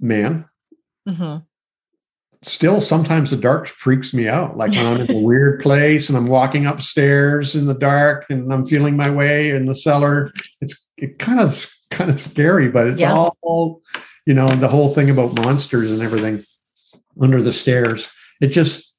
man 0.00 0.44
mm-hmm 1.08 1.38
still 2.42 2.80
sometimes 2.80 3.30
the 3.30 3.36
dark 3.36 3.66
freaks 3.66 4.14
me 4.14 4.28
out. 4.28 4.56
Like 4.56 4.72
when 4.72 4.86
I'm 4.86 5.00
in 5.00 5.10
a 5.10 5.20
weird 5.22 5.60
place 5.60 6.08
and 6.08 6.16
I'm 6.16 6.26
walking 6.26 6.66
upstairs 6.66 7.54
in 7.54 7.66
the 7.66 7.74
dark 7.74 8.26
and 8.30 8.52
I'm 8.52 8.66
feeling 8.66 8.96
my 8.96 9.10
way 9.10 9.50
in 9.50 9.66
the 9.66 9.76
cellar. 9.76 10.32
It's 10.60 10.88
it 10.96 11.18
kind 11.18 11.40
of 11.40 11.70
kind 11.90 12.10
of 12.10 12.20
scary, 12.20 12.70
but 12.70 12.86
it's 12.86 13.00
yeah. 13.00 13.14
all 13.14 13.82
you 14.26 14.34
know, 14.34 14.48
the 14.48 14.68
whole 14.68 14.94
thing 14.94 15.10
about 15.10 15.34
monsters 15.34 15.90
and 15.90 16.02
everything 16.02 16.44
under 17.20 17.42
the 17.42 17.52
stairs. 17.52 18.10
It 18.40 18.48
just 18.48 18.89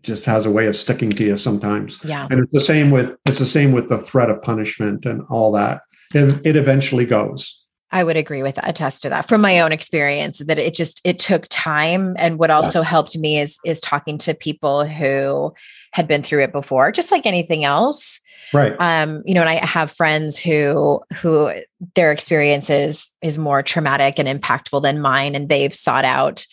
it 0.00 0.06
just 0.06 0.24
has 0.24 0.46
a 0.46 0.50
way 0.50 0.66
of 0.66 0.76
sticking 0.76 1.10
to 1.10 1.24
you 1.24 1.36
sometimes. 1.36 1.98
Yeah. 2.04 2.26
And 2.30 2.40
it's 2.40 2.52
the 2.52 2.60
same 2.60 2.90
with 2.90 3.16
it's 3.26 3.38
the 3.38 3.46
same 3.46 3.72
with 3.72 3.88
the 3.88 3.98
threat 3.98 4.30
of 4.30 4.40
punishment 4.42 5.06
and 5.06 5.22
all 5.30 5.52
that. 5.52 5.82
It, 6.14 6.44
it 6.44 6.56
eventually 6.56 7.06
goes. 7.06 7.56
I 7.92 8.04
would 8.04 8.16
agree 8.16 8.44
with 8.44 8.58
attest 8.62 9.02
to 9.02 9.08
that 9.08 9.28
from 9.28 9.40
my 9.40 9.58
own 9.60 9.72
experience 9.72 10.38
that 10.38 10.60
it 10.60 10.74
just 10.74 11.00
it 11.04 11.18
took 11.18 11.46
time 11.48 12.14
and 12.18 12.38
what 12.38 12.50
also 12.50 12.80
yeah. 12.80 12.86
helped 12.86 13.18
me 13.18 13.38
is 13.38 13.58
is 13.64 13.80
talking 13.80 14.16
to 14.18 14.34
people 14.34 14.86
who 14.86 15.52
had 15.92 16.06
been 16.06 16.22
through 16.22 16.44
it 16.44 16.52
before 16.52 16.92
just 16.92 17.10
like 17.10 17.26
anything 17.26 17.64
else 17.64 18.20
right 18.52 18.74
um 18.78 19.24
you 19.26 19.34
know 19.34 19.40
and 19.40 19.50
I 19.50 19.54
have 19.54 19.90
friends 19.90 20.38
who 20.38 21.02
who 21.14 21.52
their 21.96 22.12
experiences 22.12 23.12
is 23.22 23.36
more 23.36 23.60
traumatic 23.60 24.20
and 24.20 24.28
impactful 24.28 24.82
than 24.82 25.00
mine 25.00 25.34
and 25.34 25.48
they've 25.48 25.74
sought 25.74 26.04
out 26.04 26.46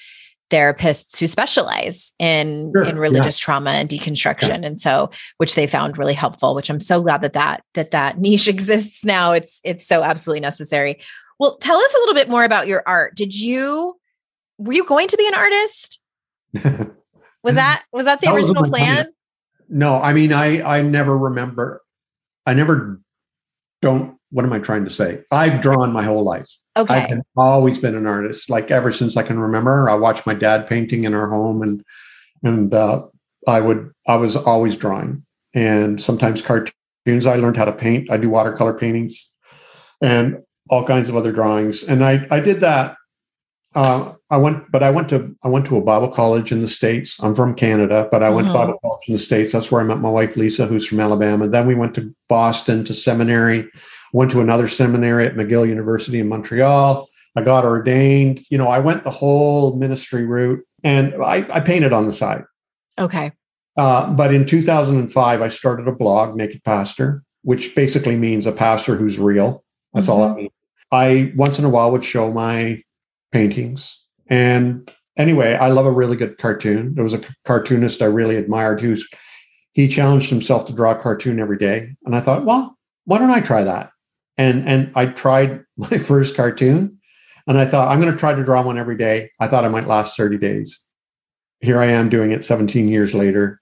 therapists 0.50 1.20
who 1.20 1.28
specialize 1.28 2.14
in 2.20 2.72
sure. 2.76 2.86
in 2.86 2.98
religious 2.98 3.40
yeah. 3.40 3.44
trauma 3.44 3.72
and 3.72 3.90
deconstruction 3.90 4.62
yeah. 4.62 4.68
and 4.68 4.80
so 4.80 5.10
which 5.38 5.56
they 5.56 5.68
found 5.68 5.98
really 5.98 6.14
helpful 6.14 6.56
which 6.56 6.70
i'm 6.70 6.80
so 6.80 7.02
glad 7.02 7.22
that 7.22 7.34
that 7.34 7.64
that 7.74 7.92
that 7.92 8.18
niche 8.20 8.48
exists 8.48 9.04
now 9.04 9.34
it's 9.34 9.60
it's 9.66 9.86
so 9.86 10.04
absolutely 10.04 10.40
necessary 10.40 10.98
well, 11.40 11.58
tell 11.58 11.78
us 11.78 11.94
a 11.94 11.98
little 12.00 12.16
bit 12.16 12.30
more 12.30 12.44
about 12.44 12.68
your 12.68 12.84
art. 12.86 13.16
Did 13.16 13.38
you 13.38 13.96
were 14.58 14.74
you 14.74 14.84
going 14.86 15.08
to 15.08 15.18
be 15.18 15.28
an 15.28 15.36
artist? 15.36 16.00
was 17.44 17.56
that 17.56 17.84
was 17.92 18.06
that 18.06 18.22
the 18.22 18.28
that 18.28 18.36
original 18.36 18.64
plan? 18.64 19.08
No, 19.70 19.96
I 19.96 20.14
mean 20.14 20.34
I 20.34 20.62
I 20.62 20.82
never 20.82 21.18
remember. 21.18 21.82
I 22.46 22.54
never 22.54 23.02
don't 23.82 24.17
what 24.32 24.46
am 24.46 24.54
I 24.54 24.60
trying 24.60 24.84
to 24.84 24.90
say? 24.90 25.22
I've 25.32 25.62
drawn 25.62 25.92
my 25.92 26.04
whole 26.04 26.24
life. 26.24 26.50
Okay. 26.76 26.94
I've 26.94 27.10
been, 27.10 27.24
always 27.36 27.78
been 27.78 27.96
an 27.96 28.06
artist, 28.06 28.50
like 28.50 28.72
ever 28.72 28.92
since 28.92 29.18
I 29.18 29.24
can 29.24 29.40
remember. 29.40 29.90
I 29.90 29.96
watched 29.96 30.28
my 30.28 30.34
dad 30.34 30.68
painting 30.68 31.06
in 31.06 31.14
our 31.14 31.30
home 31.30 31.62
and 31.62 31.84
and 32.44 32.74
uh, 32.74 33.04
I 33.48 33.62
would 33.62 33.92
I 34.08 34.18
was 34.18 34.36
always 34.36 34.76
drawing 34.76 35.26
and 35.54 36.00
sometimes 36.00 36.42
cartoons. 36.42 37.26
I 37.26 37.36
learned 37.36 37.58
how 37.58 37.66
to 37.66 37.72
paint. 37.72 38.12
I 38.12 38.18
do 38.18 38.30
watercolor 38.30 38.78
paintings. 38.78 39.34
And 40.02 40.38
all 40.70 40.86
kinds 40.86 41.10
of 41.10 41.16
other 41.16 41.32
drawings. 41.32 41.84
And 41.84 42.04
I, 42.04 42.26
I 42.30 42.40
did 42.40 42.60
that. 42.60 42.96
Uh, 43.76 44.14
I 44.30 44.38
went, 44.38 44.72
but 44.72 44.84
I 44.84 44.90
went 44.90 45.10
to 45.10 45.36
I 45.44 45.48
went 45.50 45.66
to 45.68 45.78
a 45.78 45.82
Bible 45.82 46.10
college 46.10 46.52
in 46.52 46.62
the 46.62 46.68
states. 46.68 47.22
I'm 47.22 47.36
from 47.36 47.54
Canada, 47.54 48.10
but 48.12 48.24
I 48.24 48.30
went 48.30 48.48
to 48.48 48.54
Bible 48.54 48.80
college 48.84 49.04
in 49.08 49.14
the 49.14 49.20
states. 49.20 49.52
That's 49.52 49.72
where 49.72 49.82
I 49.82 49.84
met 49.84 50.00
my 50.00 50.10
wife 50.10 50.36
Lisa, 50.36 50.66
who's 50.66 50.86
from 50.88 51.00
Alabama. 51.00 51.48
Then 51.48 51.68
we 51.68 51.76
went 51.76 51.94
to 51.96 52.14
Boston 52.28 52.84
to 52.86 52.94
seminary. 52.94 53.70
Went 54.14 54.32
to 54.32 54.42
another 54.42 54.68
seminary 54.68 55.26
at 55.26 55.36
McGill 55.36 55.68
University 55.68 56.20
in 56.20 56.28
Montreal. 56.28 57.08
I 57.36 57.42
got 57.42 57.66
ordained. 57.66 58.46
You 58.50 58.58
know, 58.58 58.68
I 58.68 58.80
went 58.80 59.04
the 59.04 59.12
whole 59.12 59.76
ministry 59.76 60.26
route, 60.26 60.64
and 60.84 61.14
I, 61.24 61.46
I 61.54 61.60
painted 61.60 61.94
on 61.94 62.08
the 62.08 62.14
side. 62.14 62.44
Okay. 62.98 63.32
Uh, 63.78 64.12
but 64.12 64.34
in 64.34 64.46
2005, 64.46 65.42
I 65.42 65.50
started 65.50 65.88
a 65.88 65.92
blog, 65.92 66.36
Naked 66.36 66.64
Pastor, 66.64 67.24
which 67.44 67.76
basically 67.76 68.18
means 68.18 68.48
a 68.48 68.52
pastor 68.52 68.96
who's 68.96 69.20
real. 69.20 69.64
That's 69.94 70.08
mm-hmm. 70.08 70.20
all 70.20 70.32
it 70.32 70.36
means. 70.36 70.52
I 70.92 71.34
once 71.36 71.60
in 71.60 71.66
a 71.66 71.70
while 71.70 71.92
would 71.92 72.04
show 72.04 72.32
my 72.32 72.82
paintings. 73.32 74.04
And 74.28 74.90
anyway, 75.18 75.54
I 75.54 75.68
love 75.68 75.86
a 75.86 75.92
really 75.92 76.16
good 76.16 76.38
cartoon. 76.38 76.96
There 76.96 77.04
was 77.04 77.14
a 77.14 77.22
cartoonist 77.46 78.02
I 78.02 78.06
really 78.06 78.38
admired 78.38 78.82
who's 78.82 79.08
he 79.74 79.88
challenged 79.88 80.32
himself 80.32 80.66
to 80.66 80.74
draw 80.74 80.92
a 80.92 81.00
cartoon 81.00 81.40
every 81.40 81.58
day. 81.58 81.94
And 82.04 82.16
I 82.16 82.20
thought, 82.20 82.46
well, 82.46 82.76
why 83.06 83.20
don't 83.20 83.30
I 83.30 83.42
try 83.42 83.64
that? 83.64 83.92
And 84.38 84.68
and 84.68 84.92
I 84.96 85.08
tried 85.08 85.64
my 85.78 85.98
first 85.98 86.36
cartoon 86.36 86.98
and 87.48 87.58
I 87.58 87.66
thought 87.66 87.90
I'm 87.90 88.00
going 88.00 88.12
to 88.12 88.20
try 88.20 88.34
to 88.34 88.44
draw 88.44 88.62
one 88.62 88.78
every 88.78 88.98
day. 88.98 89.32
I 89.40 89.48
thought 89.48 89.66
I 89.66 89.70
might 89.70 89.88
last 89.88 90.18
30 90.18 90.38
days. 90.38 90.80
Here 91.62 91.80
I 91.80 91.88
am 91.88 92.10
doing 92.10 92.32
it 92.32 92.46
17 92.46 92.88
years 92.88 93.16
later 93.16 93.62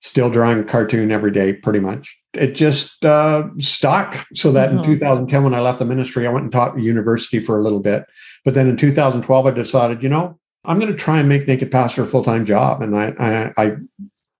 still 0.00 0.30
drawing 0.30 0.60
a 0.60 0.64
cartoon 0.64 1.10
every 1.10 1.30
day, 1.30 1.52
pretty 1.52 1.80
much. 1.80 2.16
It 2.32 2.54
just 2.54 3.04
uh, 3.04 3.48
stuck. 3.58 4.26
So 4.34 4.52
that 4.52 4.70
mm-hmm. 4.70 4.78
in 4.78 4.84
2010, 4.84 5.42
when 5.42 5.54
I 5.54 5.60
left 5.60 5.78
the 5.78 5.84
ministry, 5.84 6.26
I 6.26 6.30
went 6.30 6.44
and 6.44 6.52
taught 6.52 6.78
university 6.78 7.40
for 7.40 7.58
a 7.58 7.62
little 7.62 7.80
bit. 7.80 8.04
But 8.44 8.54
then 8.54 8.68
in 8.68 8.76
2012, 8.76 9.46
I 9.46 9.50
decided, 9.50 10.02
you 10.02 10.08
know, 10.08 10.38
I'm 10.64 10.78
going 10.78 10.92
to 10.92 10.98
try 10.98 11.18
and 11.18 11.28
make 11.28 11.46
Naked 11.48 11.70
Pastor 11.70 12.02
a 12.02 12.06
full 12.06 12.24
time 12.24 12.44
job, 12.44 12.82
and 12.82 12.96
I, 12.96 13.14
I, 13.18 13.64
I 13.64 13.76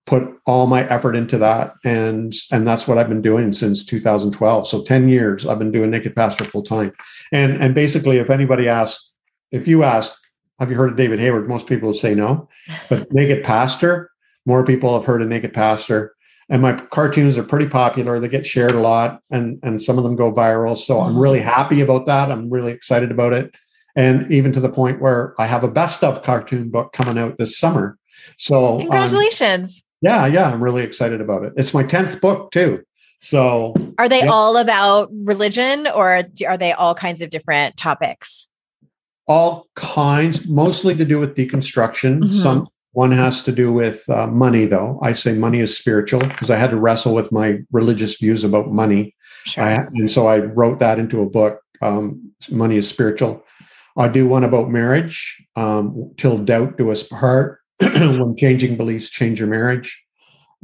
put 0.07 0.33
all 0.47 0.67
my 0.67 0.89
effort 0.89 1.17
into 1.17 1.37
that, 1.39 1.75
and 1.85 2.35
and 2.51 2.67
that's 2.67 2.89
what 2.89 2.97
I've 2.97 3.09
been 3.09 3.23
doing 3.23 3.53
since 3.53 3.85
2012. 3.85 4.67
So 4.67 4.83
10 4.83 5.09
years 5.09 5.47
I've 5.47 5.59
been 5.59 5.73
doing 5.73 5.91
Naked 5.91 6.15
Pastor 6.15 6.45
full 6.45 6.63
time. 6.63 6.93
And 7.33 7.63
and 7.63 7.75
basically, 7.75 8.19
if 8.19 8.31
anybody 8.31 8.69
asks, 8.69 9.13
if 9.51 9.69
you 9.69 9.83
ask, 9.83 10.17
have 10.59 10.71
you 10.71 10.77
heard 10.77 10.91
of 10.91 10.97
David 10.97 11.19
Hayward? 11.19 11.49
Most 11.49 11.67
people 11.67 11.89
would 11.89 11.97
say 11.97 12.15
no. 12.15 12.49
But 12.89 13.13
Naked 13.13 13.45
Pastor, 13.45 14.11
more 14.47 14.65
people 14.65 14.95
have 14.95 15.05
heard 15.05 15.23
of 15.23 15.29
Naked 15.29 15.53
Pastor. 15.53 16.15
And 16.49 16.63
my 16.63 16.75
cartoons 16.75 17.37
are 17.37 17.43
pretty 17.43 17.69
popular. 17.69 18.21
They 18.21 18.29
get 18.29 18.47
shared 18.47 18.77
a 18.77 18.81
lot 18.81 19.21
and, 19.33 19.59
and 19.65 19.83
some 19.83 19.99
of 19.99 20.05
them 20.05 20.15
go 20.15 20.33
viral. 20.33 20.79
So 20.79 21.01
I'm 21.01 21.19
really 21.19 21.41
mm-hmm. 21.41 21.49
happy 21.49 21.81
about 21.81 22.07
that. 22.07 22.31
I'm 22.31 22.49
really 22.49 22.71
excited 22.71 23.11
about 23.11 23.33
it. 23.33 23.57
And 23.97 24.31
even 24.31 24.53
to 24.53 24.61
the 24.61 24.69
point 24.69 25.01
where 25.01 25.35
I 25.41 25.47
have 25.47 25.65
a 25.65 25.69
best 25.69 26.05
of 26.05 26.23
cartoon 26.23 26.71
book 26.71 26.93
coming 26.93 27.19
out 27.19 27.37
this 27.37 27.59
summer. 27.59 27.99
So 28.37 28.75
um, 28.75 28.81
congratulations. 28.83 29.83
Yeah, 30.03 30.27
yeah, 30.27 30.51
I'm 30.51 30.63
really 30.63 30.83
excited 30.83 31.21
about 31.21 31.45
it. 31.45 31.53
It's 31.57 31.73
my 31.73 31.83
10th 31.83 32.21
book 32.21 32.51
too. 32.51 32.85
So 33.21 33.75
are 33.99 34.09
they 34.09 34.25
yeah. 34.25 34.31
all 34.31 34.57
about 34.57 35.09
religion 35.13 35.87
or 35.95 36.23
are 36.47 36.57
they 36.59 36.73
all 36.73 36.95
kinds 36.95 37.23
of 37.23 37.31
different 37.31 37.77
topics? 37.77 38.49
All 39.27 39.67
kinds, 39.75 40.47
mostly 40.47 40.95
to 40.95 41.05
do 41.05 41.19
with 41.19 41.35
deconstruction. 41.35 42.21
Mm-hmm. 42.21 42.35
Some 42.35 42.69
one 42.93 43.13
has 43.13 43.43
to 43.45 43.53
do 43.53 43.73
with 43.73 44.09
uh, 44.09 44.27
money, 44.27 44.65
though. 44.65 44.99
I 45.03 45.13
say 45.13 45.35
money 45.35 45.61
is 45.61 45.77
spiritual 45.77 46.21
because 46.21 46.51
I 46.51 46.57
had 46.57 46.71
to 46.71 46.79
wrestle 46.79 47.15
with 47.15 47.31
my 47.31 47.59
religious 47.71 48.17
views 48.17 48.43
about 48.43 48.73
money. 48.73 49.15
Sure. 49.45 49.65
I, 49.65 49.73
and 49.95 50.11
so 50.11 50.29
I 50.29 50.39
wrote 50.39 50.79
that 50.79 50.99
into 50.99 51.21
a 51.21 51.29
book, 51.29 51.61
um, 51.83 52.33
Money 52.51 52.77
is 52.77 52.89
Spiritual. 52.89 53.45
I 53.99 54.09
do 54.09 54.27
one 54.27 54.45
about 54.45 54.71
marriage, 54.71 55.43
um, 55.57 56.11
Till 56.17 56.39
Doubt 56.39 56.79
Do 56.79 56.91
Us 56.91 57.03
Part, 57.03 57.61
when 57.81 58.37
changing 58.37 58.77
beliefs 58.77 59.11
change 59.11 59.39
your 59.39 59.49
marriage. 59.49 60.03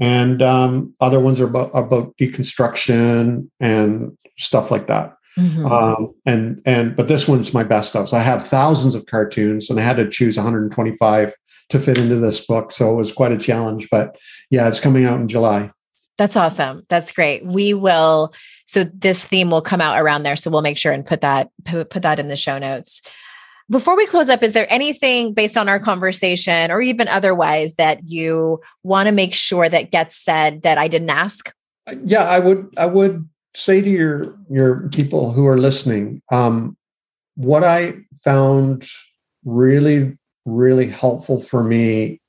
And 0.00 0.42
um, 0.42 0.94
other 1.00 1.20
ones 1.20 1.40
are 1.40 1.46
about, 1.46 1.70
about 1.74 2.16
deconstruction 2.16 3.48
and 3.60 4.16
stuff 4.36 4.70
like 4.70 4.86
that. 4.86 5.16
Mm-hmm. 5.38 5.66
Um, 5.66 6.14
and 6.26 6.60
and 6.66 6.94
but 6.94 7.08
this 7.08 7.26
one's 7.26 7.54
my 7.54 7.62
best 7.62 7.96
of. 7.96 8.08
So 8.08 8.16
I 8.16 8.20
have 8.20 8.46
thousands 8.46 8.94
of 8.94 9.06
cartoons, 9.06 9.70
and 9.70 9.80
I 9.80 9.82
had 9.82 9.96
to 9.96 10.08
choose 10.08 10.36
125 10.36 11.34
to 11.70 11.78
fit 11.78 11.98
into 11.98 12.16
this 12.16 12.44
book. 12.44 12.70
So 12.70 12.92
it 12.92 12.96
was 12.96 13.12
quite 13.12 13.32
a 13.32 13.38
challenge. 13.38 13.88
But 13.90 14.16
yeah, 14.50 14.68
it's 14.68 14.80
coming 14.80 15.06
out 15.06 15.20
in 15.20 15.28
July. 15.28 15.70
That's 16.18 16.36
awesome. 16.36 16.84
That's 16.88 17.12
great. 17.12 17.46
We 17.46 17.72
will. 17.72 18.34
So 18.66 18.84
this 18.84 19.24
theme 19.24 19.50
will 19.50 19.62
come 19.62 19.80
out 19.80 19.98
around 19.98 20.22
there. 20.22 20.36
So 20.36 20.50
we'll 20.50 20.62
make 20.62 20.78
sure 20.78 20.92
and 20.92 21.04
put 21.04 21.22
that 21.22 21.50
put, 21.64 21.88
put 21.88 22.02
that 22.02 22.18
in 22.18 22.28
the 22.28 22.36
show 22.36 22.58
notes. 22.58 23.00
Before 23.70 23.96
we 23.96 24.06
close 24.06 24.28
up, 24.28 24.42
is 24.42 24.52
there 24.52 24.66
anything 24.70 25.32
based 25.32 25.56
on 25.56 25.68
our 25.68 25.80
conversation 25.80 26.70
or 26.70 26.80
even 26.80 27.08
otherwise 27.08 27.74
that 27.74 28.00
you 28.10 28.60
want 28.82 29.06
to 29.06 29.12
make 29.12 29.34
sure 29.34 29.68
that 29.68 29.90
gets 29.90 30.16
said 30.16 30.62
that 30.62 30.78
I 30.78 30.88
didn't 30.88 31.10
ask? 31.10 31.52
Yeah, 32.04 32.24
I 32.24 32.38
would. 32.38 32.72
I 32.76 32.86
would 32.86 33.28
say 33.54 33.80
to 33.80 33.90
your 33.90 34.36
your 34.50 34.88
people 34.90 35.32
who 35.32 35.46
are 35.46 35.58
listening, 35.58 36.22
um, 36.30 36.76
what 37.34 37.64
I 37.64 37.94
found 38.24 38.86
really 39.44 40.16
really 40.44 40.88
helpful 40.88 41.40
for 41.40 41.62
me 41.62 42.20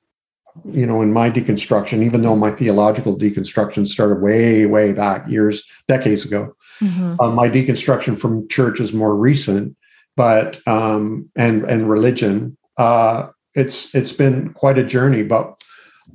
you 0.65 0.85
know 0.85 1.01
in 1.01 1.11
my 1.11 1.31
deconstruction 1.31 2.03
even 2.03 2.21
though 2.21 2.35
my 2.35 2.51
theological 2.51 3.17
deconstruction 3.17 3.87
started 3.87 4.21
way 4.21 4.65
way 4.65 4.93
back 4.93 5.27
years 5.27 5.63
decades 5.87 6.25
ago 6.25 6.55
mm-hmm. 6.79 7.15
uh, 7.19 7.31
my 7.31 7.49
deconstruction 7.49 8.19
from 8.19 8.47
church 8.49 8.79
is 8.79 8.93
more 8.93 9.15
recent 9.15 9.75
but 10.15 10.59
um 10.67 11.29
and 11.35 11.63
and 11.65 11.89
religion 11.89 12.57
uh 12.77 13.27
it's 13.55 13.93
it's 13.93 14.13
been 14.13 14.53
quite 14.53 14.77
a 14.77 14.83
journey 14.83 15.23
but 15.23 15.59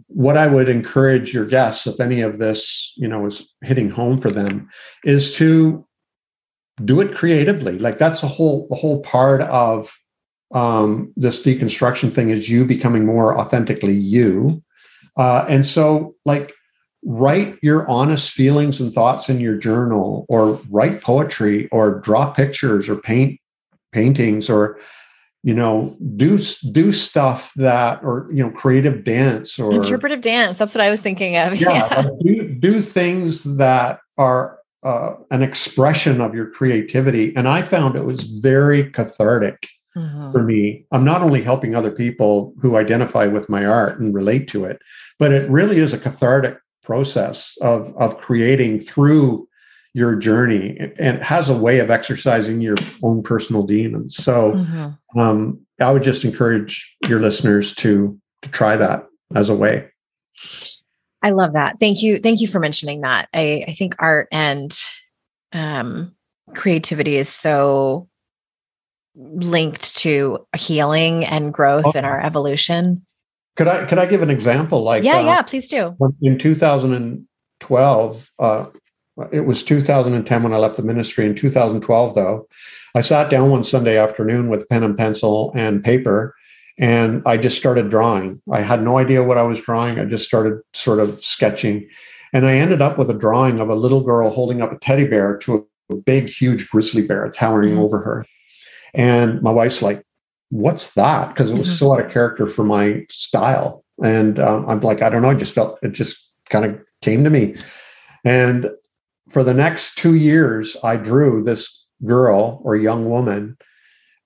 what 0.07 0.37
i 0.37 0.47
would 0.47 0.69
encourage 0.69 1.33
your 1.33 1.45
guests 1.45 1.87
if 1.87 2.01
any 2.01 2.21
of 2.21 2.39
this 2.39 2.93
you 2.97 3.09
know 3.09 3.27
is 3.27 3.49
hitting 3.63 3.91
home 3.91 4.19
for 4.19 4.31
them 4.31 4.69
is 5.05 5.35
to 5.35 5.85
do 6.85 7.01
it 7.01 7.15
creatively 7.15 7.79
like 7.79 7.99
that's 7.99 8.21
the 8.21 8.29
whole 8.29 8.67
the 8.69 8.77
whole 8.77 9.01
part 9.03 9.41
of 9.43 9.91
um, 10.55 11.13
this 11.17 11.43
deconstruction 11.43 12.13
thing 12.13 12.31
is 12.31 12.49
you 12.49 12.65
becoming 12.65 13.05
more 13.05 13.39
authentically 13.39 13.95
you. 13.95 14.63
Uh, 15.17 15.45
and 15.49 15.67
so, 15.67 16.15
like, 16.25 16.53
write 17.05 17.59
your 17.63 17.89
honest 17.89 18.33
feelings 18.33 18.81
and 18.81 18.93
thoughts 18.93 19.29
in 19.29 19.41
your 19.41 19.57
journal, 19.57 20.27
or 20.29 20.61
write 20.71 21.03
poetry, 21.03 21.69
or 21.71 22.01
draw 22.01 22.31
pictures, 22.31 22.89
or 22.89 22.97
paint 22.97 23.39
paintings, 23.99 24.51
or 24.51 24.79
you 25.43 25.55
know 25.55 25.97
do 26.17 26.39
do 26.73 26.93
stuff 26.93 27.53
that 27.55 28.03
or 28.03 28.29
you 28.33 28.43
know 28.43 28.51
creative 28.51 29.05
dance 29.05 29.59
or 29.59 29.73
interpretive 29.73 30.21
dance 30.21 30.59
that's 30.59 30.75
what 30.75 30.83
i 30.83 30.91
was 30.91 31.01
thinking 31.01 31.37
of 31.37 31.55
yeah, 31.61 31.69
yeah. 31.69 32.09
Do, 32.25 32.49
do 32.55 32.81
things 32.81 33.45
that 33.57 34.01
are 34.19 34.59
uh, 34.83 35.13
an 35.31 35.43
expression 35.43 36.21
of 36.21 36.35
your 36.35 36.51
creativity 36.51 37.27
and 37.37 37.47
i 37.47 37.63
found 37.63 37.95
it 37.95 38.05
was 38.05 38.25
very 38.25 38.91
cathartic 38.91 39.69
mm-hmm. 39.99 40.33
for 40.33 40.43
me. 40.43 40.87
I'm 40.93 41.05
not 41.05 41.23
only 41.23 41.43
helping 41.43 41.75
other 41.75 41.91
people 41.91 42.55
who 42.61 42.77
identify 42.77 43.27
with 43.27 43.49
my 43.49 43.65
art 43.65 44.01
and 44.01 44.15
relate 44.15 44.49
to 44.49 44.65
it, 44.65 44.81
but 45.19 45.33
it 45.33 45.51
really 45.51 45.79
is 45.79 45.93
a 45.93 45.99
cathartic 45.99 46.59
process 46.83 47.57
of, 47.61 47.95
of 47.97 48.19
creating 48.19 48.81
through 48.81 49.48
your 49.95 50.17
journey 50.17 50.93
and 50.99 51.23
has 51.23 51.49
a 51.49 51.57
way 51.57 51.79
of 51.79 51.91
exercising 51.91 52.61
your 52.61 52.77
own 53.03 53.23
personal 53.23 53.63
demons. 53.63 54.17
So 54.17 54.53
mm-hmm. 54.53 55.19
um, 55.19 55.61
I 55.81 55.91
would 55.91 56.03
just 56.03 56.25
encourage 56.25 56.95
your 57.07 57.21
listeners 57.21 57.75
to 57.77 58.19
to 58.43 58.49
try 58.51 58.77
that 58.77 59.07
as 59.35 59.49
a 59.49 59.57
way. 59.57 59.89
I 61.23 61.31
love 61.31 61.55
that. 61.55 61.81
Thank 61.81 62.03
you. 62.03 62.21
Thank 62.21 62.41
you 62.41 62.47
for 62.47 62.61
mentioning 62.61 63.01
that. 63.01 63.29
I, 63.35 63.65
I 63.67 63.73
think 63.73 63.97
art 63.99 64.29
and 64.31 64.73
um, 65.53 66.15
creativity 66.55 67.17
is 67.17 67.29
so 67.29 68.09
linked 69.17 69.97
to 69.97 70.47
healing 70.57 71.25
and 71.25 71.53
growth 71.53 71.87
okay. 71.87 71.99
in 71.99 72.05
our 72.05 72.21
evolution. 72.21 73.05
Could 73.57 73.67
I 73.67 73.87
could 73.87 73.99
I 73.99 74.07
give 74.07 74.23
an 74.23 74.31
example? 74.31 74.83
Like 74.83 75.03
yeah, 75.03 75.17
uh, 75.17 75.23
yeah, 75.23 75.43
please 75.43 75.67
do. 75.69 75.97
In 76.23 76.39
2012, 76.39 78.33
uh, 78.39 78.67
it 79.33 79.47
was 79.47 79.63
2010 79.63 80.43
when 80.43 80.53
I 80.53 80.59
left 80.59 80.77
the 80.77 80.83
ministry. 80.83 81.27
In 81.27 81.35
2012, 81.35 82.15
though, 82.15 82.49
I 82.95 83.01
sat 83.01 83.31
down 83.31 83.51
one 83.51 83.65
Sunday 83.65 83.99
afternoon 83.99 84.49
with 84.49 84.69
pen 84.69 84.83
and 84.83 84.97
pencil 84.97 85.53
and 85.55 85.83
paper, 85.83 86.35
and 86.79 87.23
I 87.27 87.37
just 87.37 87.57
started 87.57 87.91
drawing. 87.91 88.41
I 88.53 88.61
had 88.61 88.83
no 88.83 88.99
idea 88.99 89.25
what 89.25 89.39
I 89.39 89.43
was 89.43 89.61
drawing. 89.61 89.99
I 89.99 90.05
just 90.05 90.25
started 90.25 90.61
sort 90.73 91.01
of 91.01 91.21
sketching, 91.23 91.89
and 92.33 92.47
I 92.47 92.55
ended 92.55 92.83
up 92.83 92.99
with 92.99 93.11
a 93.11 93.15
drawing 93.15 93.61
of 93.61 93.69
a 93.69 93.75
little 93.75 94.03
girl 94.03 94.31
holding 94.31 94.63
up 94.63 94.73
a 94.73 94.79
teddy 94.79 95.07
bear 95.07 95.37
to 95.39 95.67
a 95.91 95.95
big, 95.97 96.29
huge 96.29 96.69
grizzly 96.69 97.07
bear 97.07 97.31
towering 97.31 97.71
mm-hmm. 97.71 97.81
over 97.81 98.01
her. 98.01 98.27
And 98.95 99.43
my 99.43 99.51
wife's 99.51 99.83
like, 99.83 100.05
what's 100.51 100.93
that? 100.95 101.29
Because 101.29 101.51
it 101.51 101.59
was 101.59 101.69
mm-hmm. 101.69 101.77
so 101.77 101.93
out 101.93 102.05
of 102.05 102.11
character 102.11 102.47
for 102.47 102.65
my 102.65 103.05
style. 103.11 103.85
And 104.03 104.39
um, 104.39 104.69
I'm 104.69 104.81
like, 104.81 105.03
I 105.03 105.09
don't 105.09 105.23
know. 105.23 105.31
I 105.31 105.35
just 105.35 105.55
felt 105.55 105.79
it 105.83 105.93
just 105.93 106.31
kind 106.49 106.65
of 106.65 106.81
came 107.03 107.25
to 107.25 107.31
me. 107.31 107.57
And 108.25 108.71
for 109.31 109.45
the 109.45 109.55
next 109.55 109.97
two 109.97 110.15
years, 110.15 110.77
I 110.83 110.97
drew 110.97 111.43
this 111.43 111.87
girl 112.05 112.61
or 112.65 112.77
young 112.77 113.09
woman 113.09 113.57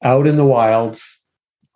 out 0.03 0.27
in 0.27 0.37
the 0.37 0.47
wilds, 0.47 1.21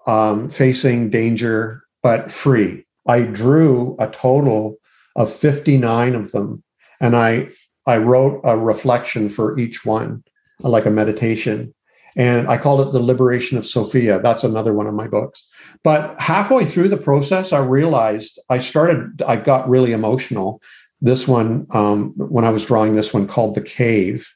um, 0.07 0.49
facing 0.49 1.11
danger, 1.11 1.83
but 2.03 2.31
free. 2.31 2.85
I 3.07 3.23
drew 3.23 3.97
a 3.99 4.09
total 4.09 4.79
of 5.15 5.33
59 5.33 6.15
of 6.15 6.33
them. 6.33 6.63
And 7.01 7.17
I, 7.17 7.49
I 7.87 7.99
wrote 7.99 8.41
a 8.45 8.57
reflection 8.57 9.29
for 9.29 9.59
each 9.59 9.85
one, 9.85 10.23
like 10.61 10.87
a 10.87 10.91
meditation. 10.91 11.75
And 12.17 12.49
I 12.49 12.57
called 12.57 12.87
it 12.87 12.93
The 12.93 13.01
Liberation 13.01 13.59
of 13.59 13.67
Sophia. 13.67 14.21
That's 14.21 14.45
another 14.45 14.73
one 14.73 14.87
of 14.87 14.95
my 14.95 15.07
books. 15.07 15.47
But 15.85 16.19
halfway 16.19 16.65
through 16.65 16.89
the 16.89 16.97
process, 16.97 17.53
I 17.53 17.59
realized 17.59 18.39
I 18.49 18.59
started, 18.59 19.23
I 19.27 19.37
got 19.37 19.69
really 19.69 19.93
emotional. 19.93 20.63
This 21.01 21.29
one, 21.29 21.67
um, 21.71 22.13
when 22.17 22.45
I 22.45 22.51
was 22.51 22.65
drawing 22.65 22.95
this 22.95 23.13
one 23.13 23.27
called 23.27 23.55
The 23.55 23.63
Cave, 23.63 24.29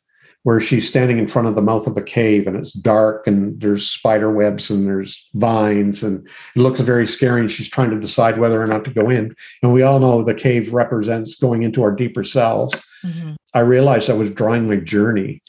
where 0.43 0.61
she's 0.61 0.89
standing 0.89 1.19
in 1.19 1.29
front 1.29 1.49
of 1.49 1.55
the 1.55 1.63
mouth 1.63 1.87
of 1.87 1.97
a 1.99 2.03
cave 2.03 2.47
and 2.47 2.57
it's 2.57 2.73
dark 2.73 3.27
and 3.27 3.61
there's 3.61 3.87
spider 3.87 4.31
webs 4.31 4.71
and 4.71 4.87
there's 4.87 5.29
vines 5.35 6.03
and 6.03 6.27
it 6.57 6.61
looks 6.61 6.81
very 6.81 7.07
scary 7.07 7.41
and 7.41 7.51
she's 7.51 7.69
trying 7.69 7.91
to 7.91 8.01
decide 8.01 8.39
whether 8.39 8.63
or 8.63 8.67
not 8.67 8.85
to 8.85 8.91
go 8.91 9.11
in. 9.11 9.35
And 9.63 9.73
we 9.73 9.83
all 9.83 10.01
know 10.01 10.23
the 10.23 10.35
cave 10.35 10.73
represents 10.73 11.35
going 11.35 11.63
into 11.63 11.83
our 11.83 11.93
deeper 11.93 12.25
selves. 12.25 12.83
Mm-hmm. 13.05 13.33
i 13.55 13.61
realized 13.61 14.11
i 14.11 14.13
was 14.13 14.31
drawing 14.31 14.69
my 14.69 14.77
journey 14.77 15.41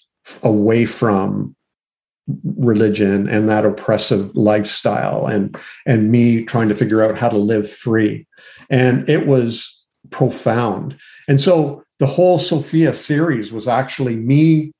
away 0.41 0.86
from 0.86 1.53
religion 2.57 3.28
and 3.28 3.49
that 3.49 3.66
oppressive 3.66 4.36
lifestyle 4.36 5.26
and 5.26 5.55
and 5.86 6.12
me 6.12 6.45
trying 6.45 6.70
to 6.70 6.76
figure 6.76 7.03
out 7.03 7.18
how 7.18 7.30
to 7.30 7.38
live 7.38 7.70
free. 7.70 8.28
And 8.70 9.07
it 9.09 9.28
was 9.28 9.80
profound 10.12 10.97
and 11.28 11.39
so 11.39 11.84
the 11.99 12.05
whole 12.05 12.38
sophia 12.38 12.93
series 12.93 13.51
was 13.51 13.68
actually 13.68 14.16
me 14.16 14.72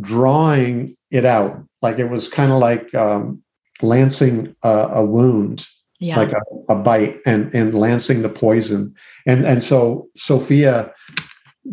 drawing 0.00 0.96
it 1.10 1.24
out 1.24 1.62
like 1.82 1.98
it 1.98 2.10
was 2.10 2.28
kind 2.28 2.52
of 2.52 2.58
like 2.58 2.94
um, 2.94 3.42
lancing 3.82 4.54
a, 4.62 4.88
a 4.92 5.04
wound 5.04 5.66
yeah. 6.00 6.16
like 6.16 6.32
a, 6.32 6.40
a 6.68 6.76
bite 6.76 7.18
and 7.26 7.52
and 7.54 7.74
lancing 7.74 8.22
the 8.22 8.28
poison 8.28 8.94
and 9.26 9.44
and 9.46 9.64
so 9.64 10.08
sophia 10.16 10.92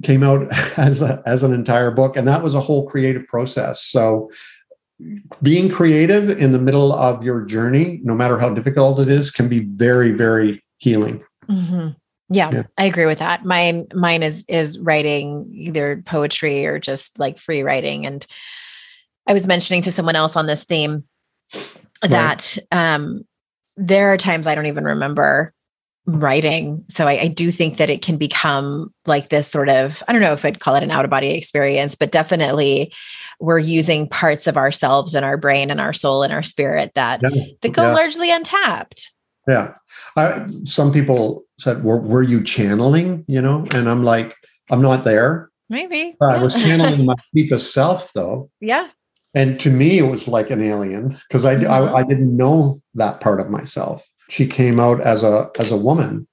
came 0.03 0.23
out 0.23 0.47
as 0.77 1.01
a, 1.01 1.21
as 1.25 1.43
an 1.43 1.53
entire 1.53 1.91
book 1.91 2.15
and 2.15 2.27
that 2.27 2.41
was 2.41 2.55
a 2.55 2.61
whole 2.61 2.87
creative 2.87 3.27
process 3.27 3.83
so 3.83 4.29
being 5.41 5.69
creative 5.69 6.29
in 6.29 6.51
the 6.51 6.59
middle 6.59 6.93
of 6.93 7.23
your 7.23 7.41
journey, 7.41 7.99
no 8.03 8.15
matter 8.15 8.39
how 8.39 8.53
difficult 8.53 8.99
it 8.99 9.07
is, 9.07 9.31
can 9.31 9.49
be 9.49 9.59
very, 9.59 10.11
very 10.11 10.63
healing. 10.77 11.23
Mm-hmm. 11.49 11.89
Yeah, 12.29 12.49
yeah, 12.51 12.63
I 12.77 12.85
agree 12.85 13.05
with 13.05 13.19
that. 13.19 13.45
Mine, 13.45 13.87
mine 13.93 14.23
is 14.23 14.43
is 14.47 14.79
writing 14.79 15.47
either 15.53 16.01
poetry 16.05 16.65
or 16.65 16.79
just 16.79 17.19
like 17.19 17.37
free 17.37 17.61
writing. 17.61 18.05
And 18.05 18.25
I 19.27 19.33
was 19.33 19.45
mentioning 19.45 19.83
to 19.83 19.91
someone 19.91 20.15
else 20.15 20.35
on 20.35 20.47
this 20.47 20.63
theme 20.63 21.03
that 22.01 22.57
um, 22.71 23.25
there 23.77 24.11
are 24.11 24.17
times 24.17 24.47
I 24.47 24.55
don't 24.55 24.65
even 24.65 24.85
remember 24.85 25.53
writing. 26.07 26.83
So 26.87 27.07
I, 27.07 27.21
I, 27.21 27.27
do 27.27 27.51
think 27.51 27.77
that 27.77 27.89
it 27.89 28.03
can 28.03 28.17
become 28.17 28.93
like 29.07 29.29
this 29.29 29.47
sort 29.47 29.69
of, 29.69 30.03
I 30.07 30.13
don't 30.13 30.21
know 30.21 30.33
if 30.33 30.45
I'd 30.45 30.59
call 30.59 30.75
it 30.75 30.83
an 30.83 30.91
out 30.91 31.03
of 31.03 31.09
body 31.09 31.31
experience, 31.31 31.95
but 31.95 32.11
definitely 32.11 32.93
we're 33.39 33.57
using 33.57 34.07
parts 34.07 34.45
of 34.45 34.55
ourselves 34.55 35.15
and 35.15 35.25
our 35.25 35.35
brain 35.35 35.71
and 35.71 35.81
our 35.81 35.93
soul 35.93 36.21
and 36.21 36.31
our 36.31 36.43
spirit 36.43 36.91
that, 36.93 37.21
yeah. 37.23 37.45
that 37.61 37.69
go 37.69 37.83
yeah. 37.83 37.93
largely 37.93 38.31
untapped. 38.31 39.11
Yeah. 39.47 39.73
I, 40.15 40.47
some 40.65 40.91
people 40.91 41.44
said, 41.59 41.83
were, 41.83 41.99
were 41.99 42.23
you 42.23 42.43
channeling, 42.43 43.25
you 43.27 43.41
know? 43.41 43.65
And 43.71 43.89
I'm 43.89 44.03
like, 44.03 44.35
I'm 44.69 44.81
not 44.81 45.03
there. 45.03 45.49
Maybe. 45.69 46.15
Yeah. 46.21 46.27
I 46.27 46.37
was 46.37 46.53
channeling 46.53 47.05
my 47.05 47.15
deepest 47.33 47.73
self 47.73 48.11
though. 48.13 48.49
Yeah. 48.61 48.89
And 49.33 49.59
to 49.59 49.69
me, 49.69 49.97
it 49.97 50.03
was 50.09 50.27
like 50.27 50.49
an 50.49 50.61
alien 50.61 51.17
because 51.27 51.43
I, 51.43 51.55
mm-hmm. 51.55 51.71
I, 51.71 51.99
I 51.99 52.03
didn't 52.03 52.35
know 52.35 52.81
that 52.93 53.19
part 53.19 53.39
of 53.39 53.49
myself 53.49 54.07
she 54.29 54.47
came 54.47 54.79
out 54.79 55.01
as 55.01 55.23
a 55.23 55.49
as 55.59 55.71
a 55.71 55.77
woman 55.77 56.27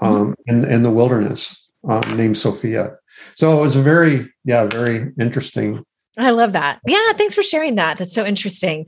um, 0.00 0.34
in 0.46 0.64
in 0.64 0.82
the 0.82 0.90
wilderness 0.90 1.68
um, 1.88 2.16
named 2.16 2.36
Sophia. 2.36 2.96
So 3.34 3.58
it 3.58 3.62
was 3.62 3.76
a 3.76 3.82
very 3.82 4.32
yeah 4.44 4.64
very 4.64 5.12
interesting. 5.20 5.84
I 6.16 6.30
love 6.30 6.52
that. 6.52 6.80
Yeah, 6.86 7.12
thanks 7.12 7.34
for 7.34 7.42
sharing 7.42 7.74
that. 7.74 7.98
That's 7.98 8.14
so 8.14 8.24
interesting. 8.24 8.86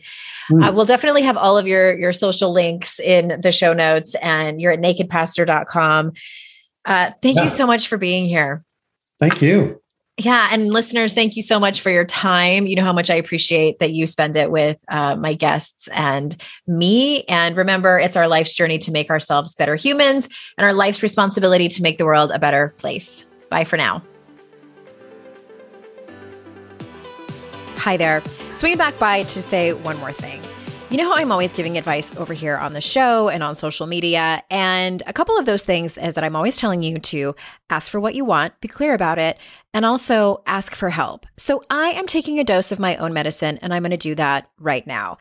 Mm. 0.50 0.66
Uh, 0.66 0.72
we'll 0.72 0.86
definitely 0.86 1.22
have 1.22 1.36
all 1.36 1.58
of 1.58 1.66
your 1.66 1.98
your 1.98 2.12
social 2.12 2.52
links 2.52 2.98
in 2.98 3.40
the 3.42 3.52
show 3.52 3.72
notes, 3.72 4.14
and 4.22 4.60
you're 4.60 4.72
at 4.72 4.80
nakedpastor.com. 4.80 6.12
Uh, 6.84 7.10
thank 7.22 7.36
yeah. 7.36 7.42
you 7.42 7.48
so 7.50 7.66
much 7.66 7.88
for 7.88 7.98
being 7.98 8.26
here. 8.26 8.64
Thank 9.18 9.42
you. 9.42 9.80
Yeah. 10.16 10.48
And 10.50 10.72
listeners, 10.72 11.12
thank 11.12 11.36
you 11.36 11.42
so 11.42 11.60
much 11.60 11.80
for 11.80 11.90
your 11.90 12.04
time. 12.04 12.66
You 12.66 12.74
know 12.74 12.82
how 12.82 12.92
much 12.92 13.08
I 13.08 13.14
appreciate 13.14 13.78
that 13.78 13.92
you 13.92 14.04
spend 14.06 14.36
it 14.36 14.50
with 14.50 14.84
uh, 14.88 15.14
my 15.14 15.34
guests 15.34 15.86
and 15.88 16.34
me. 16.66 17.22
And 17.24 17.56
remember, 17.56 18.00
it's 18.00 18.16
our 18.16 18.26
life's 18.26 18.52
journey 18.52 18.78
to 18.78 18.90
make 18.90 19.10
ourselves 19.10 19.54
better 19.54 19.76
humans 19.76 20.28
and 20.56 20.64
our 20.64 20.72
life's 20.72 21.04
responsibility 21.04 21.68
to 21.68 21.82
make 21.82 21.98
the 21.98 22.04
world 22.04 22.32
a 22.32 22.38
better 22.40 22.74
place. 22.78 23.26
Bye 23.48 23.64
for 23.64 23.76
now. 23.76 24.02
Hi 27.78 27.96
there. 27.96 28.22
Swinging 28.54 28.76
back 28.76 28.98
by 28.98 29.22
to 29.22 29.40
say 29.40 29.72
one 29.72 29.96
more 29.98 30.12
thing. 30.12 30.42
You 30.90 30.96
know 30.96 31.08
how 31.08 31.14
I'm 31.14 31.30
always 31.30 31.52
giving 31.52 31.78
advice 31.78 32.16
over 32.16 32.34
here 32.34 32.56
on 32.56 32.72
the 32.72 32.80
show 32.80 33.28
and 33.28 33.40
on 33.42 33.54
social 33.54 33.86
media? 33.86 34.42
And 34.50 35.00
a 35.06 35.12
couple 35.12 35.38
of 35.38 35.46
those 35.46 35.62
things 35.62 35.96
is 35.96 36.14
that 36.14 36.24
I'm 36.24 36.34
always 36.34 36.56
telling 36.56 36.82
you 36.82 36.98
to 36.98 37.36
ask 37.70 37.90
for 37.90 38.00
what 38.00 38.16
you 38.16 38.24
want, 38.24 38.60
be 38.60 38.66
clear 38.66 38.94
about 38.94 39.18
it, 39.18 39.38
and 39.72 39.84
also 39.84 40.42
ask 40.46 40.74
for 40.74 40.90
help. 40.90 41.24
So 41.36 41.62
I 41.70 41.90
am 41.90 42.06
taking 42.06 42.40
a 42.40 42.44
dose 42.44 42.72
of 42.72 42.80
my 42.80 42.96
own 42.96 43.12
medicine 43.12 43.58
and 43.62 43.72
I'm 43.72 43.82
going 43.82 43.92
to 43.92 43.96
do 43.96 44.16
that 44.16 44.50
right 44.58 44.84
now. 44.84 45.18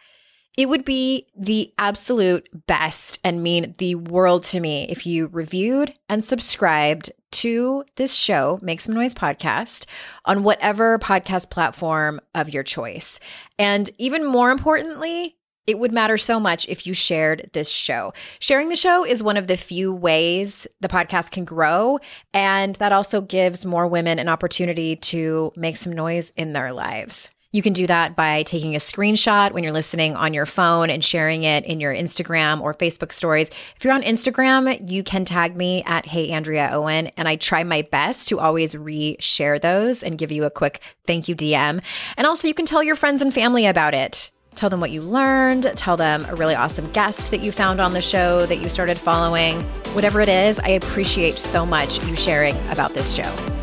It 0.57 0.69
would 0.69 0.83
be 0.83 1.27
the 1.37 1.71
absolute 1.77 2.49
best 2.65 3.19
and 3.23 3.43
mean 3.43 3.75
the 3.77 3.93
world 3.93 4.41
to 4.45 4.59
me 4.59 4.87
if 4.89 5.05
you 5.05 5.27
reviewed 5.27 5.93
and 6.09 6.25
subscribed 6.25 7.11
to 7.29 7.85
this 7.95 8.15
show, 8.15 8.57
Make 8.63 8.81
Some 8.81 8.95
Noise 8.95 9.13
podcast, 9.13 9.85
on 10.25 10.41
whatever 10.41 10.97
podcast 10.97 11.51
platform 11.51 12.19
of 12.33 12.49
your 12.49 12.63
choice. 12.63 13.19
And 13.59 13.91
even 13.99 14.25
more 14.25 14.49
importantly, 14.49 15.35
it 15.67 15.77
would 15.77 15.91
matter 15.91 16.17
so 16.17 16.39
much 16.39 16.67
if 16.67 16.87
you 16.87 16.93
shared 16.95 17.51
this 17.53 17.69
show. 17.69 18.13
Sharing 18.39 18.69
the 18.69 18.75
show 18.75 19.05
is 19.05 19.21
one 19.21 19.37
of 19.37 19.45
the 19.45 19.57
few 19.57 19.93
ways 19.93 20.65
the 20.79 20.87
podcast 20.87 21.29
can 21.29 21.45
grow. 21.45 21.99
And 22.33 22.75
that 22.77 22.93
also 22.93 23.21
gives 23.21 23.63
more 23.63 23.85
women 23.85 24.17
an 24.17 24.29
opportunity 24.29 24.95
to 24.95 25.51
make 25.55 25.77
some 25.77 25.93
noise 25.93 26.31
in 26.31 26.53
their 26.53 26.73
lives. 26.73 27.29
You 27.57 27.63
can 27.63 27.73
do 27.73 27.87
that 27.87 28.15
by 28.15 28.43
taking 28.43 28.75
a 28.75 28.77
screenshot 28.77 29.51
when 29.51 29.63
you're 29.63 29.73
listening 29.73 30.15
on 30.15 30.31
your 30.31 30.45
phone 30.45 30.91
and 30.91 31.03
sharing 31.03 31.43
it 31.43 31.65
in 31.65 31.79
your 31.79 31.91
Instagram 31.91 32.61
or 32.61 32.75
Facebook 32.75 33.11
stories. 33.11 33.49
If 33.75 33.83
you're 33.83 33.95
on 33.95 34.03
Instagram, 34.03 34.87
you 34.87 35.01
can 35.01 35.25
tag 35.25 35.55
me 35.55 35.81
at 35.87 36.05
Hey 36.05 36.29
Andrea 36.29 36.69
Owen, 36.71 37.07
and 37.17 37.27
I 37.27 37.35
try 37.35 37.63
my 37.63 37.81
best 37.81 38.27
to 38.27 38.39
always 38.39 38.77
re-share 38.77 39.57
those 39.57 40.03
and 40.03 40.19
give 40.19 40.31
you 40.31 40.43
a 40.43 40.51
quick 40.51 40.83
thank 41.07 41.27
you 41.27 41.35
DM. 41.35 41.81
And 42.15 42.27
also, 42.27 42.47
you 42.47 42.53
can 42.53 42.67
tell 42.67 42.83
your 42.83 42.95
friends 42.95 43.23
and 43.23 43.33
family 43.33 43.65
about 43.65 43.95
it. 43.95 44.29
Tell 44.53 44.69
them 44.69 44.79
what 44.79 44.91
you 44.91 45.01
learned. 45.01 45.63
Tell 45.75 45.97
them 45.97 46.27
a 46.29 46.35
really 46.35 46.53
awesome 46.53 46.91
guest 46.91 47.31
that 47.31 47.41
you 47.41 47.51
found 47.51 47.81
on 47.81 47.93
the 47.93 48.03
show 48.03 48.45
that 48.45 48.57
you 48.57 48.69
started 48.69 48.99
following. 48.99 49.61
Whatever 49.95 50.21
it 50.21 50.29
is, 50.29 50.59
I 50.59 50.69
appreciate 50.69 51.39
so 51.39 51.65
much 51.65 52.05
you 52.05 52.15
sharing 52.15 52.55
about 52.67 52.91
this 52.91 53.15
show. 53.15 53.56